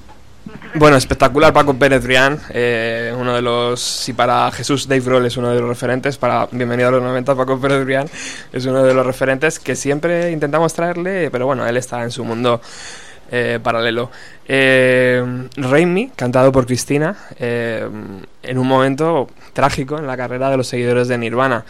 Bueno, 0.74 0.98
espectacular 0.98 1.54
Paco 1.54 1.72
Pérez 1.72 2.04
Brián, 2.04 2.38
eh, 2.50 3.14
uno 3.18 3.34
de 3.34 3.40
los, 3.40 3.80
si 3.80 4.12
para 4.12 4.50
Jesús 4.50 4.86
Dave 4.86 5.00
Grohl 5.00 5.24
es 5.24 5.38
uno 5.38 5.48
de 5.48 5.58
los 5.58 5.70
referentes, 5.70 6.18
para 6.18 6.46
Bienvenido 6.52 6.90
a 6.90 6.92
los 6.92 7.02
90 7.02 7.34
Paco 7.34 7.58
Pérez 7.58 7.82
Brián 7.86 8.10
es 8.52 8.66
uno 8.66 8.84
de 8.84 8.92
los 8.92 9.06
referentes 9.06 9.58
que 9.58 9.74
siempre 9.74 10.32
intentamos 10.32 10.74
traerle, 10.74 11.30
pero 11.30 11.46
bueno, 11.46 11.66
él 11.66 11.78
está 11.78 12.02
en 12.02 12.10
su 12.10 12.26
mundo 12.26 12.60
eh, 13.30 13.58
paralelo. 13.60 14.10
Eh, 14.46 15.48
Rain 15.56 15.92
Me, 15.92 16.10
cantado 16.14 16.52
por 16.52 16.66
Cristina, 16.66 17.16
eh, 17.38 17.88
en 18.42 18.58
un 18.58 18.68
momento 18.68 19.28
trágico 19.52 19.98
en 19.98 20.06
la 20.06 20.16
carrera 20.16 20.50
de 20.50 20.56
los 20.56 20.68
seguidores 20.68 21.08
de 21.08 21.18
Nirvana. 21.18 21.64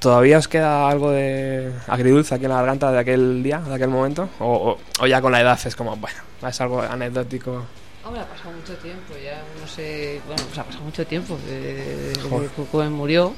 ¿Todavía 0.00 0.38
os 0.38 0.46
queda 0.46 0.88
algo 0.88 1.10
de 1.10 1.72
agridulce 1.88 2.34
aquí 2.34 2.44
en 2.44 2.50
la 2.50 2.56
garganta 2.56 2.92
de 2.92 2.98
aquel 2.98 3.42
día, 3.42 3.60
de 3.60 3.74
aquel 3.74 3.88
momento? 3.88 4.28
¿O, 4.38 4.46
o- 4.72 4.78
o 5.02 5.06
ya 5.06 5.20
con 5.20 5.32
la 5.32 5.40
edad 5.40 5.58
es 5.64 5.74
como, 5.74 5.96
bueno, 5.96 6.18
es 6.46 6.60
algo 6.60 6.82
anecdótico? 6.82 7.64
Hombre, 8.04 8.20
ha 8.20 8.26
pasado 8.28 8.52
mucho 8.52 8.74
tiempo, 8.74 9.14
ya 9.22 9.42
no 9.60 9.66
sé, 9.66 10.20
bueno, 10.26 10.42
pues 10.46 10.58
ha 10.58 10.64
pasado 10.64 10.84
mucho 10.84 11.04
tiempo 11.06 11.36
desde 11.48 12.12
que 12.12 12.64
Cobain 12.70 12.92
murió 12.92 13.34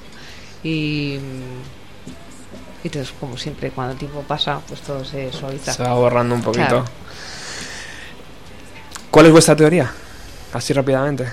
y, 0.62 1.14
y 1.14 1.20
entonces, 2.84 3.14
como 3.18 3.38
siempre, 3.38 3.70
cuando 3.70 3.92
el 3.92 3.98
tiempo 3.98 4.20
pasa, 4.22 4.60
pues 4.68 4.80
todo 4.80 5.04
se 5.04 5.32
suaviza. 5.32 5.72
Se 5.72 5.82
va 5.84 5.94
borrando 5.94 6.34
un 6.34 6.42
poquito. 6.42 6.66
Claro. 6.66 6.84
¿Cuál 9.10 9.26
es 9.26 9.32
vuestra 9.32 9.56
teoría? 9.56 9.90
Así 10.52 10.72
rápidamente. 10.74 11.26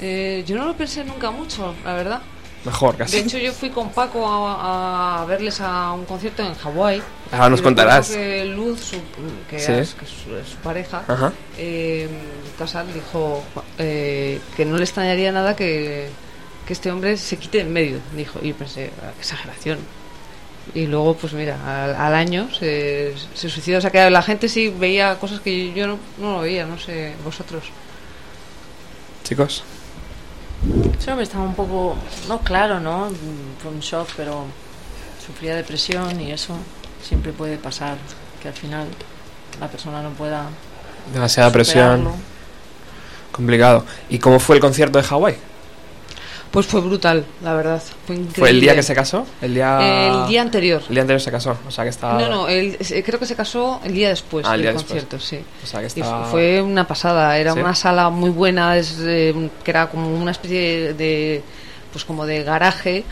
Eh, 0.00 0.44
yo 0.46 0.56
no 0.58 0.66
lo 0.66 0.76
pensé 0.76 1.02
nunca 1.04 1.30
mucho, 1.30 1.74
la 1.84 1.94
verdad. 1.94 2.20
Mejor, 2.66 2.96
casi. 2.96 3.16
De 3.16 3.22
hecho, 3.22 3.38
yo 3.38 3.52
fui 3.52 3.70
con 3.70 3.90
Paco 3.90 4.26
a, 4.28 5.22
a 5.22 5.24
verles 5.24 5.60
a 5.60 5.92
un 5.92 6.04
concierto 6.04 6.42
en 6.42 6.54
Hawái. 6.54 7.00
Ahora 7.32 7.48
nos 7.48 7.62
contarás. 7.62 8.10
que 8.10 8.44
Luz, 8.44 8.80
su, 8.80 8.96
que, 9.48 9.58
Sí. 9.58 9.72
es, 9.72 9.94
que 9.94 10.04
su, 10.04 10.56
pareja, 10.62 11.02
eh, 11.56 12.08
Casal, 12.58 12.92
dijo 12.92 13.42
eh, 13.78 14.40
que 14.56 14.64
no 14.64 14.76
le 14.76 14.82
extrañaría 14.84 15.30
nada 15.32 15.54
que, 15.54 16.08
que 16.66 16.72
este 16.72 16.90
hombre 16.90 17.16
se 17.16 17.36
quite 17.38 17.60
en 17.60 17.72
medio. 17.72 17.98
Dijo, 18.16 18.40
y 18.42 18.52
pensé, 18.52 18.90
"Ah, 19.00 19.12
qué 19.14 19.20
exageración. 19.20 19.78
Y 20.74 20.86
luego, 20.88 21.14
pues 21.14 21.32
mira, 21.34 21.56
al, 21.84 21.94
al 21.94 22.14
año 22.14 22.48
se, 22.52 23.14
se 23.34 23.48
suicidó. 23.48 23.78
O 23.78 23.80
sea, 23.80 23.90
que 23.92 24.10
la 24.10 24.22
gente 24.22 24.48
sí 24.48 24.68
veía 24.76 25.16
cosas 25.20 25.38
que 25.38 25.72
yo 25.72 25.86
no, 25.86 25.98
no 26.18 26.32
lo 26.32 26.40
veía, 26.40 26.66
no 26.66 26.76
sé, 26.80 27.14
vosotros. 27.24 27.62
Chicos. 29.22 29.62
Ese 30.98 31.10
hombre 31.10 31.24
estaba 31.24 31.44
un 31.44 31.54
poco, 31.54 31.96
no 32.28 32.38
claro, 32.40 32.80
¿no? 32.80 33.08
Fue 33.62 33.70
un 33.70 33.80
shock, 33.80 34.08
pero 34.16 34.44
sufría 35.24 35.54
depresión 35.54 36.20
y 36.20 36.32
eso 36.32 36.56
siempre 37.02 37.32
puede 37.32 37.56
pasar, 37.56 37.96
que 38.42 38.48
al 38.48 38.54
final 38.54 38.86
la 39.60 39.68
persona 39.68 40.02
no 40.02 40.10
pueda 40.10 40.48
Demasiada 41.12 41.52
presión. 41.52 42.08
Complicado. 43.30 43.84
¿Y 44.08 44.18
cómo 44.18 44.40
fue 44.40 44.56
el 44.56 44.60
concierto 44.60 44.98
de 44.98 45.04
Hawái? 45.04 45.36
Pues 46.50 46.66
fue 46.66 46.80
brutal, 46.80 47.24
la 47.42 47.54
verdad. 47.54 47.82
Fue 48.06 48.14
increíble. 48.16 48.38
¿Fue 48.38 48.50
el 48.50 48.60
día 48.60 48.74
que 48.74 48.82
se 48.82 48.94
casó? 48.94 49.26
El 49.42 49.54
día... 49.54 50.06
El 50.22 50.28
día 50.28 50.40
anterior. 50.42 50.82
El 50.88 50.94
día 50.94 51.02
anterior 51.02 51.20
se 51.20 51.30
casó. 51.30 51.56
O 51.66 51.70
sea 51.70 51.84
que 51.84 51.90
estaba... 51.90 52.18
No, 52.18 52.28
no, 52.28 52.48
eh, 52.48 52.76
creo 53.04 53.18
que 53.18 53.26
se 53.26 53.34
casó 53.36 53.80
el 53.84 53.92
día 53.92 54.08
después 54.08 54.46
Ah, 54.46 54.54
el 54.54 54.62
del 54.62 54.62
día 54.62 54.72
después. 54.72 55.02
concierto, 55.04 55.18
sí. 55.18 55.40
O 55.62 55.66
sea 55.66 55.80
que 55.80 56.00
Y 56.00 56.02
fue 56.30 56.62
una 56.62 56.86
pasada, 56.86 57.36
era 57.36 57.52
¿Sí? 57.52 57.58
una 57.60 57.74
sala 57.74 58.08
muy 58.10 58.30
buena, 58.30 58.76
es, 58.76 58.96
eh, 59.00 59.34
que 59.64 59.70
era 59.70 59.88
como 59.88 60.14
una 60.16 60.30
especie 60.30 60.58
de, 60.58 60.94
de, 60.94 61.42
pues 61.92 62.04
como 62.04 62.24
de 62.24 62.42
garaje, 62.42 63.04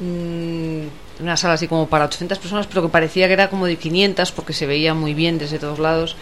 mm, 0.00 1.22
una 1.22 1.36
sala 1.36 1.54
así 1.54 1.68
como 1.68 1.86
para 1.88 2.04
800 2.06 2.38
personas, 2.38 2.66
pero 2.66 2.82
que 2.82 2.88
parecía 2.88 3.26
que 3.26 3.32
era 3.32 3.48
como 3.48 3.66
de 3.66 3.76
500 3.76 4.32
porque 4.32 4.52
se 4.52 4.66
veía 4.66 4.94
muy 4.94 5.14
bien 5.14 5.38
desde 5.38 5.58
todos 5.58 5.78
lados 5.78 6.16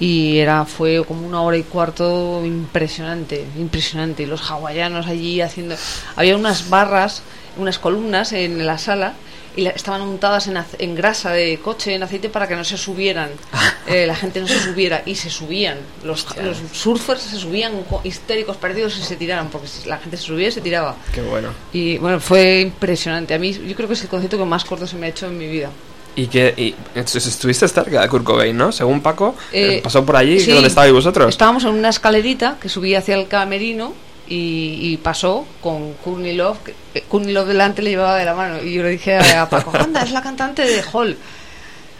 y 0.00 0.38
era 0.38 0.64
fue 0.64 1.04
como 1.04 1.26
una 1.26 1.42
hora 1.42 1.56
y 1.56 1.62
cuarto 1.64 2.42
impresionante, 2.44 3.44
impresionante. 3.58 4.22
Y 4.22 4.26
los 4.26 4.42
hawaianos 4.50 5.06
allí 5.06 5.40
haciendo, 5.40 5.74
había 6.16 6.36
unas 6.36 6.68
barras, 6.70 7.22
unas 7.56 7.78
columnas 7.78 8.32
en 8.32 8.64
la 8.66 8.78
sala 8.78 9.14
y 9.56 9.62
la- 9.62 9.70
estaban 9.70 10.02
untadas 10.02 10.46
en, 10.46 10.56
en 10.78 10.94
grasa 10.94 11.32
de 11.32 11.58
coche, 11.58 11.94
en 11.94 12.02
aceite, 12.04 12.28
para 12.28 12.46
que 12.46 12.54
no 12.54 12.64
se 12.64 12.76
subieran. 12.76 13.30
Eh, 13.90 14.04
la 14.06 14.14
gente 14.14 14.38
no 14.38 14.46
se 14.46 14.60
subiera 14.60 15.02
y 15.06 15.14
se 15.14 15.30
subían. 15.30 15.78
Los, 16.04 16.26
los 16.36 16.58
surfers 16.74 17.22
se 17.22 17.38
subían 17.38 17.84
co- 17.84 18.02
histéricos, 18.04 18.58
perdidos 18.58 18.98
y 18.98 19.02
se 19.02 19.16
tiraran, 19.16 19.48
porque 19.48 19.66
si 19.66 19.88
la 19.88 19.96
gente 19.96 20.18
se 20.18 20.24
subía 20.24 20.48
y 20.48 20.52
se 20.52 20.60
tiraba. 20.60 20.94
Qué 21.14 21.22
bueno. 21.22 21.48
Y 21.72 21.96
bueno, 21.96 22.20
fue 22.20 22.60
impresionante. 22.60 23.32
A 23.32 23.38
mí, 23.38 23.50
yo 23.54 23.74
creo 23.74 23.88
que 23.88 23.94
es 23.94 24.02
el 24.02 24.08
concierto 24.10 24.36
que 24.36 24.44
más 24.44 24.66
corto 24.66 24.86
se 24.86 24.96
me 24.96 25.06
ha 25.06 25.08
hecho 25.08 25.24
en 25.28 25.38
mi 25.38 25.46
vida. 25.46 25.70
Y 26.18 26.26
que 26.26 26.52
y, 26.56 26.74
estuviste 26.96 27.68
cerca 27.68 28.00
de 28.00 28.08
Kurt 28.08 28.24
Cobain, 28.24 28.56
¿no? 28.56 28.72
Según 28.72 29.00
Paco, 29.00 29.36
Eh, 29.52 29.76
eh, 29.76 29.80
pasó 29.82 30.04
por 30.04 30.16
allí, 30.16 30.40
sí. 30.40 30.50
¿dónde 30.50 30.66
estabais 30.66 30.92
vosotros? 30.92 31.28
Estábamos 31.28 31.62
en 31.62 31.70
una 31.70 31.90
escalerita 31.90 32.56
que 32.60 32.68
subía 32.68 32.98
hacia 32.98 33.14
el 33.14 33.28
camerino 33.28 33.94
y, 34.26 34.78
y 34.82 34.96
pasó 34.96 35.46
con 35.60 35.92
que 35.92 37.02
Courtney 37.08 37.32
Love 37.32 37.46
delante 37.46 37.82
le 37.82 37.90
llevaba 37.90 38.16
de 38.16 38.24
la 38.24 38.34
mano. 38.34 38.60
Y 38.60 38.74
yo 38.74 38.82
le 38.82 38.90
dije 38.90 39.16
a, 39.16 39.48
Paco, 39.48 39.70
anda, 39.78 40.02
es 40.02 40.10
la 40.10 40.20
cantante 40.20 40.62
de 40.62 40.82
Hall. 40.92 41.16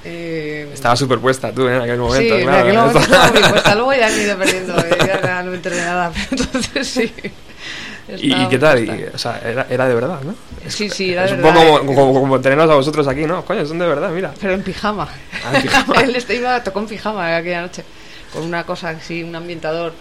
Eh, 0.04 0.68
Estaba 0.74 0.96
superpuesta 0.96 1.52
tú 1.52 1.68
¿eh? 1.68 1.76
en 1.76 1.82
aquel 1.82 1.98
momento, 1.98 2.36
sí, 2.36 2.42
en 2.42 2.48
aquel 2.48 2.74
momento 2.74 2.98
estaba 3.02 3.30
muy 3.30 3.40
puesta. 3.40 3.74
Luego 3.76 3.94
ya 3.94 4.06
han 4.06 4.20
ido 4.20 4.36
perdiendo, 4.36 4.78
eh, 4.78 4.98
ya 5.22 5.42
no 5.44 5.50
me 5.50 5.56
enteré 5.56 5.76
de 5.76 5.82
nada. 5.82 6.12
Pero 6.12 6.42
entonces 6.54 6.88
sí. 6.88 7.12
¿Y, 8.16 8.48
qué 8.48 8.59
tal? 8.59 8.84
Y, 8.84 9.04
o 9.12 9.18
sea, 9.18 9.40
era, 9.44 9.66
era 9.68 9.86
de 9.86 9.94
verdad, 9.94 10.20
¿no? 10.22 10.34
Sí, 10.68 10.88
sí, 10.88 11.12
era 11.12 11.24
es 11.24 11.32
de 11.32 11.36
un 11.36 11.42
verdad. 11.42 11.64
poco 11.64 11.86
como, 11.86 11.94
como, 11.94 12.20
como 12.20 12.40
tenernos 12.40 12.70
a 12.70 12.74
vosotros 12.74 13.06
aquí, 13.06 13.24
¿no? 13.24 13.44
Coño, 13.44 13.66
son 13.66 13.78
de 13.78 13.86
verdad, 13.86 14.11
mira. 14.11 14.32
Pero 14.40 14.54
en 14.54 14.62
pijama. 14.62 15.09
Ah, 15.44 15.56
en 15.56 15.62
pijama. 15.62 15.94
Él 16.02 16.16
este 16.16 16.36
iba, 16.36 16.62
tocó 16.62 16.80
en 16.80 16.86
pijama 16.86 17.36
aquella 17.36 17.62
noche. 17.62 17.84
Con 18.32 18.44
una 18.44 18.64
cosa 18.64 18.90
así, 18.90 19.22
un 19.22 19.34
ambientador 19.34 19.92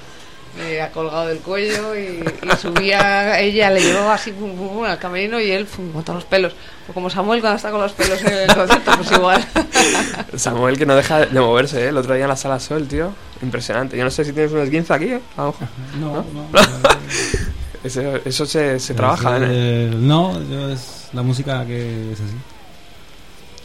eh, 0.60 0.88
colgado 0.94 1.28
del 1.28 1.40
cuello 1.40 1.96
y, 1.96 2.24
y 2.24 2.58
subía, 2.60 3.40
ella 3.40 3.70
le 3.70 3.82
llevaba 3.82 4.16
así 4.16 4.32
pum, 4.32 4.56
pum, 4.56 4.70
pum, 4.70 4.84
al 4.86 4.98
camerino 4.98 5.40
y 5.40 5.52
él 5.52 5.66
pum, 5.66 5.92
con 5.92 6.04
todos 6.04 6.18
los 6.18 6.26
pelos. 6.26 6.56
O 6.90 6.94
como 6.94 7.10
Samuel 7.10 7.42
cuando 7.42 7.58
está 7.58 7.70
con 7.72 7.82
los 7.82 7.92
pelos 7.92 8.22
en 8.22 8.34
el 8.34 8.56
concierto, 8.56 8.92
pues 8.96 9.12
igual. 9.12 9.46
Samuel 10.36 10.78
que 10.78 10.86
no 10.86 10.96
deja 10.96 11.26
de 11.26 11.40
moverse, 11.40 11.86
¿eh? 11.86 11.90
El 11.90 11.98
otro 11.98 12.14
día 12.14 12.24
en 12.24 12.30
la 12.30 12.38
sala 12.38 12.60
Sol, 12.60 12.88
tío. 12.88 13.14
Impresionante. 13.42 13.98
Yo 13.98 14.04
no 14.04 14.10
sé 14.10 14.26
si 14.26 14.34
tienes 14.34 14.52
un 14.52 14.60
esguince 14.60 14.94
aquí, 14.94 15.06
¿eh? 15.06 15.22
A 15.36 15.42
lo 15.42 15.48
mejor. 15.48 15.68
No, 16.00 16.26
no. 16.34 16.48
eso, 17.88 18.16
eso 18.24 18.46
se, 18.46 18.80
se 18.80 18.94
trabaja, 18.94 19.38
Es, 19.38 19.44
¿eh? 19.48 19.92
no, 19.96 20.42
yo 20.50 20.70
es 20.70 21.10
la 21.14 21.22
música 21.24 21.66
que 21.66 22.12
es 22.14 22.20
así. 22.20 22.36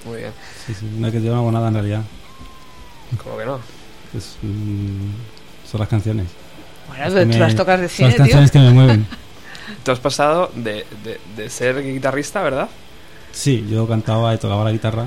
Muy 0.08 0.18
bien. 0.18 0.32
Sí, 0.66 0.74
sí, 0.74 0.86
no 0.98 1.06
hay 1.06 1.12
que 1.12 1.22
yo 1.22 1.32
no 1.32 1.38
hago 1.40 1.52
nada 1.52 1.68
en 1.68 1.74
realidad. 1.74 2.02
Como 3.22 3.36
que 3.38 3.44
no. 3.44 3.60
Es, 4.16 4.36
mm, 4.42 5.68
son 5.70 5.80
las 5.80 5.88
canciones. 5.88 6.26
Bueno, 6.88 7.04
Las 7.14 7.30
tú 7.30 7.38
las 7.38 7.54
tocas 7.54 7.80
de 7.80 7.88
son 7.88 7.96
cine, 7.96 8.08
las 8.08 8.14
tío. 8.16 8.22
canciones 8.24 8.50
que 8.50 8.58
me 8.58 8.70
mueven. 8.70 9.06
Tú 9.84 9.90
has 9.92 10.00
pasado 10.00 10.50
de, 10.54 10.84
de, 11.04 11.20
de 11.36 11.48
ser 11.50 11.82
guitarrista, 11.82 12.42
¿verdad? 12.42 12.68
Sí, 13.32 13.64
yo 13.70 13.86
cantaba 13.88 14.34
y 14.34 14.38
tocaba 14.38 14.64
la 14.64 14.72
guitarra. 14.72 15.06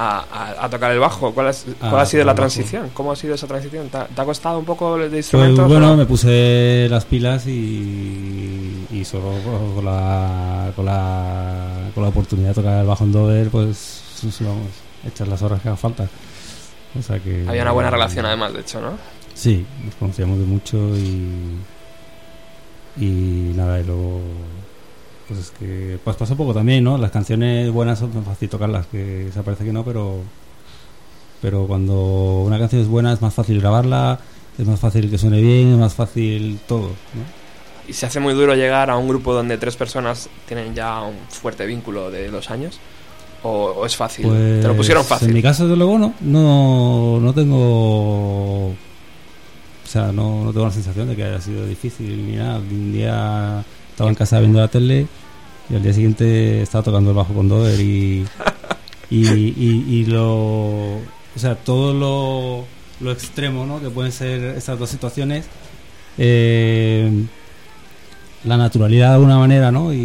A, 0.00 0.20
a- 0.20 0.64
a 0.64 0.70
tocar 0.70 0.92
el 0.92 1.00
bajo. 1.00 1.32
¿Cuál, 1.34 1.48
has- 1.48 1.66
ha 1.66 1.66
sido 1.66 1.76
tocar 1.82 2.18
la 2.18 2.24
bajo. 2.26 2.34
transición? 2.36 2.90
¿Cómo 2.94 3.10
ha 3.12 3.16
sido 3.16 3.34
esa 3.34 3.48
transición? 3.48 3.88
¿Te 3.88 3.96
ha, 3.98 4.06
te 4.06 4.20
ha 4.20 4.24
costado 4.24 4.58
un 4.60 4.64
poco 4.64 4.96
de 4.96 5.08
Pues 5.08 5.18
instrumentos? 5.24 5.66
bueno, 5.68 5.96
me 5.96 6.06
puse 6.06 6.86
las 6.88 7.04
pilas 7.04 7.46
y, 7.48 8.86
y 8.92 9.04
solo 9.04 9.32
con 9.74 9.84
la, 9.84 10.70
con, 10.76 10.84
la, 10.84 11.90
con 11.94 12.02
la 12.04 12.08
oportunidad 12.10 12.50
de 12.50 12.54
tocar 12.54 12.80
el 12.80 12.86
bajo 12.86 13.02
en 13.04 13.12
Dover, 13.12 13.48
pues 13.50 14.02
vamos, 14.40 14.68
echar 15.04 15.26
las 15.26 15.42
horas 15.42 15.60
que 15.60 15.68
haga 15.68 15.76
falta. 15.76 16.08
O 16.98 17.02
sea 17.02 17.18
que... 17.18 17.44
Había 17.48 17.62
una 17.62 17.72
buena 17.72 17.90
relación, 17.90 18.24
además, 18.24 18.52
de 18.54 18.60
hecho, 18.60 18.80
¿no? 18.80 18.92
Sí, 19.34 19.66
nos 19.84 19.94
conocíamos 19.96 20.38
de 20.38 20.44
mucho 20.44 20.76
y. 20.96 21.58
Y 23.00 23.52
nada, 23.54 23.78
y 23.80 23.84
luego. 23.84 24.20
Pues 25.28 25.40
es 25.40 25.50
que. 25.50 25.98
Pues 26.02 26.16
pasa 26.16 26.32
un 26.32 26.38
poco 26.38 26.54
también, 26.54 26.82
¿no? 26.82 26.96
Las 26.96 27.10
canciones 27.10 27.70
buenas 27.70 27.98
son 27.98 28.24
fácil 28.24 28.48
tocarlas, 28.48 28.86
que 28.86 29.28
se 29.32 29.42
parece 29.42 29.64
que 29.64 29.72
no, 29.72 29.84
pero. 29.84 30.20
Pero 31.40 31.66
cuando 31.66 32.42
una 32.44 32.58
canción 32.58 32.82
es 32.82 32.88
buena 32.88 33.12
es 33.12 33.22
más 33.22 33.34
fácil 33.34 33.60
grabarla, 33.60 34.18
es 34.58 34.66
más 34.66 34.80
fácil 34.80 35.08
que 35.08 35.18
suene 35.18 35.40
bien, 35.40 35.72
es 35.72 35.78
más 35.78 35.94
fácil 35.94 36.58
todo, 36.66 36.88
¿no? 36.88 37.38
¿Y 37.86 37.92
se 37.92 38.06
hace 38.06 38.20
muy 38.20 38.34
duro 38.34 38.54
llegar 38.54 38.90
a 38.90 38.96
un 38.96 39.08
grupo 39.08 39.32
donde 39.32 39.56
tres 39.56 39.76
personas 39.76 40.28
tienen 40.46 40.74
ya 40.74 41.00
un 41.02 41.14
fuerte 41.28 41.64
vínculo 41.64 42.10
de 42.10 42.28
los 42.28 42.50
años? 42.50 42.80
¿O, 43.42 43.66
o 43.66 43.86
es 43.86 43.96
fácil? 43.96 44.26
Pues, 44.26 44.60
¿Te 44.60 44.68
lo 44.68 44.76
pusieron 44.76 45.04
fácil? 45.04 45.28
En 45.28 45.34
mi 45.34 45.42
caso, 45.42 45.62
desde 45.64 45.76
luego, 45.76 45.98
no. 45.98 46.12
No, 46.20 47.20
no 47.20 47.32
tengo. 47.32 48.68
O 48.68 48.76
sea, 49.84 50.12
no, 50.12 50.44
no 50.44 50.52
tengo 50.52 50.66
la 50.66 50.72
sensación 50.72 51.08
de 51.08 51.16
que 51.16 51.24
haya 51.24 51.40
sido 51.40 51.64
difícil 51.66 52.26
ni 52.26 52.36
nada. 52.36 52.58
Un 52.58 52.92
día 52.92 53.64
estaba 53.98 54.10
en 54.10 54.14
casa 54.14 54.38
viendo 54.38 54.60
la 54.60 54.68
tele 54.68 55.08
y 55.68 55.74
al 55.74 55.82
día 55.82 55.92
siguiente 55.92 56.62
estaba 56.62 56.84
tocando 56.84 57.10
el 57.10 57.16
bajo 57.16 57.34
con 57.34 57.48
Dover 57.48 57.78
y. 57.80 58.24
Y, 59.10 59.26
y, 59.26 59.86
y 59.88 60.04
lo. 60.04 60.26
O 60.98 61.38
sea, 61.38 61.54
todo 61.54 61.94
lo, 61.94 62.66
lo 63.02 63.10
extremo, 63.10 63.64
¿no? 63.64 63.80
Que 63.80 63.88
pueden 63.88 64.12
ser 64.12 64.44
estas 64.56 64.78
dos 64.78 64.90
situaciones. 64.90 65.46
eh, 66.18 67.10
la 68.44 68.58
naturalidad 68.58 69.08
de 69.08 69.14
alguna 69.14 69.38
manera, 69.38 69.72
¿no? 69.72 69.94
Y, 69.94 69.96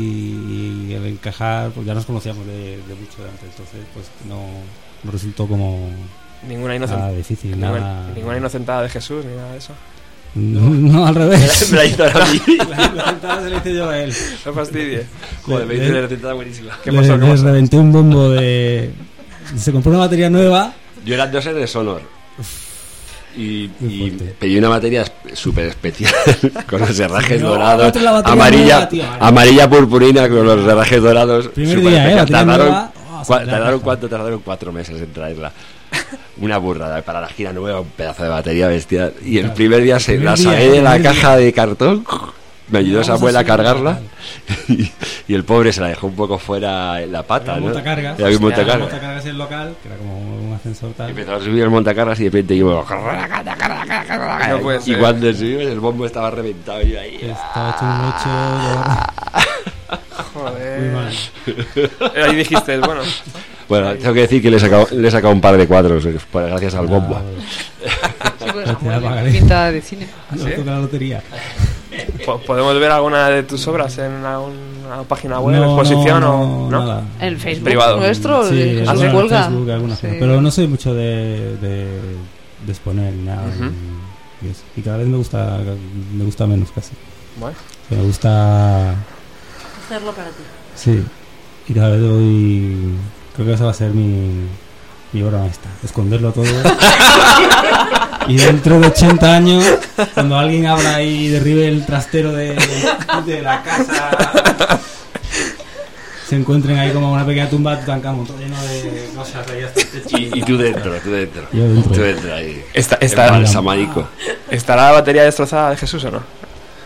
y 0.88 0.94
el 0.94 1.06
encajar, 1.06 1.72
pues 1.72 1.86
ya 1.86 1.94
nos 1.94 2.06
conocíamos 2.06 2.48
de, 2.48 2.78
de 2.78 2.96
mucho 2.96 3.22
de 3.24 3.30
antes, 3.30 3.44
entonces 3.52 3.82
pues 3.94 4.06
no, 4.28 4.42
no 5.04 5.12
resultó 5.12 5.48
como 5.48 5.90
Ninguna, 6.48 6.76
inocen- 6.78 6.98
nada 6.98 7.12
difícil, 7.12 7.52
ninguna, 7.52 7.80
nada... 7.80 8.12
ninguna 8.16 8.38
inocentada 8.38 8.84
de 8.84 8.90
Jesús 8.90 9.26
ni 9.26 9.36
nada 9.36 9.52
de 9.52 9.58
eso. 9.58 9.74
No, 10.36 10.62
no, 10.70 11.06
al 11.08 11.16
revés. 11.16 11.70
Me 11.72 11.78
la 11.78 11.86
hizo 11.86 12.04
a 12.04 12.08
mí. 12.08 12.42
La 12.70 12.86
inocentada 12.86 13.44
se 13.44 13.50
la 13.50 13.58
hice 13.58 13.74
yo 13.76 13.90
a 13.90 14.00
él. 14.00 14.14
No 14.46 14.54
fastidie. 14.54 15.06
Joder, 15.44 15.68
me 15.68 15.74
Le- 15.74 15.80
hizo 15.80 15.84
le- 15.86 15.92
una 16.00 16.02
recetada 16.08 16.34
buenísima. 16.34 16.78
¿Qué 16.84 16.92
le- 16.92 16.98
pasó? 17.00 17.14
¿Qué 17.20 17.26
le 17.26 17.32
pasó? 17.32 17.44
reventé 17.46 17.78
un 17.78 17.92
bombo 17.92 18.30
de... 18.32 18.92
Se 19.58 19.72
compró 19.72 19.92
una 19.92 20.00
batería 20.00 20.30
nueva 20.30 20.74
Yo 21.06 21.14
era 21.14 21.28
dos 21.28 21.44
de 21.46 21.68
Sonor. 21.68 22.02
Y, 23.36 23.64
y 23.82 24.12
pedí 24.40 24.58
una 24.60 24.70
batería 24.70 25.04
súper 25.34 25.66
especial 25.66 26.14
con 26.70 26.82
los 26.82 27.00
herrajes 27.00 27.42
No, 27.42 27.50
dorados, 27.50 27.96
la 28.00 28.20
amarilla, 28.20 28.76
nueva, 28.76 28.90
tío, 28.90 29.04
amarilla 29.20 29.68
purpurina 29.68 30.30
con 30.30 30.46
los 30.46 30.64
herrajes 30.68 31.02
dorados. 31.02 31.48
Primer 31.48 31.80
día, 31.82 32.12
¿eh? 32.12 32.16
Batería 32.16 32.26
tardaron, 32.40 32.68
nueva. 32.68 32.92
Oh, 33.12 33.24
cua- 33.26 33.46
tardaron 33.50 33.80
cuánto? 33.80 34.08
Tardaron 34.08 34.40
cuatro 34.42 34.72
meses 34.72 35.02
en 35.02 35.12
traerla. 35.12 35.52
Una 36.38 36.58
burrada 36.58 37.02
para 37.02 37.22
la 37.22 37.28
gira 37.28 37.54
nueva, 37.54 37.82
un 37.82 37.90
pedazo 37.90 38.24
de 38.24 38.30
batería 38.30 38.68
bestial. 38.68 39.14
Y 39.24 39.38
el 39.38 39.52
primer 39.54 39.82
día 39.84 40.00
se 40.00 40.18
la 40.18 40.36
saqué 40.36 40.70
de 40.70 40.82
la 40.82 41.02
caja 41.02 41.36
de 41.38 41.54
cartón. 41.54 42.06
Me 42.70 42.80
ayudó 42.80 43.02
Vamos 43.02 43.08
Samuel 43.08 43.36
a 43.36 43.44
cargarla 43.44 44.00
y, 44.70 44.90
y 45.28 45.34
el 45.36 45.44
pobre 45.44 45.74
se 45.74 45.82
la 45.82 45.88
dejó 45.90 46.08
un 46.08 46.16
poco 46.16 46.40
fuera 46.40 47.02
en 47.02 47.12
la 47.12 47.22
pata, 47.22 47.52
Había 47.52 47.60
¿no? 47.68 47.74
montacargas. 47.74 48.20
Había 48.20 48.38
un 48.38 48.42
montacargas. 48.42 48.80
montacargas 48.80 49.24
en 49.26 49.32
el 49.32 49.38
local, 49.38 49.76
que 49.84 49.90
era 49.90 49.98
como 49.98 50.18
un 50.18 50.54
ascensor 50.54 50.94
tal. 50.94 51.10
Empezó 51.10 51.36
a 51.36 51.40
subir 51.40 51.62
el 51.62 51.70
montacargas 51.70 52.20
y 52.22 52.24
de 52.24 52.30
repente 52.30 52.58
yo 52.58 52.86
No 54.50 54.80
y 54.86 54.96
cuando 54.96 55.34
subimos 55.34 55.64
el 55.64 55.80
bombo 55.80 56.06
estaba 56.06 56.32
reventado 56.32 56.82
y 56.82 56.92
yo 56.92 57.00
ahí 57.00 57.16
Estaba 57.22 57.70
hecho 57.70 57.86
un 57.86 58.02
ocho. 58.08 59.54
Joder. 60.34 60.80
Muy 60.80 60.90
mal. 60.90 61.14
Ahí 62.26 62.36
dijiste, 62.38 62.78
bueno, 62.80 63.02
bueno 63.70 63.94
tengo 63.96 64.14
que 64.14 64.22
decir 64.22 64.42
que 64.42 64.50
le 64.52 64.58
he 64.58 64.60
sacado, 64.60 64.88
le 64.92 65.08
he 65.08 65.12
sacado 65.12 65.34
un 65.34 65.42
par 65.42 65.58
de 65.58 65.68
cuadros 65.68 66.06
eh, 66.06 66.16
gracias 66.32 66.76
al 66.76 66.88
bombo 66.88 67.20
Sí, 68.40 68.50
pues, 68.54 68.68
Samuel, 68.82 69.32
pinta 69.32 69.72
de 69.72 69.82
cine. 69.82 70.08
Toca 70.56 70.72
la 70.72 70.80
lotería. 70.80 71.22
po- 72.26 72.40
¿podemos 72.40 72.78
ver 72.80 72.92
alguna 72.92 73.30
de 73.30 73.44
tus 73.44 73.66
obras 73.68 73.98
en 73.98 74.12
alguna 74.26 75.04
página 75.08 75.40
web, 75.40 75.56
No, 75.58 75.80
exposición 75.80 76.22
no, 76.22 76.66
o 76.66 76.70
no? 76.72 76.80
nada. 76.86 77.04
En 77.20 77.28
el 77.30 77.38
Facebook 77.38 77.66
Privado. 77.66 77.98
nuestro, 77.98 78.48
Sí, 78.50 78.62
en 78.86 79.16
Huelga. 79.16 79.44
Facebook, 79.50 79.98
Sí. 80.00 80.08
pero 80.20 80.42
no 80.42 80.52
soy 80.52 80.68
mucho 80.68 80.94
de, 80.94 81.58
de, 81.58 81.86
de 82.66 82.72
exponer 82.72 83.14
ni 83.14 83.24
nada. 83.24 83.44
Y, 84.42 84.48
y 84.48 84.52
eso. 84.52 84.62
Y 84.78 84.82
cada 84.82 84.98
vez 84.98 85.08
me 85.08 85.18
gusta, 85.18 85.60
me 86.14 86.24
gusta 86.26 86.46
menos 86.48 86.70
casi. 86.72 86.92
Bueno, 87.40 87.56
O 87.92 87.96
me 87.96 88.04
gusta, 88.04 88.92
Hacerlo 89.86 90.12
para 90.14 90.30
ti. 90.30 90.44
sí. 90.76 91.04
Y 91.68 91.74
cada 91.74 91.90
vez 91.92 92.02
voy, 92.02 92.78
creo 93.36 93.48
que 93.48 93.54
esa 93.54 93.66
va 93.66 93.72
a 93.72 93.74
ser 93.76 93.92
mi, 93.92 94.48
mi 95.12 95.22
obra 95.24 95.40
maestra. 95.40 95.70
Esconderlo 95.84 96.32
todo. 96.32 96.46
y 98.28 98.38
dentro 98.38 98.80
de 98.80 98.88
80 98.88 99.36
años, 99.36 99.66
cuando 100.14 100.38
alguien 100.38 100.66
abra 100.68 101.02
y 101.02 101.28
derribe 101.30 101.68
el 101.68 101.86
trastero 101.86 102.32
de, 102.32 102.56
de 103.26 103.42
la 103.42 103.62
casa, 103.64 104.12
se 106.28 106.36
encuentren 106.38 106.80
ahí 106.80 106.92
como 106.92 107.12
una 107.12 107.26
pequeña 107.26 107.50
tumba 107.50 107.76
de 107.76 107.82
Tutankamón, 107.82 108.26
todo 108.26 108.38
lleno 108.40 108.56
de 108.64 109.10
cosas 109.16 109.46
ahí 109.50 109.62
hasta 109.64 109.82
el 109.82 109.88
techo. 109.90 110.18
y, 110.18 110.40
y 110.40 110.42
tú 110.42 110.58
dentro 110.58 110.94
tú 111.04 111.12
dentro 111.12 111.44
Yo 111.52 111.64
dentro. 111.68 111.92
tú 111.92 112.02
dentro 112.02 112.34
ahí 112.34 112.64
Está- 112.74 112.96
el 112.96 113.06
está- 113.06 113.32
balsamadico. 113.32 114.08
¿estará 114.50 114.86
la 114.86 114.92
batería 114.94 115.24
destrozada 115.24 115.72
de 115.72 115.78
Jesús 115.78 116.04
o 116.06 116.12
no? 116.12 116.24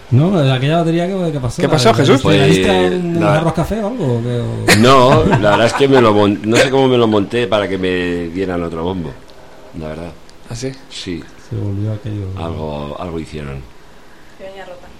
No, 0.09 0.41
de 0.41 0.51
aquella 0.53 0.77
batería 0.77 1.05
que, 1.07 1.31
que 1.33 1.39
pasó. 1.39 1.61
¿Qué 1.61 1.67
pasó, 1.67 1.89
¿La- 1.89 1.95
Jesús? 1.95 2.23
¿Le 2.25 2.47
diste 2.47 2.67
Pues, 2.67 2.91
un 2.93 3.19
nada. 3.19 3.37
arroz 3.39 3.53
café 3.53 3.83
o 3.83 3.87
algo? 3.87 4.05
o 4.17 4.75
no 4.79 5.23
la 5.25 5.49
verdad 5.51 5.65
es 5.65 5.73
que 5.73 5.87
me 5.87 5.99
lo 6.01 6.13
mon- 6.13 6.39
no 6.43 6.55
sé 6.55 6.69
cómo 6.69 6.87
me 6.87 6.97
lo 6.97 7.07
monté 7.07 7.45
para 7.47 7.67
que 7.67 7.77
me 7.77 8.29
dieran 8.29 8.63
otro 8.63 8.83
bombo 8.83 9.11
la 9.77 9.87
verdad 9.89 10.11
Así. 10.49 10.71
sí 10.89 11.21
Se 11.49 11.55
volvió 11.57 11.91
aquello. 11.93 12.27
algo 12.37 12.95
algo 12.99 13.19
hicieron 13.19 13.61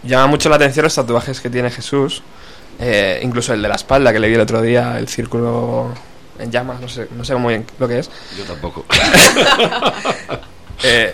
Llama 0.03 0.27
mucho 0.27 0.49
la 0.49 0.55
atención 0.57 0.83
los 0.83 0.95
tatuajes 0.95 1.41
que 1.41 1.49
tiene 1.49 1.69
Jesús. 1.71 2.21
Eh, 2.79 3.19
incluso 3.23 3.53
el 3.53 3.61
de 3.61 3.67
la 3.67 3.75
espalda 3.75 4.13
que 4.13 4.19
le 4.19 4.27
vi 4.29 4.35
el 4.35 4.41
otro 4.41 4.61
día, 4.61 4.97
el 4.99 5.07
círculo 5.07 5.87
en 6.39 6.51
llamas, 6.51 6.79
no 6.79 6.87
sé, 6.87 7.07
no 7.17 7.23
sé 7.25 7.35
muy 7.35 7.55
bien 7.55 7.65
lo 7.79 7.87
que 7.87 7.99
es. 7.99 8.09
Yo 8.37 8.43
tampoco. 8.45 8.85
Eh, 10.83 11.13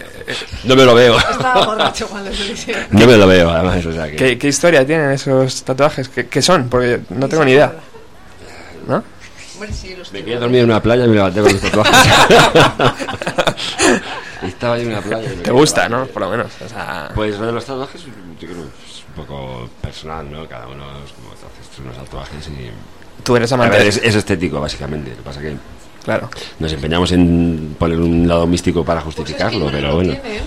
no 0.65 0.75
me 0.75 0.83
lo 0.83 0.93
veo. 0.95 1.17
Estaba 1.17 1.65
borracho 1.65 2.07
cuando 2.07 2.33
se 2.33 2.45
lo 2.45 2.53
hicieron. 2.53 2.85
No 2.91 3.07
me 3.07 3.17
lo 3.17 3.27
veo, 3.27 3.49
además. 3.49 3.85
O 3.85 3.91
sea 3.93 4.09
que... 4.09 4.15
¿Qué, 4.15 4.37
qué 4.37 4.47
historia 4.47 4.85
tienen 4.85 5.11
esos 5.11 5.63
tatuajes? 5.63 6.09
¿Qué, 6.09 6.27
qué 6.27 6.41
son? 6.41 6.69
Porque 6.69 7.01
no 7.09 7.27
tengo 7.29 7.45
ni 7.45 7.51
idea. 7.51 7.73
¿No? 8.87 9.03
Bueno, 9.57 9.73
sí, 9.73 9.95
los 9.95 10.11
Me 10.11 10.23
quedé 10.23 10.37
dormido 10.37 10.63
en 10.63 10.69
una 10.71 10.81
playa 10.81 11.05
y 11.05 11.07
me 11.07 11.15
levanté 11.15 11.41
con 11.41 11.53
los 11.53 11.61
tatuajes. 11.61 11.95
Estaba 14.43 14.77
yo 14.77 14.83
en 14.83 14.89
una 14.89 15.01
playa. 15.01 15.31
y 15.31 15.35
me 15.37 15.43
Te 15.43 15.51
gusta. 15.51 15.87
¿no? 15.87 16.05
Por 16.07 16.23
lo 16.23 16.29
menos. 16.29 16.47
O 16.63 16.67
sea, 16.67 17.09
Pues 17.15 17.37
lo 17.39 17.45
de 17.45 17.51
los 17.53 17.65
tatuajes, 17.65 18.01
yo 18.03 18.47
creo 18.47 18.57
es 18.85 19.03
un 19.07 19.13
poco 19.15 19.69
personal, 19.81 20.29
¿no? 20.29 20.45
Cada 20.47 20.67
uno 20.67 20.83
es 21.05 21.11
como 21.13 21.29
te 21.29 21.45
haces 21.45 21.79
unos 21.79 21.95
tatuajes 21.95 22.47
y. 22.49 22.69
Tú 23.23 23.37
eres 23.37 23.51
A 23.51 23.55
amante 23.55 23.77
ver, 23.77 23.87
es, 23.87 23.97
es 24.03 24.15
estético, 24.15 24.59
básicamente. 24.59 25.11
Lo 25.11 25.17
que 25.17 25.21
pasa 25.23 25.39
que. 25.39 25.55
Claro. 26.03 26.29
Nos 26.59 26.73
empeñamos 26.73 27.11
en 27.13 27.75
poner 27.79 27.99
un 27.99 28.27
lado 28.27 28.45
místico 28.45 28.83
para 28.83 29.01
Pues 29.01 29.15
justificarlo, 29.15 29.69
pero 29.71 29.95
bueno. 29.95 30.13
Tiene, 30.13 30.37
¿eh? 30.37 30.41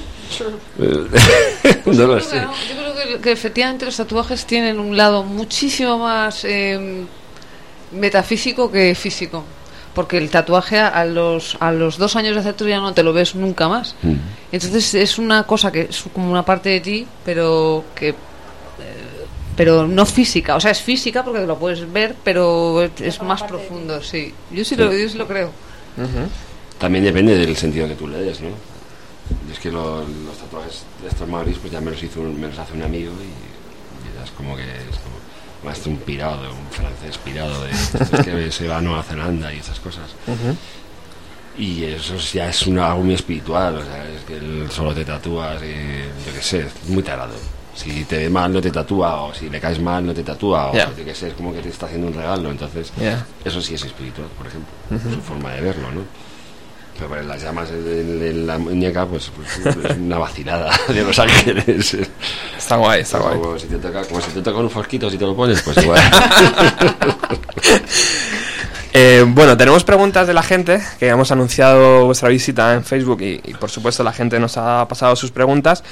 no 1.87 1.93
Yo 1.93 2.07
lo 2.07 2.15
creo 2.17 2.21
sé. 2.21 2.41
no. 2.43 2.53
Yo 2.53 2.77
creo 2.77 2.95
que, 3.17 3.21
que 3.23 3.33
efectivamente 3.33 3.85
los 3.87 3.97
tatuajes 3.97 4.45
tienen 4.47 4.79
un 4.79 4.97
lado 4.97 5.23
muchísimo 5.23 5.99
más 5.99 6.45
eh, 6.45 7.05
metafísico 7.93 8.71
que 8.71 8.95
físico. 8.95 9.45
Porque 9.95 10.19
el 10.19 10.29
tatuaje 10.29 10.79
a 10.79 10.89
a 10.89 11.07
los, 11.07 11.57
a 11.59 11.73
los 11.73 11.97
dos 11.97 12.17
años 12.17 12.35
de 12.35 12.41
hacerte 12.41 12.69
ya 12.69 12.81
no 12.81 12.93
te 12.93 13.03
lo 13.03 13.15
ves 13.15 13.35
nunca 13.35 13.67
más. 13.67 13.95
Mm. 14.03 14.15
Entonces 14.53 14.95
es 14.95 15.19
una 15.19 15.45
cosa 15.45 15.73
que 15.73 15.83
es 15.89 16.05
como 16.13 16.31
una 16.31 16.45
parte 16.45 16.69
de 16.69 16.81
ti, 16.81 17.07
pero 17.25 17.85
que. 17.95 18.15
Pero 19.57 19.87
no 19.87 20.05
física, 20.07 20.55
o 20.57 20.61
sea, 20.61 20.71
es 20.71 20.81
física 20.83 21.25
porque 21.25 21.41
lo 21.47 21.59
puedes 21.59 21.91
ver, 21.93 22.15
pero 22.23 22.83
es, 22.83 22.91
es 23.01 23.23
más 23.23 23.43
profundo, 23.43 24.03
sí. 24.03 24.33
Yo 24.51 24.65
sí, 24.65 24.77
Lo, 24.77 24.93
yo 24.93 25.09
sí 25.09 25.17
lo 25.19 25.27
creo. 25.27 25.51
También 26.79 27.05
depende 27.05 27.37
del 27.37 27.57
sentido 27.57 27.89
que 27.89 27.95
tú 27.95 28.07
le 28.07 28.19
des, 28.19 28.41
¿no? 28.41 28.49
Y 29.49 29.53
es 29.53 29.59
que 29.59 29.73
lo- 29.73 30.01
los 30.03 30.37
tatuajes 30.39 30.83
de 31.03 31.09
estos 31.09 31.27
maoris, 31.29 31.57
pues 31.59 31.73
ya 31.73 31.81
me 31.81 31.91
los, 31.91 32.03
hizo 32.03 32.21
un- 32.21 32.39
me 32.39 32.49
los 32.49 32.59
hace 32.59 32.75
un 32.75 32.83
amigo 32.83 33.13
y, 33.13 33.25
y 34.09 34.17
ya 34.19 34.25
es 34.25 34.31
como 34.33 34.55
que 34.57 34.63
es 34.63 34.99
como 35.03 35.17
más 35.65 35.85
un 35.87 35.97
pirado, 35.97 36.43
un 36.51 36.71
francés 36.71 37.19
pirado 37.25 37.65
de 37.65 37.71
estos 37.71 38.11
que 38.25 38.53
se 38.53 38.69
va 38.69 38.77
a 38.77 38.81
Nueva 38.83 39.03
Zelanda 39.03 39.53
y 39.53 39.59
esas 39.59 39.81
cosas. 39.81 40.11
Y 41.59 41.85
eso 41.85 42.17
ya 42.35 42.51
es 42.51 42.67
una, 42.67 42.89
algo 42.93 43.03
muy 43.05 43.15
espiritual, 43.15 43.77
o 43.79 43.83
sea, 43.83 44.07
es 44.11 44.23
que 44.25 44.37
el- 44.37 44.71
solo 44.71 44.93
te 44.95 45.05
tatúas 45.07 45.61
y 45.63 46.03
yo 46.27 46.35
qué 46.35 46.43
sé, 46.43 46.59
es 46.67 46.89
muy 46.91 47.03
tarado. 47.03 47.35
Si 47.77 48.05
te 48.07 48.17
ve 48.17 48.31
mal 48.31 48.53
no 48.53 48.61
te 48.61 48.71
tatúa, 48.71 49.23
o 49.23 49.35
si 49.35 49.49
le 49.51 49.61
caes 49.61 49.79
mal 49.81 50.05
no 50.05 50.13
te 50.15 50.23
tatúa, 50.23 50.71
o 50.71 50.73
qué 50.73 51.15
sé, 51.15 51.29
es 51.29 51.35
como 51.35 51.53
que 51.53 51.61
te 51.61 51.69
está 51.69 51.87
haciendo 51.87 52.09
un 52.09 52.15
regalo, 52.15 52.51
entonces 52.51 52.91
Ya. 52.99 53.25
eso 53.45 53.61
sí 53.61 53.75
es 53.75 53.85
espiritual, 53.85 54.29
por 54.37 54.47
ejemplo, 54.47 54.73
Ujú. 54.91 55.15
su 55.15 55.21
forma 55.21 55.53
de 55.53 55.61
verlo, 55.61 55.93
¿no? 55.93 56.01
Pero 56.97 57.11
para 57.11 57.23
las 57.23 57.43
llamas 57.43 57.71
en, 57.71 58.47
la 58.47 58.57
muñeca, 58.57 59.05
pues, 59.05 59.31
pues, 59.37 59.77
es 59.85 59.97
una 59.99 60.17
vacilada 60.17 60.73
de 60.89 61.03
los 61.05 61.19
ángeles. 61.19 61.99
Está 62.57 62.77
guay, 62.77 63.03
está 63.03 63.19
guay. 63.19 63.39
Como 63.39 63.59
si 63.59 63.67
te 63.67 63.77
toca, 63.77 64.03
como 64.05 64.21
si 64.23 64.31
te 64.31 64.41
toca 64.41 64.59
un 64.59 64.71
fosquito 64.71 65.11
si 65.11 65.19
te 65.19 65.27
lo 65.27 65.37
pones, 65.37 65.61
pues 65.61 65.77
igual. 65.77 66.01
Eh, 68.99 69.27
bueno, 69.29 69.59
tenemos 69.59 69.85
preguntas 69.85 70.27
de 70.27 70.33
la 70.33 70.43
gente, 70.43 70.81
que 70.99 71.09
hemos 71.09 71.31
anunciado 71.31 72.07
vuestra 72.07 72.31
visita 72.31 72.73
en 72.73 72.83
Facebook 72.83 73.21
y, 73.21 73.43
y, 73.45 73.53
por 73.53 73.69
supuesto 73.69 74.03
la 74.03 74.13
gente 74.15 74.41
nos 74.41 74.57
ha 74.57 74.89
pasado 74.89 75.15
sus 75.17 75.31
preguntas, 75.31 75.85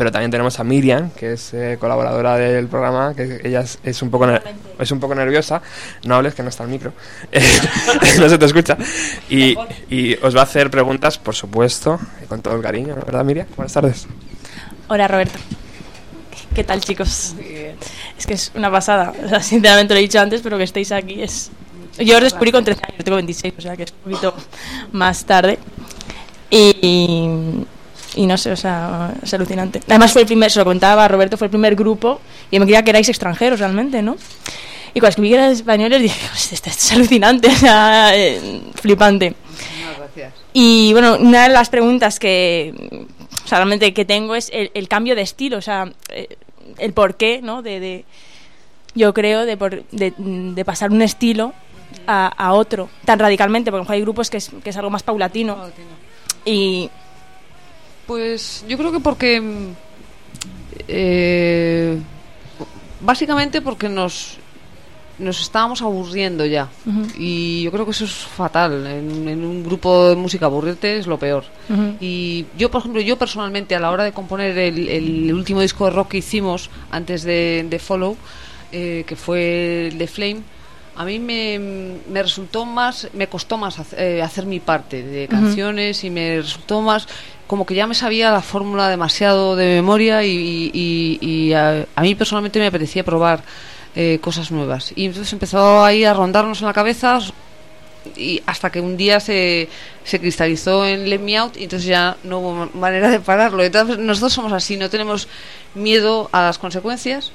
pero 0.00 0.10
también 0.10 0.30
tenemos 0.30 0.58
a 0.58 0.64
Miriam, 0.64 1.10
que 1.10 1.34
es 1.34 1.52
eh, 1.52 1.76
colaboradora 1.78 2.36
del 2.36 2.68
programa, 2.68 3.12
que 3.14 3.42
ella 3.44 3.60
es, 3.60 3.78
es 3.84 4.00
un 4.00 4.10
poco 4.10 4.26
es 4.78 4.90
un 4.92 4.98
poco 4.98 5.14
nerviosa, 5.14 5.60
no 6.04 6.14
hables 6.14 6.34
que 6.34 6.42
no 6.42 6.48
está 6.48 6.64
el 6.64 6.70
micro, 6.70 6.94
no 8.18 8.26
se 8.30 8.38
te 8.38 8.46
escucha, 8.46 8.78
y, 9.28 9.54
y 9.90 10.14
os 10.22 10.34
va 10.34 10.40
a 10.40 10.44
hacer 10.44 10.70
preguntas, 10.70 11.18
por 11.18 11.34
supuesto, 11.34 12.00
con 12.30 12.40
todo 12.40 12.56
el 12.56 12.62
cariño. 12.62 12.94
¿verdad 12.94 13.22
Miriam? 13.26 13.46
Buenas 13.54 13.74
tardes. 13.74 14.06
Hola 14.88 15.06
Roberto. 15.06 15.38
¿Qué 16.54 16.64
tal 16.64 16.80
chicos? 16.80 17.34
Es 18.18 18.26
que 18.26 18.32
es 18.32 18.52
una 18.54 18.70
pasada. 18.70 19.12
O 19.22 19.28
sea, 19.28 19.42
sinceramente 19.42 19.92
lo 19.92 20.00
he 20.00 20.02
dicho 20.04 20.18
antes, 20.18 20.40
pero 20.40 20.56
que 20.56 20.64
estéis 20.64 20.92
aquí 20.92 21.22
es... 21.22 21.50
Yo 21.98 22.16
os 22.16 22.22
descubrí 22.22 22.52
con 22.52 22.64
13 22.64 22.80
años, 22.84 22.96
yo 22.96 23.04
tengo 23.04 23.16
26, 23.16 23.54
o 23.58 23.60
sea 23.60 23.76
que 23.76 23.82
es 23.82 23.92
un 23.92 24.12
poquito 24.12 24.34
más 24.92 25.26
tarde. 25.26 25.58
Y, 26.48 27.66
y 28.16 28.26
no 28.26 28.36
sé, 28.36 28.50
o 28.52 28.56
sea, 28.56 29.14
es 29.22 29.32
alucinante. 29.34 29.80
Además 29.88 30.12
fue 30.12 30.22
el 30.22 30.26
primer, 30.26 30.50
se 30.50 30.58
lo 30.58 30.64
contaba 30.64 31.06
Roberto, 31.08 31.36
fue 31.36 31.46
el 31.46 31.50
primer 31.50 31.74
grupo 31.76 32.20
y 32.50 32.58
me 32.58 32.64
creía 32.66 32.82
que 32.82 32.90
erais 32.90 33.08
extranjeros 33.08 33.58
realmente, 33.60 34.02
¿no? 34.02 34.16
Y 34.92 34.98
cuando 35.00 35.10
escribí 35.10 35.28
que 35.30 35.34
eran 35.36 35.52
españoles 35.52 36.02
dije, 36.02 36.20
"Hostia, 36.32 36.54
esto, 36.56 36.70
es 36.70 36.92
alucinante, 36.92 37.48
o 37.48 37.54
sea, 37.56 38.10
eh, 38.16 38.62
flipante. 38.74 39.34
Gracias. 39.98 40.32
Y 40.52 40.92
bueno, 40.92 41.16
una 41.20 41.44
de 41.44 41.48
las 41.50 41.68
preguntas 41.70 42.18
que, 42.18 42.74
o 43.44 43.46
sea, 43.46 43.58
realmente 43.58 43.94
que 43.94 44.04
tengo 44.04 44.34
es 44.34 44.50
el, 44.52 44.70
el 44.74 44.88
cambio 44.88 45.14
de 45.14 45.22
estilo, 45.22 45.58
o 45.58 45.62
sea, 45.62 45.90
eh, 46.08 46.26
el 46.78 46.92
porqué, 46.92 47.40
¿no? 47.42 47.62
De, 47.62 47.78
de- 47.78 48.04
yo 48.96 49.14
creo, 49.14 49.46
de, 49.46 49.56
por- 49.56 49.84
de, 49.92 50.12
de 50.18 50.64
pasar 50.64 50.90
un 50.90 51.02
estilo 51.02 51.52
a, 52.08 52.26
a 52.26 52.52
otro 52.54 52.88
tan 53.04 53.20
radicalmente, 53.20 53.70
porque 53.70 53.78
a 53.78 53.82
lo 53.82 53.84
mejor 53.84 53.94
hay 53.94 54.00
grupos 54.00 54.28
que 54.30 54.38
es, 54.38 54.50
que 54.64 54.70
es 54.70 54.76
algo 54.76 54.90
más 54.90 55.04
paulatino. 55.04 55.56
Y 56.44 56.90
Pues 58.10 58.64
yo 58.68 58.76
creo 58.76 58.90
que 58.90 58.98
porque. 58.98 59.40
eh, 60.88 61.96
básicamente 63.00 63.60
porque 63.62 63.88
nos. 63.88 64.36
Nos 65.20 65.42
estábamos 65.42 65.82
aburriendo 65.82 66.46
ya. 66.46 66.68
Y 67.18 67.62
yo 67.62 67.70
creo 67.70 67.84
que 67.84 67.90
eso 67.90 68.06
es 68.06 68.10
fatal. 68.12 68.86
En, 68.86 69.28
en 69.28 69.44
un 69.44 69.62
grupo 69.62 70.08
de 70.08 70.16
música 70.16 70.46
aburrirte 70.46 70.96
es 70.96 71.06
lo 71.06 71.18
peor. 71.18 71.44
Y 72.00 72.46
yo, 72.56 72.70
por 72.70 72.80
ejemplo, 72.80 73.02
yo 73.02 73.16
personalmente 73.18 73.76
a 73.76 73.80
la 73.80 73.90
hora 73.90 74.02
de 74.04 74.12
componer 74.12 74.56
el, 74.56 74.88
el 74.88 75.34
último 75.34 75.60
disco 75.60 75.84
de 75.84 75.90
rock 75.90 76.08
que 76.12 76.16
hicimos 76.18 76.70
antes 76.90 77.22
de, 77.22 77.66
de 77.68 77.78
Follow, 77.78 78.16
eh, 78.72 79.04
que 79.06 79.14
fue 79.14 79.88
el 79.88 79.98
de 79.98 80.06
Flame, 80.06 80.40
a 81.00 81.04
mí 81.04 81.18
me, 81.18 81.58
me 82.10 82.22
resultó 82.22 82.66
más, 82.66 83.08
me 83.14 83.26
costó 83.26 83.56
más 83.56 83.78
hac- 83.78 83.96
eh, 83.96 84.20
hacer 84.22 84.44
mi 84.44 84.60
parte 84.60 85.02
de 85.02 85.28
canciones 85.28 86.04
y 86.04 86.10
me 86.10 86.36
resultó 86.36 86.82
más 86.82 87.06
como 87.46 87.64
que 87.64 87.74
ya 87.74 87.86
me 87.86 87.94
sabía 87.94 88.30
la 88.30 88.42
fórmula 88.42 88.88
demasiado 88.88 89.56
de 89.56 89.66
memoria 89.76 90.22
y, 90.24 90.70
y- 90.74 91.18
y- 91.20 91.52
a, 91.54 91.86
a 91.96 92.02
mí 92.02 92.14
personalmente 92.14 92.58
me 92.58 92.66
apetecía 92.66 93.02
probar 93.02 93.42
eh, 93.96 94.18
cosas 94.20 94.50
nuevas. 94.50 94.92
Y 94.94 95.06
entonces 95.06 95.32
empezó 95.32 95.82
ahí 95.84 96.04
a 96.04 96.12
rondarnos 96.12 96.60
en 96.60 96.66
la 96.66 96.72
cabeza 96.74 97.18
y 98.16 98.42
hasta 98.46 98.70
que 98.70 98.80
un 98.80 98.96
día 98.96 99.20
se, 99.20 99.68
se 100.04 100.20
cristalizó 100.20 100.86
en 100.86 101.08
Let 101.10 101.18
Me 101.18 101.36
Out 101.38 101.56
y 101.56 101.64
entonces 101.64 101.88
ya 101.88 102.16
no 102.24 102.38
hubo 102.40 102.52
ma- 102.54 102.68
manera 102.74 103.08
de 103.10 103.20
pararlo. 103.20 103.62
Entonces 103.62 103.98
nosotros 103.98 104.32
somos 104.32 104.52
así, 104.52 104.76
no 104.76 104.88
tenemos 104.90 105.28
miedo 105.74 106.28
a 106.32 106.42
las 106.42 106.58
consecuencias. 106.58 107.32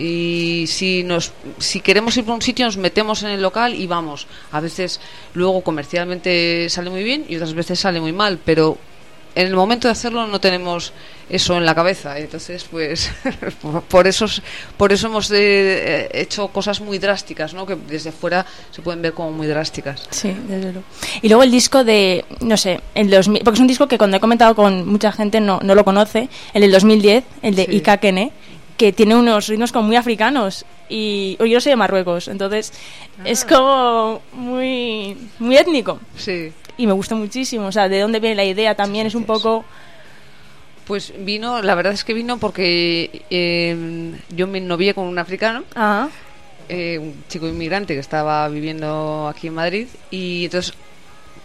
Y 0.00 0.66
si 0.66 1.02
nos 1.04 1.32
si 1.58 1.80
queremos 1.80 2.16
ir 2.16 2.24
por 2.24 2.34
un 2.34 2.42
sitio 2.42 2.64
nos 2.66 2.76
metemos 2.76 3.22
en 3.22 3.30
el 3.30 3.42
local 3.42 3.74
y 3.74 3.86
vamos. 3.86 4.26
A 4.52 4.60
veces 4.60 5.00
luego 5.34 5.60
comercialmente 5.62 6.68
sale 6.70 6.90
muy 6.90 7.02
bien 7.04 7.24
y 7.28 7.36
otras 7.36 7.52
veces 7.54 7.78
sale 7.78 8.00
muy 8.00 8.12
mal, 8.12 8.38
pero 8.44 8.78
en 9.34 9.46
el 9.46 9.54
momento 9.54 9.86
de 9.86 9.92
hacerlo 9.92 10.26
no 10.26 10.40
tenemos 10.40 10.92
eso 11.28 11.56
en 11.56 11.64
la 11.64 11.72
cabeza 11.76 12.18
entonces 12.18 12.64
pues 12.68 13.12
por- 13.88 14.08
eso 14.08 14.24
es- 14.24 14.42
por 14.76 14.92
eso 14.92 15.06
hemos 15.06 15.30
eh, 15.30 16.08
hecho 16.12 16.48
cosas 16.48 16.80
muy 16.80 16.98
drásticas 16.98 17.54
no 17.54 17.64
que 17.64 17.76
desde 17.76 18.10
fuera 18.10 18.44
se 18.72 18.82
pueden 18.82 19.00
ver 19.00 19.12
como 19.12 19.30
muy 19.30 19.46
drásticas 19.46 20.08
Sí, 20.10 20.34
desde 20.48 20.72
luego. 20.72 20.82
Y 21.22 21.28
luego 21.28 21.44
el 21.44 21.52
disco 21.52 21.84
de, 21.84 22.24
no 22.40 22.56
sé, 22.56 22.80
el 22.96 23.08
2000, 23.08 23.42
porque 23.44 23.54
es 23.58 23.60
un 23.60 23.68
disco 23.68 23.86
que 23.86 23.98
cuando 23.98 24.16
he 24.16 24.20
comentado 24.20 24.56
con 24.56 24.88
mucha 24.88 25.12
gente 25.12 25.38
no, 25.40 25.60
no 25.62 25.76
lo 25.76 25.84
conoce, 25.84 26.28
el 26.52 26.62
del 26.62 26.72
2010, 26.72 27.22
el 27.42 27.54
de 27.54 27.66
Sí. 27.66 27.76
Ika 27.76 27.98
Kene, 27.98 28.32
que 28.80 28.94
tiene 28.94 29.14
unos 29.14 29.46
ritmos 29.46 29.72
como 29.72 29.88
muy 29.88 29.96
africanos. 29.96 30.64
Y 30.88 31.36
yo 31.46 31.60
soy 31.60 31.68
de 31.68 31.76
Marruecos, 31.76 32.28
entonces 32.28 32.72
es 33.26 33.44
como 33.44 34.22
muy, 34.32 35.18
muy 35.38 35.58
étnico. 35.58 36.00
Sí. 36.16 36.50
Y 36.78 36.86
me 36.86 36.94
gusta 36.94 37.14
muchísimo, 37.14 37.66
o 37.66 37.72
sea, 37.72 37.90
de 37.90 38.00
dónde 38.00 38.20
viene 38.20 38.36
la 38.36 38.44
idea 38.46 38.74
también 38.74 39.06
es 39.06 39.14
un 39.14 39.24
poco... 39.24 39.66
Pues 40.86 41.12
vino, 41.18 41.60
la 41.60 41.74
verdad 41.74 41.92
es 41.92 42.04
que 42.04 42.14
vino 42.14 42.38
porque 42.38 43.22
eh, 43.28 44.14
yo 44.30 44.46
me 44.46 44.62
novié 44.62 44.94
con 44.94 45.06
un 45.06 45.18
africano, 45.18 45.64
Ah, 45.76 46.08
eh, 46.70 46.98
un 46.98 47.22
chico 47.28 47.46
inmigrante 47.46 47.92
que 47.92 48.00
estaba 48.00 48.48
viviendo 48.48 49.28
aquí 49.28 49.48
en 49.48 49.54
Madrid 49.54 49.88
y 50.10 50.46
entonces 50.46 50.72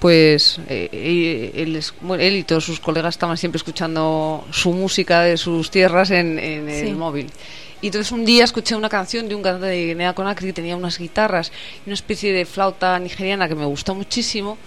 pues 0.06 0.60
eh, 0.70 0.88
eh, 0.92 1.52
él, 1.56 1.82
bueno, 2.02 2.22
él 2.22 2.36
y 2.36 2.44
todos 2.44 2.64
sus 2.64 2.80
colegas 2.80 3.16
estaban 3.16 3.38
siempre 3.38 3.58
escuchando 3.58 4.46
su 4.52 4.72
música 4.72 5.22
de 5.22 5.36
sus 5.36 5.72
tierras 5.72 6.12
en, 6.12 6.38
en 6.38 6.70
Sí. 6.70 6.88
el 6.90 6.96
móvil. 6.96 7.26
Y 7.82 7.88
entonces 7.88 8.12
un 8.12 8.24
día 8.24 8.44
escuché 8.44 8.76
una 8.76 8.88
canción 8.88 9.28
de 9.28 9.34
un 9.34 9.42
cantante 9.42 9.66
de 9.66 9.88
Guinea 9.88 10.14
Conakry 10.14 10.46
que 10.46 10.54
tenía 10.54 10.76
unas 10.76 11.00
guitarras 11.00 11.52
y 11.84 11.90
una 11.90 11.96
especie 11.96 12.34
de 12.34 12.46
flauta 12.46 13.00
nigeriana 13.00 13.48
que 13.48 13.56
me 13.56 13.66
gustó 13.66 13.96
muchísimo. 13.96 14.60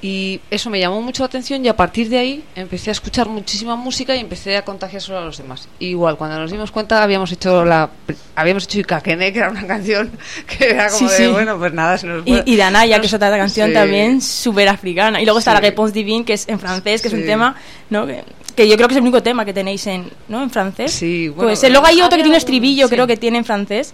Y 0.00 0.40
eso 0.48 0.70
me 0.70 0.78
llamó 0.78 1.02
mucho 1.02 1.24
la 1.24 1.26
atención 1.26 1.64
y 1.64 1.68
a 1.68 1.74
partir 1.76 2.08
de 2.08 2.18
ahí 2.18 2.44
empecé 2.54 2.90
a 2.90 2.92
escuchar 2.92 3.28
muchísima 3.28 3.74
música 3.74 4.14
y 4.14 4.20
empecé 4.20 4.56
a 4.56 4.64
contagiárselo 4.64 5.18
a 5.18 5.22
los 5.24 5.38
demás. 5.38 5.68
Igual, 5.80 6.16
cuando 6.16 6.38
nos 6.38 6.52
dimos 6.52 6.70
cuenta 6.70 7.02
habíamos 7.02 7.32
hecho 7.32 7.64
la 7.64 7.90
habíamos 8.36 8.62
hecho 8.64 8.78
Ikakene, 8.78 9.32
que 9.32 9.40
era 9.40 9.50
una 9.50 9.66
canción 9.66 10.12
que 10.46 10.70
era 10.70 10.86
como 10.88 11.08
Sí, 11.08 11.14
de, 11.16 11.26
sí. 11.26 11.32
bueno, 11.32 11.58
pues 11.58 11.72
nada, 11.72 11.98
se 11.98 12.06
nos 12.06 12.24
Y, 12.24 12.42
y 12.46 12.56
Danaya, 12.56 12.96
nos- 12.96 13.00
que 13.00 13.06
es 13.08 13.14
otra 13.14 13.36
canción 13.36 13.68
sí. 13.68 13.74
también 13.74 14.20
súper 14.22 14.68
africana. 14.68 15.20
Y 15.20 15.24
luego 15.24 15.40
está 15.40 15.52
la 15.52 15.60
Réponse 15.60 15.92
Divine, 15.92 16.24
que 16.24 16.34
es 16.34 16.48
en 16.48 16.60
francés, 16.60 17.02
que 17.02 17.08
es 17.08 17.14
un 17.14 17.26
tema 17.26 17.56
¿no? 17.90 18.06
que, 18.06 18.22
que 18.54 18.68
yo 18.68 18.76
creo 18.76 18.86
que 18.86 18.94
es 18.94 18.98
el 18.98 19.02
único 19.02 19.20
tema 19.24 19.44
que 19.44 19.52
tenéis 19.52 19.84
en, 19.88 20.08
¿no? 20.28 20.44
en 20.44 20.50
francés. 20.50 20.92
Sí, 20.92 21.26
bueno, 21.26 21.50
pues, 21.50 21.68
luego 21.72 21.86
hay 21.86 21.96
otro 22.02 22.10
que 22.10 22.22
tiene 22.22 22.30
un 22.30 22.34
estribillo, 22.36 22.88
creo 22.88 23.08
que 23.08 23.16
tiene 23.16 23.38
en 23.38 23.44
francés. 23.44 23.92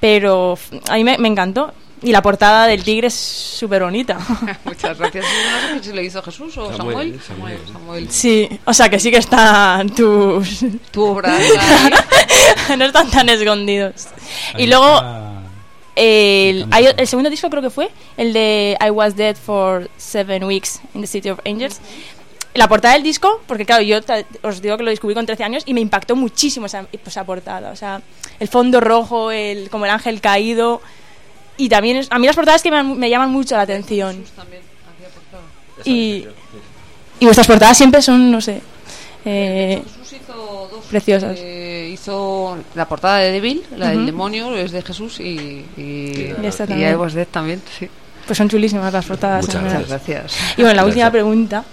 Pero 0.00 0.54
f- 0.54 0.80
a 0.88 0.94
mí 0.96 1.04
me, 1.04 1.18
me 1.18 1.28
encantó. 1.28 1.74
Y 2.02 2.12
la 2.12 2.20
portada 2.20 2.66
del 2.66 2.84
tigre 2.84 3.06
es 3.08 3.14
súper 3.14 3.82
bonita. 3.82 4.18
Muchas 4.64 4.98
gracias. 4.98 5.24
No 5.74 5.78
sé 5.82 5.90
si 5.90 5.92
lo 5.96 6.02
hizo 6.02 6.22
Jesús 6.22 6.56
o 6.58 6.76
Samuel, 6.76 7.20
Samuel. 7.20 7.20
Samuel. 7.26 7.58
Samuel. 7.72 8.10
Sí, 8.10 8.48
o 8.64 8.72
sea 8.74 8.88
que 8.88 8.98
sí 8.98 9.10
que 9.10 9.16
están 9.18 9.90
tus... 9.90 10.60
Tu 10.90 11.02
obra. 11.04 11.32
no 12.76 12.84
están 12.84 13.10
tan 13.10 13.28
escondidos. 13.28 14.08
Y 14.58 14.66
luego... 14.66 15.00
El, 15.94 16.66
hay- 16.72 16.88
el 16.94 17.06
segundo 17.08 17.30
disco 17.30 17.48
creo 17.48 17.62
que 17.62 17.70
fue 17.70 17.88
el 18.18 18.34
de 18.34 18.76
I 18.86 18.90
Was 18.90 19.16
Dead 19.16 19.34
for 19.34 19.88
Seven 19.96 20.44
Weeks 20.44 20.80
in 20.94 21.00
the 21.00 21.06
City 21.06 21.30
of 21.30 21.40
Angels. 21.46 21.80
La 22.52 22.68
portada 22.68 22.92
del 22.94 23.02
disco, 23.02 23.40
porque 23.46 23.64
claro, 23.64 23.82
yo 23.82 24.00
os 24.42 24.60
digo 24.60 24.76
que 24.76 24.82
lo 24.82 24.90
descubrí 24.90 25.14
con 25.14 25.24
13 25.24 25.44
años 25.44 25.62
y 25.64 25.72
me 25.72 25.80
impactó 25.80 26.14
muchísimo 26.14 26.66
esa, 26.66 26.86
esa 26.92 27.24
portada. 27.24 27.70
O 27.70 27.76
sea, 27.76 28.02
el 28.38 28.48
fondo 28.48 28.80
rojo, 28.80 29.30
el, 29.30 29.70
como 29.70 29.86
el 29.86 29.90
ángel 29.90 30.20
caído. 30.20 30.82
Y 31.58 31.68
también, 31.68 31.96
es- 31.98 32.08
a 32.10 32.18
mí 32.18 32.26
las 32.26 32.36
portadas 32.36 32.62
que 32.62 32.70
me, 32.70 32.82
me 32.82 33.08
llaman 33.10 33.30
mucho 33.30 33.56
la 33.56 33.62
atención. 33.62 34.22
Y, 35.84 36.26
y 37.20 37.24
vuestras 37.24 37.46
portadas 37.46 37.76
siempre 37.76 38.02
son, 38.02 38.30
no 38.30 38.40
sé, 38.40 38.60
eh, 39.24 39.82
Jesús 39.84 40.20
hizo 40.20 40.68
dos. 40.70 40.84
preciosas. 40.86 41.36
Eh, 41.40 41.90
hizo 41.92 42.56
la 42.74 42.86
portada 42.88 43.18
de 43.18 43.32
Devil, 43.32 43.62
la 43.76 43.90
del 43.90 44.06
demonio, 44.06 44.54
es 44.56 44.72
de 44.72 44.82
Jesús 44.82 45.20
y. 45.20 45.64
Y, 45.76 46.34
Y 46.42 46.46
esta 46.46 46.64
y 46.64 46.68
también. 46.68 46.92
I 46.92 46.94
Was 46.96 47.14
Dead 47.14 47.26
también, 47.30 47.62
sí. 47.78 47.88
Pues 48.26 48.36
son 48.36 48.48
chulísimas 48.48 48.92
las 48.92 49.04
portadas. 49.04 49.46
Muchas 49.46 49.88
gracias. 49.88 50.36
Y 50.56 50.62
bueno, 50.62 50.74
la 50.76 50.84
última 50.84 51.10
pregunta 51.10 51.64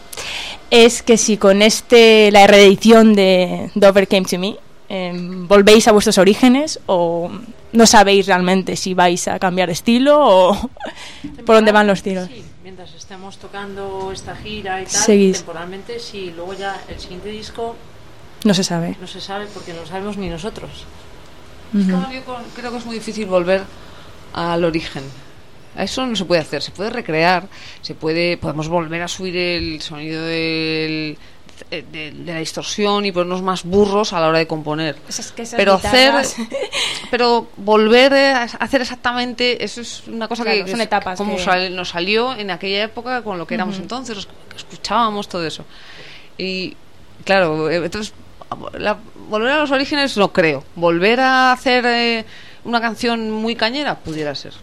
es 0.70 1.02
que 1.02 1.18
si 1.18 1.38
con 1.38 1.62
este 1.62 2.30
la 2.32 2.46
reedición 2.46 3.14
de 3.16 3.72
Dover 3.76 4.08
Came 4.08 4.26
to 4.26 4.38
Me 4.38 4.56
em, 4.90 5.48
volvéis 5.48 5.88
a 5.88 5.92
vuestros 5.92 6.18
orígenes 6.20 6.80
o 6.86 7.32
no 7.74 7.86
sabéis 7.86 8.28
realmente 8.28 8.76
si 8.76 8.94
vais 8.94 9.28
a 9.28 9.38
cambiar 9.40 9.68
de 9.68 9.74
estilo 9.74 10.18
o 10.20 10.70
por 11.46 11.56
dónde 11.56 11.72
van 11.72 11.88
los 11.88 12.02
tiros. 12.04 12.28
Sí, 12.28 12.44
mientras 12.64 12.94
estemos 12.94 13.38
tocando 13.38 14.12
esta 14.12 14.36
gira 14.36 14.82
y 14.82 14.86
tal, 14.86 14.94
Seguís. 14.94 15.38
temporalmente, 15.38 16.00
sí. 16.00 16.32
Luego 16.36 16.54
ya 16.54 16.80
el 16.88 17.00
siguiente 17.00 17.30
disco 17.30 17.76
No 18.44 18.54
se 18.54 18.64
sabe. 18.64 18.96
no 19.02 19.08
se 19.08 19.20
sabe 19.22 19.48
porque 19.54 19.74
no 19.74 19.82
lo 19.82 19.88
sabemos 19.88 20.18
ni 20.18 20.30
nosotros. 20.30 20.86
Yo 21.74 21.98
creo 22.56 22.72
que 22.72 22.78
es 22.78 22.86
muy 22.86 22.96
difícil 22.96 23.26
volver 23.26 23.64
al 24.34 24.64
origen. 24.64 25.04
A 25.76 25.84
Eso 25.84 26.06
no 26.06 26.16
se 26.16 26.26
puede 26.26 26.40
hacer, 26.42 26.62
se 26.62 26.70
puede 26.72 26.92
recrear, 26.92 27.48
se 27.82 27.96
puede, 27.96 28.38
podemos 28.38 28.68
volver 28.68 29.02
a 29.02 29.08
subir 29.08 29.36
el 29.36 29.82
sonido 29.82 30.22
del- 30.24 31.18
de, 31.70 31.82
de- 31.84 32.12
de 32.12 32.34
la 32.34 32.40
distorsión 32.40 33.06
y 33.06 33.12
ponernos 33.12 33.42
más 33.42 33.64
burros 33.64 34.14
a 34.14 34.20
la 34.20 34.28
hora 34.28 34.38
de 34.40 34.48
componer. 34.48 34.96
Esas- 35.08 35.32
que 35.32 35.44
esas 35.44 35.58
Pero 35.58 35.74
hacer, 35.76 36.14
pero 37.12 37.48
volver 37.58 38.14
a 38.14 38.44
hacer 38.44 38.82
exactamente, 38.82 39.64
eso 39.64 39.82
es 39.82 40.04
una 40.08 40.28
cosa 40.28 40.44
Claro, 40.44 40.66
que 40.66 40.72
son 40.72 40.82
es 40.82 40.88
etapas 40.88 41.18
como 41.18 41.36
que- 41.38 41.44
sal- 41.44 41.76
nos 41.76 41.90
salió 41.90 42.34
en 42.36 42.52
aquella 42.52 42.84
época 42.84 43.22
con 43.24 43.38
lo 43.38 43.46
que 43.48 43.56
éramos 43.56 43.78
entonces, 43.78 44.28
escuchábamos 44.56 45.28
todo 45.28 45.46
eso. 45.46 45.66
Y 46.38 46.76
claro, 47.26 47.70
eh, 47.70 47.78
entonces 47.78 48.14
la- 48.78 48.98
volver 49.30 49.52
a 49.52 49.60
los 49.60 49.72
orígenes 49.72 50.16
no 50.18 50.32
creo. 50.32 50.64
Volver 50.76 51.20
a 51.20 51.52
hacer 51.52 51.86
eh, 51.86 52.26
una 52.66 52.80
canción 52.82 53.32
muy 53.32 53.56
cañera 53.56 53.96
pudiera 53.96 54.36
ser. 54.36 54.54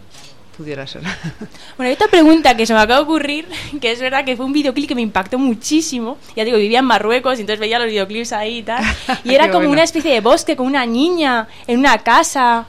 Pudiera 0.57 0.85
ser. 0.87 1.01
Bueno, 1.77 1.87
hay 1.89 1.93
otra 1.93 2.07
pregunta 2.07 2.55
que 2.55 2.65
se 2.65 2.73
me 2.73 2.79
acaba 2.79 2.99
de 2.99 3.03
ocurrir, 3.05 3.47
que 3.79 3.91
es 3.91 3.99
verdad 3.99 4.23
que 4.25 4.35
fue 4.35 4.45
un 4.45 4.53
videoclip 4.53 4.87
que 4.87 4.95
me 4.95 5.01
impactó 5.01 5.39
muchísimo. 5.39 6.17
Ya 6.35 6.43
digo, 6.43 6.57
vivía 6.57 6.79
en 6.79 6.85
Marruecos 6.85 7.37
y 7.37 7.41
entonces 7.41 7.59
veía 7.59 7.79
los 7.79 7.87
videoclips 7.87 8.33
ahí 8.33 8.57
y 8.59 8.63
tal. 8.63 8.83
Y 9.23 9.33
era 9.33 9.45
como 9.47 9.59
bueno. 9.59 9.71
una 9.71 9.83
especie 9.83 10.11
de 10.13 10.19
bosque 10.21 10.55
con 10.55 10.67
una 10.67 10.85
niña 10.85 11.47
en 11.65 11.79
una 11.79 11.97
casa. 11.99 12.65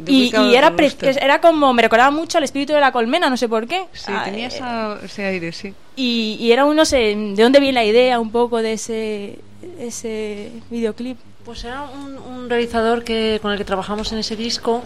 De 0.00 0.10
Y, 0.12 0.32
y 0.34 0.54
era, 0.54 0.74
pre- 0.76 0.92
era 1.20 1.40
como, 1.40 1.72
me 1.74 1.82
recordaba 1.82 2.10
mucho 2.10 2.38
al 2.38 2.44
espíritu 2.44 2.72
de 2.72 2.80
la 2.80 2.92
colmena, 2.92 3.28
no 3.28 3.36
sé 3.36 3.48
por 3.48 3.66
qué. 3.66 3.86
Sí, 3.92 4.06
Ah, 4.14 4.22
tenía 4.24 4.44
eh, 4.46 4.48
esa- 4.48 4.98
ese 5.04 5.24
aire, 5.26 5.52
sí. 5.52 5.74
y, 5.96 6.36
y 6.40 6.52
era 6.52 6.64
un, 6.64 6.74
no 6.76 6.84
sé, 6.84 6.96
¿de 7.16 7.42
dónde 7.42 7.58
viene 7.60 7.74
la 7.74 7.84
idea 7.84 8.18
un 8.20 8.30
poco 8.30 8.62
de 8.62 8.74
ese, 8.74 9.38
ese 9.78 10.50
videoclip? 10.70 11.18
Pues 11.44 11.64
era 11.64 11.82
un, 11.82 12.16
un 12.16 12.48
realizador 12.48 13.02
que 13.04 13.38
con 13.42 13.50
el 13.52 13.58
que 13.58 13.64
trabajamos 13.64 14.12
en 14.12 14.18
ese 14.18 14.36
disco, 14.36 14.82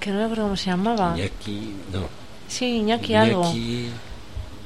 que 0.00 0.10
no 0.10 0.18
me 0.18 0.24
acuerdo 0.24 0.44
cómo 0.44 0.56
se 0.56 0.66
llamaba. 0.70 1.14
Iñaki, 1.16 1.72
no. 1.92 2.00
Sí, 2.48 2.78
Iñaki 2.78 3.14
algo. 3.14 3.42
Iñaki- 3.44 3.88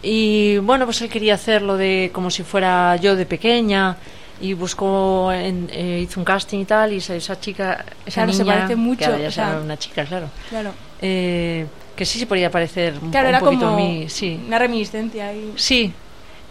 Y 0.02 0.58
bueno, 0.58 0.84
pues 0.84 1.00
él 1.02 1.08
quería 1.08 1.34
hacerlo 1.34 1.76
de 1.76 2.10
como 2.12 2.30
si 2.30 2.42
fuera 2.42 2.96
yo 2.96 3.16
de 3.16 3.26
pequeña 3.26 3.96
y 4.40 4.52
buscó, 4.52 5.32
en- 5.32 5.68
eh, 5.72 6.00
hizo 6.02 6.20
un 6.20 6.24
casting 6.24 6.60
y 6.60 6.64
tal 6.64 6.92
y 6.92 6.96
esa, 6.98 7.14
esa 7.16 7.40
chica, 7.40 7.84
esa 8.04 8.22
Claro, 8.22 8.32
se 8.32 8.42
niña, 8.44 8.54
parece 8.54 8.76
mucho, 8.76 8.98
que 8.98 9.04
ahora 9.06 9.18
ya 9.20 9.28
o 9.28 9.32
sea- 9.32 9.60
una 9.62 9.76
chica, 9.78 10.04
claro, 10.04 10.28
Claro, 10.50 10.72
eh, 11.00 11.66
que 11.96 12.04
sí 12.04 12.18
se 12.18 12.26
podía 12.26 12.50
parecer 12.50 12.94
un, 13.00 13.10
claro 13.10 13.28
un 13.28 13.34
era 13.34 13.40
poquito 13.40 13.64
como 13.64 13.76
a 13.76 13.80
mí, 13.80 14.04
sí. 14.08 14.38
una 14.46 14.58
reminiscencia 14.58 15.28
ahí. 15.28 15.52
Sí, 15.56 15.90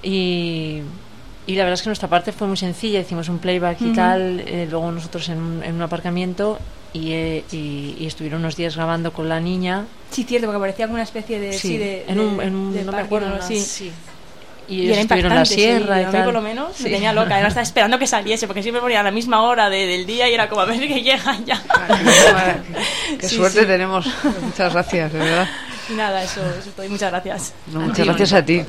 y, 0.01 0.81
y 1.47 1.55
la 1.55 1.63
verdad 1.63 1.73
es 1.75 1.83
que 1.83 1.89
nuestra 1.89 2.09
parte 2.09 2.31
fue 2.31 2.47
muy 2.47 2.57
sencilla, 2.57 2.99
hicimos 2.99 3.29
un 3.29 3.37
playback 3.39 3.79
y 3.81 3.93
tal, 3.93 4.39
eh, 4.45 4.67
luego 4.69 4.91
nosotros 4.91 5.29
en 5.29 5.37
un, 5.37 5.63
en 5.63 5.75
un 5.75 5.81
aparcamiento 5.83 6.57
y, 6.95 7.11
eh, 7.11 7.43
y, 7.51 7.95
y 7.99 8.05
estuvieron 8.07 8.39
unos 8.39 8.55
días 8.55 8.75
grabando 8.75 9.11
con 9.11 9.27
la 9.27 9.39
niña. 9.39 9.83
Sí, 10.11 10.23
cierto, 10.23 10.47
porque 10.47 10.59
parecía 10.61 10.85
como 10.85 10.93
una 10.95 11.03
especie 11.03 11.39
de... 11.39 11.53
Sí, 11.53 11.77
de, 11.77 12.05
en 12.07 12.19
un, 12.19 12.41
en 12.41 12.55
un- 12.55 12.73
de 12.73 12.83
no 12.83 12.91
me 12.93 13.01
acuerdo, 13.01 13.27
sí. 13.45 13.59
sí. 13.59 13.91
Y, 14.67 14.75
Y, 14.83 14.91
era 14.91 15.01
estuvieron 15.01 15.31
en 15.33 15.37
la 15.37 15.43
impactante, 15.43 15.53
sierra 15.63 15.95
sí, 15.95 16.01
y 16.01 16.03
a 16.03 16.07
mí 16.07 16.11
tal. 16.13 16.23
por 16.23 16.33
lo 16.33 16.41
menos 16.41 16.75
Sí. 16.75 16.83
me 16.85 16.89
tenía 16.89 17.13
loca. 17.13 17.33
Además 17.35 17.49
estaba 17.51 17.63
esperando 17.63 17.99
que 17.99 18.07
saliese, 18.07 18.47
porque 18.47 18.63
siempre 18.63 18.81
ponía 18.81 19.01
a 19.01 19.03
la 19.03 19.11
misma 19.11 19.41
hora 19.43 19.69
de- 19.69 19.85
del 19.85 20.05
día 20.07 20.27
y 20.29 20.33
era 20.33 20.47
como 20.49 20.61
a 20.61 20.65
ver 20.65 20.79
que 20.79 21.01
llegan 21.03 21.45
ya. 21.45 21.61
Qué 23.19 23.27
Sí, 23.29 23.35
suerte 23.35 23.59
sí. 23.61 23.65
tenemos. 23.67 24.07
Muchas 24.41 24.73
gracias, 24.73 25.13
de 25.13 25.19
verdad. 25.19 25.47
Y 25.89 25.93
nada, 25.93 26.23
eso, 26.23 26.41
eso 26.41 26.69
es 26.69 26.75
todo. 26.75 26.85
Y 26.85 26.89
muchas 26.89 27.11
gracias. 27.11 27.53
No, 27.67 27.81
muchas 27.81 28.05
gracias 28.07 28.33
a 28.33 28.43
ti. 28.43 28.63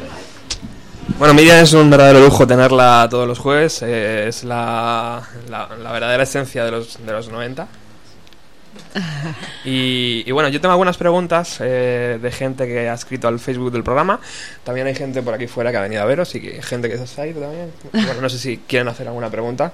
Bueno, 1.18 1.32
Miriam 1.32 1.58
es 1.62 1.72
un 1.72 1.88
verdadero 1.88 2.20
lujo 2.20 2.46
tenerla 2.46 3.06
todos 3.08 3.26
los 3.26 3.38
jueves. 3.38 3.80
eh, 3.82 4.26
es 4.28 4.44
la, 4.44 5.22
la, 5.48 5.68
la 5.82 5.92
verdadera 5.92 6.24
esencia 6.24 6.64
de 6.64 6.72
los, 6.72 6.98
de 7.06 7.12
los 7.12 7.28
90. 7.28 7.66
Y, 9.64 10.22
y 10.24 10.30
bueno, 10.30 10.48
yo 10.48 10.60
tengo 10.60 10.72
algunas 10.72 10.96
preguntas 10.96 11.58
eh, 11.60 12.18
de 12.22 12.30
gente 12.30 12.66
que 12.66 12.88
ha 12.88 12.94
escrito 12.94 13.26
al 13.26 13.40
Facebook 13.40 13.72
del 13.72 13.82
programa. 13.82 14.20
También 14.62 14.86
hay 14.86 14.94
gente 14.94 15.22
por 15.22 15.34
aquí 15.34 15.48
fuera 15.48 15.70
que 15.72 15.76
ha 15.76 15.80
venido 15.80 16.02
a 16.02 16.04
veros 16.04 16.32
y 16.36 16.40
que, 16.40 16.62
gente 16.62 16.88
que 16.88 17.04
se 17.04 17.20
ha 17.20 17.26
ido 17.26 17.40
también. 17.40 17.72
Bueno, 17.92 18.20
no 18.20 18.28
sé 18.28 18.38
si 18.38 18.58
quieren 18.58 18.86
hacer 18.88 19.08
alguna 19.08 19.28
pregunta. 19.28 19.72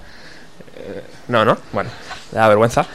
Eh, 0.77 1.03
no, 1.29 1.45
no. 1.45 1.59
Bueno, 1.73 1.91
da 2.31 2.49
vergüenza. 2.49 2.87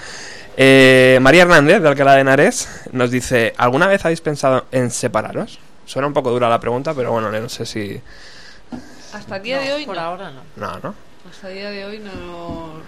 Eh, 0.58 1.20
María 1.22 1.44
Hernández, 1.44 1.82
de 1.84 1.88
Alcalá 1.88 2.16
de 2.16 2.22
Henares, 2.22 2.68
nos 2.92 3.12
dice: 3.12 3.54
¿Alguna 3.58 3.86
vez 3.88 4.04
habéis 4.04 4.22
pensado 4.22 4.66
en 4.72 4.90
separaros? 4.90 5.60
Suena 5.86 6.08
un 6.08 6.14
poco 6.14 6.32
dura 6.32 6.50
la 6.50 6.60
pregunta, 6.60 6.94
pero 6.96 7.12
bueno, 7.12 7.32
no 7.32 7.50
sé 7.50 7.66
si. 7.68 8.02
Hasta 9.14 9.38
el 9.38 9.44
día 9.44 9.58
No, 9.58 9.64
de 9.64 9.74
hoy 9.74 9.86
por 9.86 9.96
no. 9.96 10.02
ahora 10.02 10.32
no. 10.32 10.42
No, 10.56 10.80
¿no? 10.82 10.96
Hasta 11.30 11.50
el 11.50 11.56
día 11.56 11.70
de 11.70 11.86
hoy 11.86 12.00
no, 12.00 12.82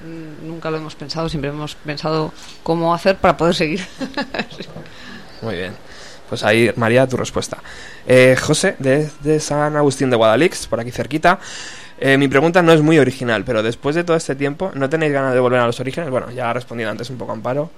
nunca 0.44 0.72
lo 0.72 0.78
hemos 0.78 0.96
pensado, 0.96 1.28
siempre 1.28 1.50
hemos 1.50 1.76
pensado 1.76 2.32
cómo 2.64 2.94
hacer 2.94 3.18
para 3.18 3.36
poder 3.36 3.54
seguir. 3.54 3.86
Muy 5.42 5.56
bien. 5.56 5.74
Pues 6.30 6.44
ahí, 6.44 6.72
María, 6.76 7.06
tu 7.08 7.18
respuesta. 7.18 7.58
Eh, 8.08 8.38
José, 8.40 8.76
desde 8.80 9.40
San 9.40 9.76
Agustín 9.76 10.10
de 10.10 10.16
Guadalix, 10.16 10.68
por 10.68 10.80
aquí 10.80 10.92
cerquita. 10.92 11.40
Eh, 12.00 12.18
mi 12.18 12.28
pregunta 12.28 12.62
no 12.62 12.72
es 12.72 12.82
muy 12.82 12.98
original, 12.98 13.44
pero 13.44 13.62
después 13.62 13.96
de 13.96 14.04
todo 14.04 14.16
este 14.16 14.36
tiempo, 14.36 14.72
¿no 14.74 14.90
tenéis 14.90 15.12
ganas 15.12 15.34
de 15.34 15.40
volver 15.40 15.60
a 15.60 15.66
los 15.66 15.80
orígenes? 15.80 16.10
Bueno, 16.10 16.32
ya 16.32 16.50
ha 16.50 16.54
respondido 16.54 16.90
antes 16.90 17.10
un 17.10 17.18
poco 17.18 17.34
Amparo. 17.34 17.72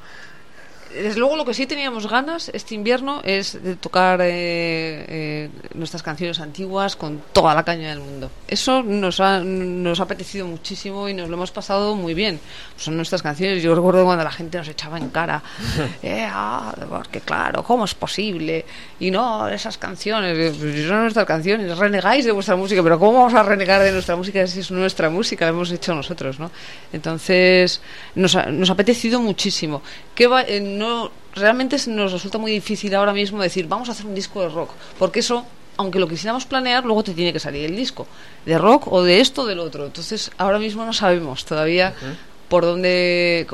Desde 0.94 1.20
luego 1.20 1.36
lo 1.36 1.46
que 1.46 1.54
sí 1.54 1.66
teníamos 1.66 2.08
ganas 2.08 2.50
este 2.54 2.76
invierno 2.76 3.22
es 3.24 3.62
de 3.64 3.76
tocar 3.76 4.22
eh, 4.22 4.28
eh, 4.28 5.50
nuestras 5.74 6.04
canciones 6.04 6.40
antiguas 6.40 6.96
con 6.96 7.22
toda 7.32 7.54
la 7.56 7.64
caña 7.64 7.90
del 7.90 8.00
mundo. 8.00 8.30
Eso 8.48 8.84
nos 8.84 9.20
ha, 9.20 9.40
nos 9.40 10.00
ha 10.00 10.04
apetecido 10.04 10.48
muchísimo 10.48 11.08
y 11.08 11.14
nos 11.14 11.30
lo 11.30 11.36
hemos 11.36 11.52
pasado 11.52 11.96
muy 11.96 12.14
bien. 12.14 12.40
Son 12.78 12.96
nuestras 12.96 13.22
canciones, 13.22 13.64
yo 13.64 13.74
recuerdo 13.74 14.04
cuando 14.04 14.24
la 14.24 14.32
gente 14.32 14.58
nos 14.58 14.68
echaba 14.68 14.98
en 14.98 15.10
cara, 15.10 15.42
eh, 16.04 16.28
ah, 16.30 16.74
porque 16.90 17.22
claro, 17.22 17.64
¿cómo 17.64 17.86
es 17.86 17.96
posible? 17.96 18.66
Y 19.00 19.12
no, 19.12 19.48
esas 19.48 19.78
canciones, 19.78 20.38
eh, 20.38 20.56
pues 20.60 20.88
son 20.88 21.02
nuestras 21.04 21.26
canciones, 21.26 21.78
renegáis 21.78 22.26
de 22.26 22.32
vuestra 22.32 22.56
música, 22.56 22.84
pero 22.84 23.00
¿cómo 23.00 23.20
vamos 23.20 23.34
a 23.34 23.44
renegar 23.44 23.82
de 23.82 23.92
nuestra 23.92 24.16
música 24.16 24.46
si 24.48 24.60
es 24.60 24.72
nuestra 24.72 25.10
música, 25.10 25.46
la 25.46 25.52
hemos 25.52 25.72
hecho 25.72 25.96
nosotros, 25.96 26.40
¿no? 26.40 26.52
Entonces, 26.92 27.82
nos 28.16 28.36
ha, 28.36 28.48
nos 28.48 28.70
ha 28.70 28.74
apetecido 28.74 29.20
muchísimo. 29.20 29.82
¿Qué 30.16 30.28
va, 30.28 30.44
eh, 30.44 30.60
no, 30.82 31.12
realmente 31.36 31.78
se 31.80 31.90
nos 31.92 32.12
resulta 32.12 32.38
muy 32.38 32.52
difícil 32.52 32.94
ahora 32.96 33.14
mismo 33.14 33.42
decir, 33.42 33.68
vamos 33.68 33.88
a 33.90 33.94
hacer 33.94 34.06
un 34.06 34.16
disco 34.16 34.42
de 34.42 34.50
rock, 34.50 34.72
porque 35.00 35.20
eso 35.20 35.46
aunque 35.78 36.00
lo 36.00 36.08
quisiéramos 36.08 36.46
planear, 36.46 36.84
luego 36.86 37.02
te 37.04 37.14
tiene 37.14 37.32
que 37.34 37.40
salir 37.40 37.66
el 37.66 37.76
disco 37.76 38.06
de 38.46 38.58
rock 38.58 38.92
o 38.92 39.02
de 39.04 39.20
esto 39.20 39.44
o 39.44 39.46
del 39.48 39.58
otro. 39.60 39.86
Entonces, 39.86 40.30
ahora 40.38 40.60
mismo 40.60 40.86
no 40.86 40.94
sabemos 40.94 41.44
todavía 41.46 41.94
por 42.50 42.64
dónde, 42.66 43.48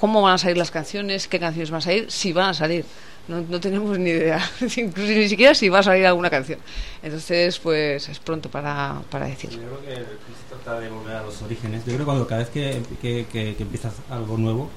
cómo 0.00 0.22
van 0.22 0.34
a 0.34 0.38
salir 0.38 0.56
las 0.56 0.70
canciones, 0.70 1.26
qué 1.28 1.38
canciones 1.40 1.70
van 1.70 1.78
a 1.78 1.82
salir, 1.82 2.10
si 2.10 2.32
van 2.32 2.50
a 2.50 2.54
salir. 2.54 2.84
No, 3.28 3.40
no 3.42 3.58
tenemos 3.60 3.98
ni 3.98 4.10
idea, 4.10 4.38
incluso 4.76 5.12
ni 5.12 5.28
siquiera 5.28 5.54
si 5.54 5.68
va 5.68 5.80
a 5.80 5.82
salir 5.82 6.06
alguna 6.06 6.30
canción. 6.30 6.58
Entonces, 7.02 7.58
pues 7.58 8.08
es 8.08 8.18
pronto 8.18 8.48
para, 8.50 9.02
para 9.10 9.26
decirlo. 9.26 9.60
Yo 9.60 9.68
creo 9.68 9.82
que 9.82 9.94
se 9.96 10.54
trata 10.62 10.78
de 10.80 10.88
volver 10.88 11.16
a 11.16 11.22
los 11.22 11.42
orígenes. 11.42 11.80
Yo 11.80 11.86
creo 11.86 11.98
que 11.98 12.04
cuando 12.04 12.26
cada 12.26 12.40
vez 12.42 12.50
que, 12.50 12.80
que, 13.02 13.26
que- 13.30 13.54
que 13.56 13.62
empiezas 13.62 13.94
algo 14.10 14.38
nuevo, 14.38 14.70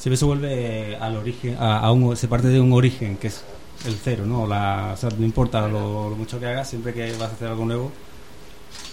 siempre 0.00 0.16
se 0.16 0.24
vuelve 0.24 0.96
al 0.96 1.16
origen, 1.16 1.56
a, 1.60 1.78
a 1.78 1.92
un, 1.92 2.16
se 2.16 2.26
parte 2.26 2.48
de 2.48 2.58
un 2.60 2.72
origen 2.72 3.16
que 3.18 3.28
es 3.28 3.42
el 3.86 3.94
cero, 4.02 4.24
¿no? 4.26 4.46
La, 4.46 4.92
o 4.94 4.96
sea, 4.96 5.10
no 5.16 5.24
importa 5.24 5.68
lo, 5.68 6.10
lo 6.10 6.16
mucho 6.16 6.40
que 6.40 6.46
hagas, 6.46 6.68
siempre 6.68 6.92
que 6.94 7.12
vas 7.12 7.30
a 7.30 7.34
hacer 7.34 7.48
algo 7.48 7.64
nuevo, 7.66 7.92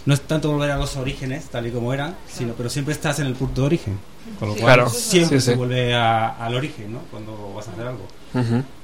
no 0.06 0.14
es 0.14 0.22
tanto 0.22 0.52
volver 0.52 0.72
a 0.72 0.78
los 0.78 0.96
orígenes, 0.98 1.46
tal 1.46 1.66
y 1.68 1.72
como 1.72 1.94
eran, 1.94 2.16
sino, 2.32 2.54
pero 2.54 2.70
siempre 2.70 2.94
estás 2.94 3.20
en 3.20 3.28
el 3.28 3.34
punto 3.34 3.62
de 3.62 3.68
origen. 3.68 4.00
Con 4.40 4.50
lo 4.50 4.56
Sí. 4.56 4.62
cual 4.62 4.74
Claro. 4.76 4.90
siempre 4.90 5.40
Sí, 5.40 5.46
se 5.48 5.56
vuelve 5.56 5.96
a- 5.96 6.30
al 6.30 6.54
origen, 6.56 6.92
¿no? 6.94 7.00
Cuando 7.12 7.54
vas 7.56 7.68
a 7.70 7.72
hacer 7.72 7.88
algo. 7.88 8.06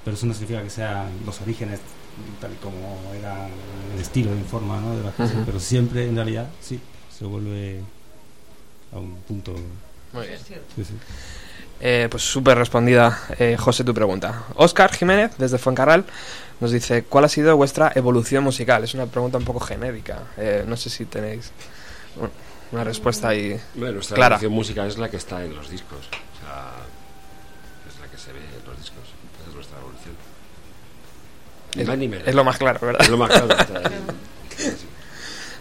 Pero 0.04 0.16
eso 0.18 0.26
no 0.26 0.34
significa 0.34 0.64
que 0.64 0.70
sean 0.70 1.08
los 1.26 1.40
orígenes 1.42 1.80
tal 2.40 2.52
y 2.54 2.56
como 2.56 3.00
era 3.18 3.48
el 3.94 4.00
estilo 4.02 4.32
en 4.32 4.46
forma 4.46 4.80
¿no? 4.80 4.96
de 4.98 5.04
las 5.04 5.14
cosas. 5.16 5.36
Pero 5.46 5.60
siempre, 5.60 6.08
en 6.08 6.16
realidad, 6.16 6.48
sí, 6.62 6.80
se 7.18 7.26
vuelve 7.26 7.80
a 8.94 9.00
un 9.00 9.16
punto. 9.28 9.54
Muy 10.14 10.28
bien. 10.28 10.40
Sí, 10.76 10.84
sí. 10.84 10.94
Eh, 11.86 12.08
pues 12.10 12.24
súper 12.24 12.58
respondida, 12.58 13.20
eh, 13.38 13.58
José, 13.60 13.84
tu 13.84 13.94
pregunta. 13.94 14.44
Oscar 14.56 14.90
Jiménez, 14.94 15.32
desde 15.38 15.58
Fuencarral, 15.58 16.06
nos 16.62 16.72
dice, 16.72 17.04
¿cuál 17.04 17.26
ha 17.26 17.28
sido 17.28 17.58
vuestra 17.58 17.92
evolución 17.94 18.42
musical? 18.46 18.86
Es 18.86 18.94
una 18.94 19.06
pregunta 19.06 19.38
un 19.38 19.44
poco 19.44 19.60
genérica. 19.60 20.20
Eh, 20.38 20.64
no 20.66 20.78
sé 20.78 20.90
si 20.90 21.04
tenéis 21.04 21.52
un- 22.16 22.32
una 22.72 22.86
respuesta 22.86 23.28
ahí 23.28 23.60
Bueno, 23.76 23.96
nuestra 23.96 24.16
clara. 24.16 24.36
evolución 24.36 24.54
musical 24.54 24.88
es 24.88 24.98
la 24.98 25.10
que 25.10 25.18
está 25.18 25.44
en 25.44 25.54
los 25.56 25.70
discos. 25.70 26.00
O 26.00 26.46
sea, 26.46 26.72
es 27.90 28.00
la 28.00 28.08
que 28.08 28.18
se 28.18 28.32
ve 28.32 28.40
en 28.40 28.66
los 28.66 28.78
discos. 28.80 29.04
Esa 29.42 29.50
es 29.50 29.56
nuestra 29.56 29.78
evolución. 29.80 30.16
Es- 32.22 32.28
es 32.30 32.36
lo 32.36 32.44
más 32.46 32.58
claro, 32.58 32.80
¿verdad? 32.82 33.02
Es 33.02 33.10
lo 33.10 33.18
más 33.18 33.30
claro. 33.30 33.48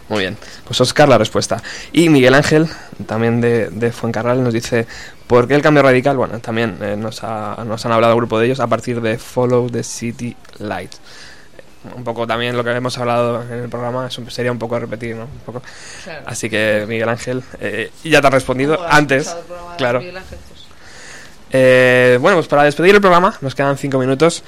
Muy 0.09 0.19
bien, 0.19 0.37
pues 0.65 0.79
Oscar 0.81 1.07
la 1.07 1.17
respuesta. 1.17 1.61
Y 1.91 2.09
Miguel 2.09 2.33
Ángel, 2.33 2.67
también 3.07 3.39
de, 3.41 3.69
de 3.69 3.91
Fuencarral, 3.91 4.43
nos 4.43 4.53
dice, 4.53 4.85
¿por 5.27 5.47
qué 5.47 5.55
el 5.55 5.61
cambio 5.61 5.81
radical? 5.81 6.17
Bueno, 6.17 6.39
también 6.39 6.77
eh, 6.81 6.95
nos, 6.97 7.23
ha- 7.23 7.63
nos 7.65 7.85
han 7.85 7.91
hablado 7.93 8.13
un 8.13 8.19
grupo 8.19 8.37
de 8.37 8.47
ellos 8.47 8.59
a 8.59 8.67
partir 8.67 8.99
de 9.01 9.17
Follow 9.17 9.69
the 9.69 9.83
City 9.83 10.35
Light. 10.59 10.91
Un 11.95 12.03
poco 12.05 12.25
también 12.25 12.55
lo 12.55 12.63
que 12.63 12.71
hemos 12.71 12.97
hablado 12.97 13.43
en 13.43 13.63
el 13.63 13.69
programa 13.69 14.09
sería 14.29 14.51
un 14.53 14.59
poco 14.59 14.79
repetir, 14.79 15.15
¿no? 15.17 15.23
Un 15.23 15.39
poco. 15.45 15.61
Claro. 16.03 16.23
Así 16.27 16.49
que 16.49 16.85
Miguel 16.87 17.09
Ángel, 17.09 17.43
eh, 17.59 17.91
ya 18.05 18.21
te 18.21 18.27
ha 18.27 18.29
respondido 18.29 18.79
antes, 18.87 19.35
claro. 19.77 19.99
Miguel 19.99 20.17
Ángel, 20.17 20.37
Eh, 21.55 22.17
bueno, 22.19 22.37
pues 22.37 22.47
para 22.47 22.63
despedir 22.63 22.95
el 22.95 23.01
programa, 23.01 23.37
nos 23.41 23.53
quedan 23.53 23.77
cinco 23.77 23.99
minutos. 23.99 24.43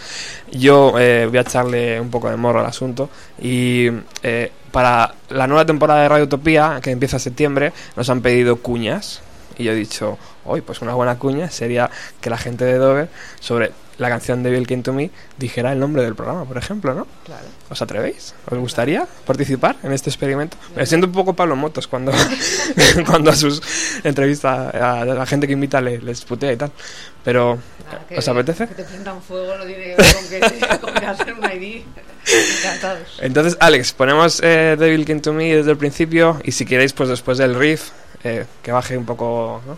Yo 0.51 0.95
eh, 0.97 1.27
voy 1.29 1.37
a 1.37 1.41
echarle 1.41 2.01
un 2.01 2.09
poco 2.09 2.29
de 2.31 2.35
morro 2.35 2.59
al 2.59 2.65
asunto. 2.65 3.09
Y 3.39 3.89
eh, 4.23 4.51
para 4.71 5.13
la 5.29 5.45
nueva 5.45 5.65
temporada 5.65 6.01
de 6.01 6.09
Radio 6.09 6.25
Utopía, 6.25 6.79
que 6.81 6.89
empieza 6.89 7.17
en 7.17 7.21
septiembre, 7.21 7.73
nos 7.95 8.09
han 8.09 8.21
pedido 8.21 8.57
cuñas. 8.57 9.21
Y 9.57 9.65
yo 9.65 9.71
he 9.71 9.75
dicho, 9.75 10.17
hoy, 10.45 10.61
pues 10.61 10.81
una 10.81 10.93
buena 10.93 11.17
cuña 11.17 11.49
sería 11.49 11.89
que 12.21 12.29
la 12.29 12.37
gente 12.37 12.65
de 12.65 12.77
Dover, 12.77 13.09
sobre 13.39 13.71
la 13.97 14.09
canción 14.09 14.43
de 14.43 14.51
Bill 14.51 14.67
Came 14.67 14.83
to 14.83 14.91
Me, 14.91 15.09
dijera 15.37 15.71
el 15.71 15.79
nombre 15.79 16.03
del 16.03 16.15
programa, 16.15 16.43
por 16.43 16.57
ejemplo, 16.57 16.93
¿no? 16.93 17.07
Claro. 17.23 17.45
¿Os 17.69 17.81
atrevéis? 17.81 18.35
¿Os 18.51 18.57
gustaría 18.57 19.07
participar 19.25 19.77
en 19.83 19.93
este 19.93 20.09
experimento? 20.09 20.57
Me 20.75 20.85
siento 20.85 21.07
un 21.07 21.13
poco 21.13 21.33
Pablo 21.33 21.55
Motos 21.55 21.87
cuando, 21.87 22.11
cuando 23.05 23.31
a 23.31 23.35
sus 23.35 23.61
entrevistas 24.03 24.75
a 24.75 25.05
la 25.05 25.25
gente 25.25 25.47
que 25.47 25.53
invita 25.53 25.79
le, 25.79 25.99
les 25.99 26.25
putea 26.25 26.51
y 26.51 26.57
tal. 26.57 26.71
Pero, 27.23 27.57
que- 28.09 28.17
¿os 28.17 28.27
apetece? 28.27 28.67
Que 28.67 28.75
te 28.75 28.83
prendan 28.83 29.21
fuego 29.21 29.57
no 29.57 29.63
tiene 29.65 29.83
que 29.83 29.95
ver 29.95 30.79
con 30.81 30.93
que, 30.93 31.05
hacer 31.05 31.33
un 31.33 31.43
ID. 31.45 31.83
Encantados. 32.59 33.19
Entonces, 33.21 33.55
Alex, 33.59 33.93
ponemos 33.93 34.41
eh, 34.43 34.75
Devil 34.77 35.05
Came 35.05 35.21
to 35.21 35.31
Me 35.31 35.55
desde 35.55 35.71
el 35.71 35.77
principio 35.77 36.41
y 36.43 36.51
si 36.51 36.65
queréis, 36.65 36.91
pues 36.91 37.07
después 37.07 37.37
del 37.37 37.55
riff, 37.55 37.91
eh, 38.23 38.45
que 38.61 38.71
baje 38.71 38.97
un 38.97 39.05
poco 39.05 39.61
¿no? 39.65 39.77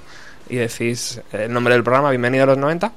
Y 0.49 0.55
decís 0.57 1.21
el 1.31 1.51
nombre 1.51 1.73
del 1.73 1.83
programa, 1.83 2.09
bienvenido 2.09 2.43
a 2.43 2.47
los 2.47 2.57
90. 2.57 2.91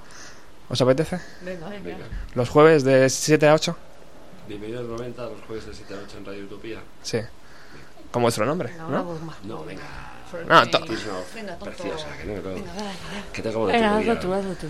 ¿Os 0.68 0.80
apetece? 0.80 1.18
Venga, 1.42 1.68
venga. 1.68 2.05
Los 2.34 2.48
jueves 2.48 2.84
de 2.84 3.09
7 3.11 3.48
a 3.48 3.55
8. 3.55 3.76
Bienvenidos 4.48 4.88
90 4.88 5.22
a 5.22 5.26
los 5.26 5.40
jueves 5.46 5.66
de 5.66 5.74
7 5.74 5.94
a 5.94 5.96
8 6.07 6.18
en 6.18 6.24
Radio 6.26 6.44
Utopía. 6.44 6.78
Sí. 7.03 7.18
Con 8.11 8.22
vuestro 8.22 8.44
nombre, 8.46 8.72
No, 8.76 8.88
¿no? 8.88 9.18
No, 9.44 9.64
venga. 9.64 9.82
No, 10.46 10.64
to- 10.70 10.80
Venga, 11.34 11.57
preciosa, 11.59 12.07
que 12.16 12.24
no, 12.28 12.36
no. 12.36 12.42
Venga, 12.55 12.72
dale, 12.74 12.90
Que 13.32 13.42
te 13.42 13.48
acabo 13.48 13.66
de 13.66 13.72
Venga, 13.72 13.96
decir, 13.96 14.11
hazlo 14.12 14.20
tú, 14.20 14.34
hazlo 14.34 14.55
tú. 14.55 14.66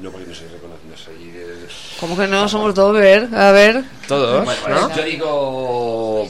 No, 0.00 0.10
porque 0.12 0.26
no 0.28 0.34
soy 0.34 0.46
reconocido, 0.48 0.90
no 0.90 0.96
soy... 0.96 1.32
eh, 1.34 1.66
¿Cómo 1.98 2.16
que 2.16 2.26
no? 2.28 2.48
Somos 2.48 2.72
Dover. 2.74 3.28
A 3.34 3.50
ver. 3.50 3.82
Todos, 4.06 4.44
Bueno, 4.44 4.88
¿no? 4.88 4.96
Yo 4.96 5.02
digo... 5.04 6.28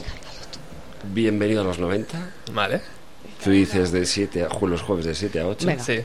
Bienvenido 1.03 1.61
a 1.61 1.65
los 1.65 1.77
90. 1.77 2.17
Vale. 2.53 2.81
Tú 3.43 3.51
dices 3.51 3.91
de 3.91 4.05
7 4.05 4.47
a, 4.49 4.65
los 4.65 4.81
jueves 4.81 5.05
de 5.05 5.15
7 5.15 5.39
a 5.39 5.47
8. 5.47 5.67
Venga. 5.67 5.83
Sí. 5.83 5.99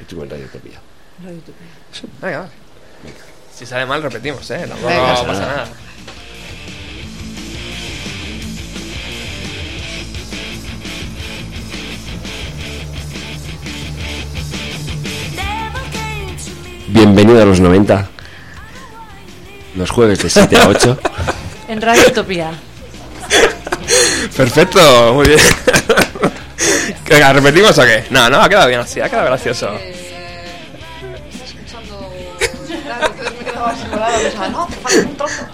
Y 0.00 0.04
tú 0.04 0.22
en 0.22 0.30
Radio 0.30 0.44
Utopía. 0.44 0.80
Radio 1.22 1.38
Utopía. 1.38 2.10
Venga, 2.20 2.38
vale. 2.40 2.52
Si 3.54 3.66
sale 3.66 3.86
mal, 3.86 4.02
repetimos, 4.02 4.48
¿eh? 4.50 4.64
Tampoco 4.68 4.86
Venga. 4.86 5.26
pasa 5.26 5.40
nada. 5.40 5.68
Bienvenido 16.88 17.42
a 17.42 17.44
los 17.44 17.60
90. 17.60 18.08
Los 19.76 19.90
jueves 19.90 20.22
de 20.22 20.30
7 20.30 20.56
a 20.56 20.68
8. 20.68 20.98
En 21.68 21.82
Radio 21.82 22.02
Utopía. 22.08 22.50
Perfecto, 24.34 25.12
muy 25.12 25.28
bien. 25.28 25.40
Venga, 27.08 27.32
¿repetimos 27.32 27.78
o 27.78 27.82
qué? 27.82 28.04
No, 28.10 28.28
no, 28.28 28.40
ha 28.40 28.48
quedado 28.48 28.68
bien 28.68 28.80
así, 28.80 29.00
ha 29.00 29.08
quedado 29.08 29.26
gracioso. 29.26 29.70
Escuchando. 31.44 32.12
Claro, 32.84 33.06
entonces 33.06 33.32
me 33.38 33.44
quedaba 33.44 33.70
así 33.70 33.84
colada, 33.86 34.18
pensaba, 34.18 34.48
no, 34.48 34.66
te 34.66 34.76
falta 34.76 35.00
un 35.00 35.16
trozo. 35.16 35.46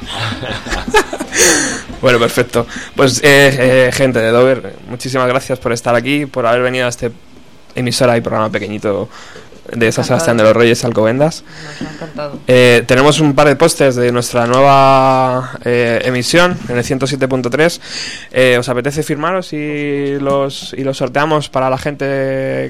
Bueno, 2.01 2.19
perfecto. 2.19 2.67
Pues, 2.95 3.19
eh, 3.25 3.87
eh, 3.87 3.91
gente 3.93 4.19
de 4.19 4.31
Dover, 4.31 4.77
muchísimas 4.89 5.27
gracias 5.27 5.59
por 5.59 5.73
estar 5.73 5.95
aquí, 5.95 6.27
por 6.27 6.47
haber 6.47 6.61
venido 6.61 6.85
a 6.85 6.91
este 6.91 7.11
emisora 7.75 8.17
y 8.17 8.21
programa 8.21 8.51
pequeñito 8.51 9.09
de 9.73 9.93
San 9.93 10.05
Sebastián 10.05 10.37
de 10.37 10.45
los 10.45 10.55
Reyes 10.55 10.85
Alcobendas. 10.85 11.45
Nos 11.81 11.89
ha 11.89 11.95
encantado. 11.95 12.41
Eh, 12.47 12.85
tenemos 12.87 13.21
un 13.21 13.35
par 13.35 13.49
de 13.49 13.57
pósters 13.57 13.97
de 13.97 14.13
nuestra 14.13 14.47
nueva 14.47 15.59
eh, 15.65 16.01
emisión 16.05 16.57
en 16.69 16.77
el 16.77 16.85
107.3. 16.85 17.81
Eh, 18.33 18.57
¿Os 18.59 18.69
apetece 18.69 19.03
firmaros 19.03 19.53
y 19.53 20.19
los, 20.19 20.75
y 20.77 20.85
los 20.85 20.97
sorteamos 20.97 21.49
para 21.49 21.71
la 21.71 21.79
gente 21.79 22.05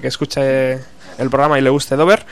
que 0.01 0.07
escuche 0.09 0.73
el 0.73 1.31
programa 1.31 1.59
y 1.59 1.63
le 1.63 1.71
guste 1.71 1.97
Dover? 1.97 2.25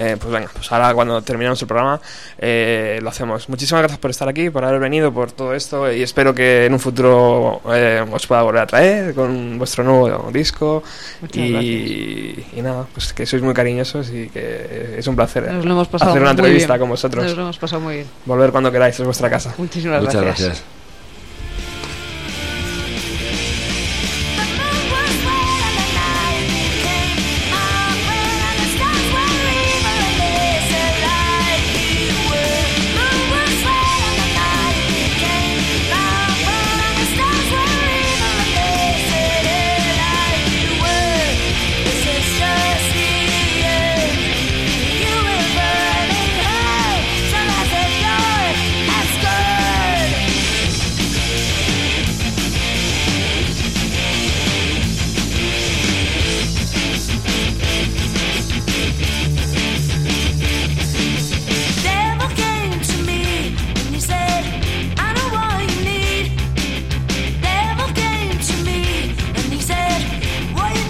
Eh, 0.00 0.16
pues 0.18 0.32
venga, 0.32 0.48
pues 0.52 0.70
ahora 0.70 0.94
cuando 0.94 1.20
terminemos 1.22 1.60
el 1.60 1.66
programa 1.66 2.00
eh, 2.38 3.00
lo 3.02 3.08
hacemos. 3.08 3.48
Muchísimas 3.48 3.82
gracias 3.82 3.98
por 3.98 4.10
estar 4.12 4.28
aquí, 4.28 4.48
por 4.48 4.64
haber 4.64 4.78
venido, 4.78 5.12
por 5.12 5.32
todo 5.32 5.54
esto 5.54 5.90
y 5.92 6.02
espero 6.02 6.32
que 6.32 6.66
en 6.66 6.72
un 6.72 6.78
futuro 6.78 7.60
eh, 7.74 8.04
os 8.08 8.26
pueda 8.26 8.42
volver 8.42 8.62
a 8.62 8.66
traer 8.66 9.14
con 9.14 9.58
vuestro 9.58 9.82
nuevo 9.82 10.30
disco 10.32 10.82
y, 11.32 12.44
y 12.56 12.62
nada, 12.62 12.86
pues 12.94 13.12
que 13.12 13.26
sois 13.26 13.42
muy 13.42 13.54
cariñosos 13.54 14.10
y 14.10 14.28
que 14.28 14.94
es 14.98 15.06
un 15.08 15.16
placer 15.16 15.50
Nos 15.52 15.64
lo 15.64 15.72
hemos 15.72 15.88
pasado 15.88 16.12
hacer 16.12 16.22
una 16.22 16.32
muy 16.32 16.38
entrevista 16.42 16.74
bien. 16.74 16.80
con 16.80 16.88
vosotros. 16.90 17.24
Nos 17.24 17.34
lo 17.36 17.42
hemos 17.42 17.58
pasado 17.58 17.80
muy 17.82 17.94
bien. 17.96 18.06
Volver 18.24 18.50
cuando 18.52 18.70
queráis, 18.70 18.98
es 18.98 19.04
vuestra 19.04 19.28
casa. 19.28 19.54
Muchísimas 19.58 20.00
Muchas 20.02 20.22
gracias. 20.22 20.48
gracias. 20.48 20.77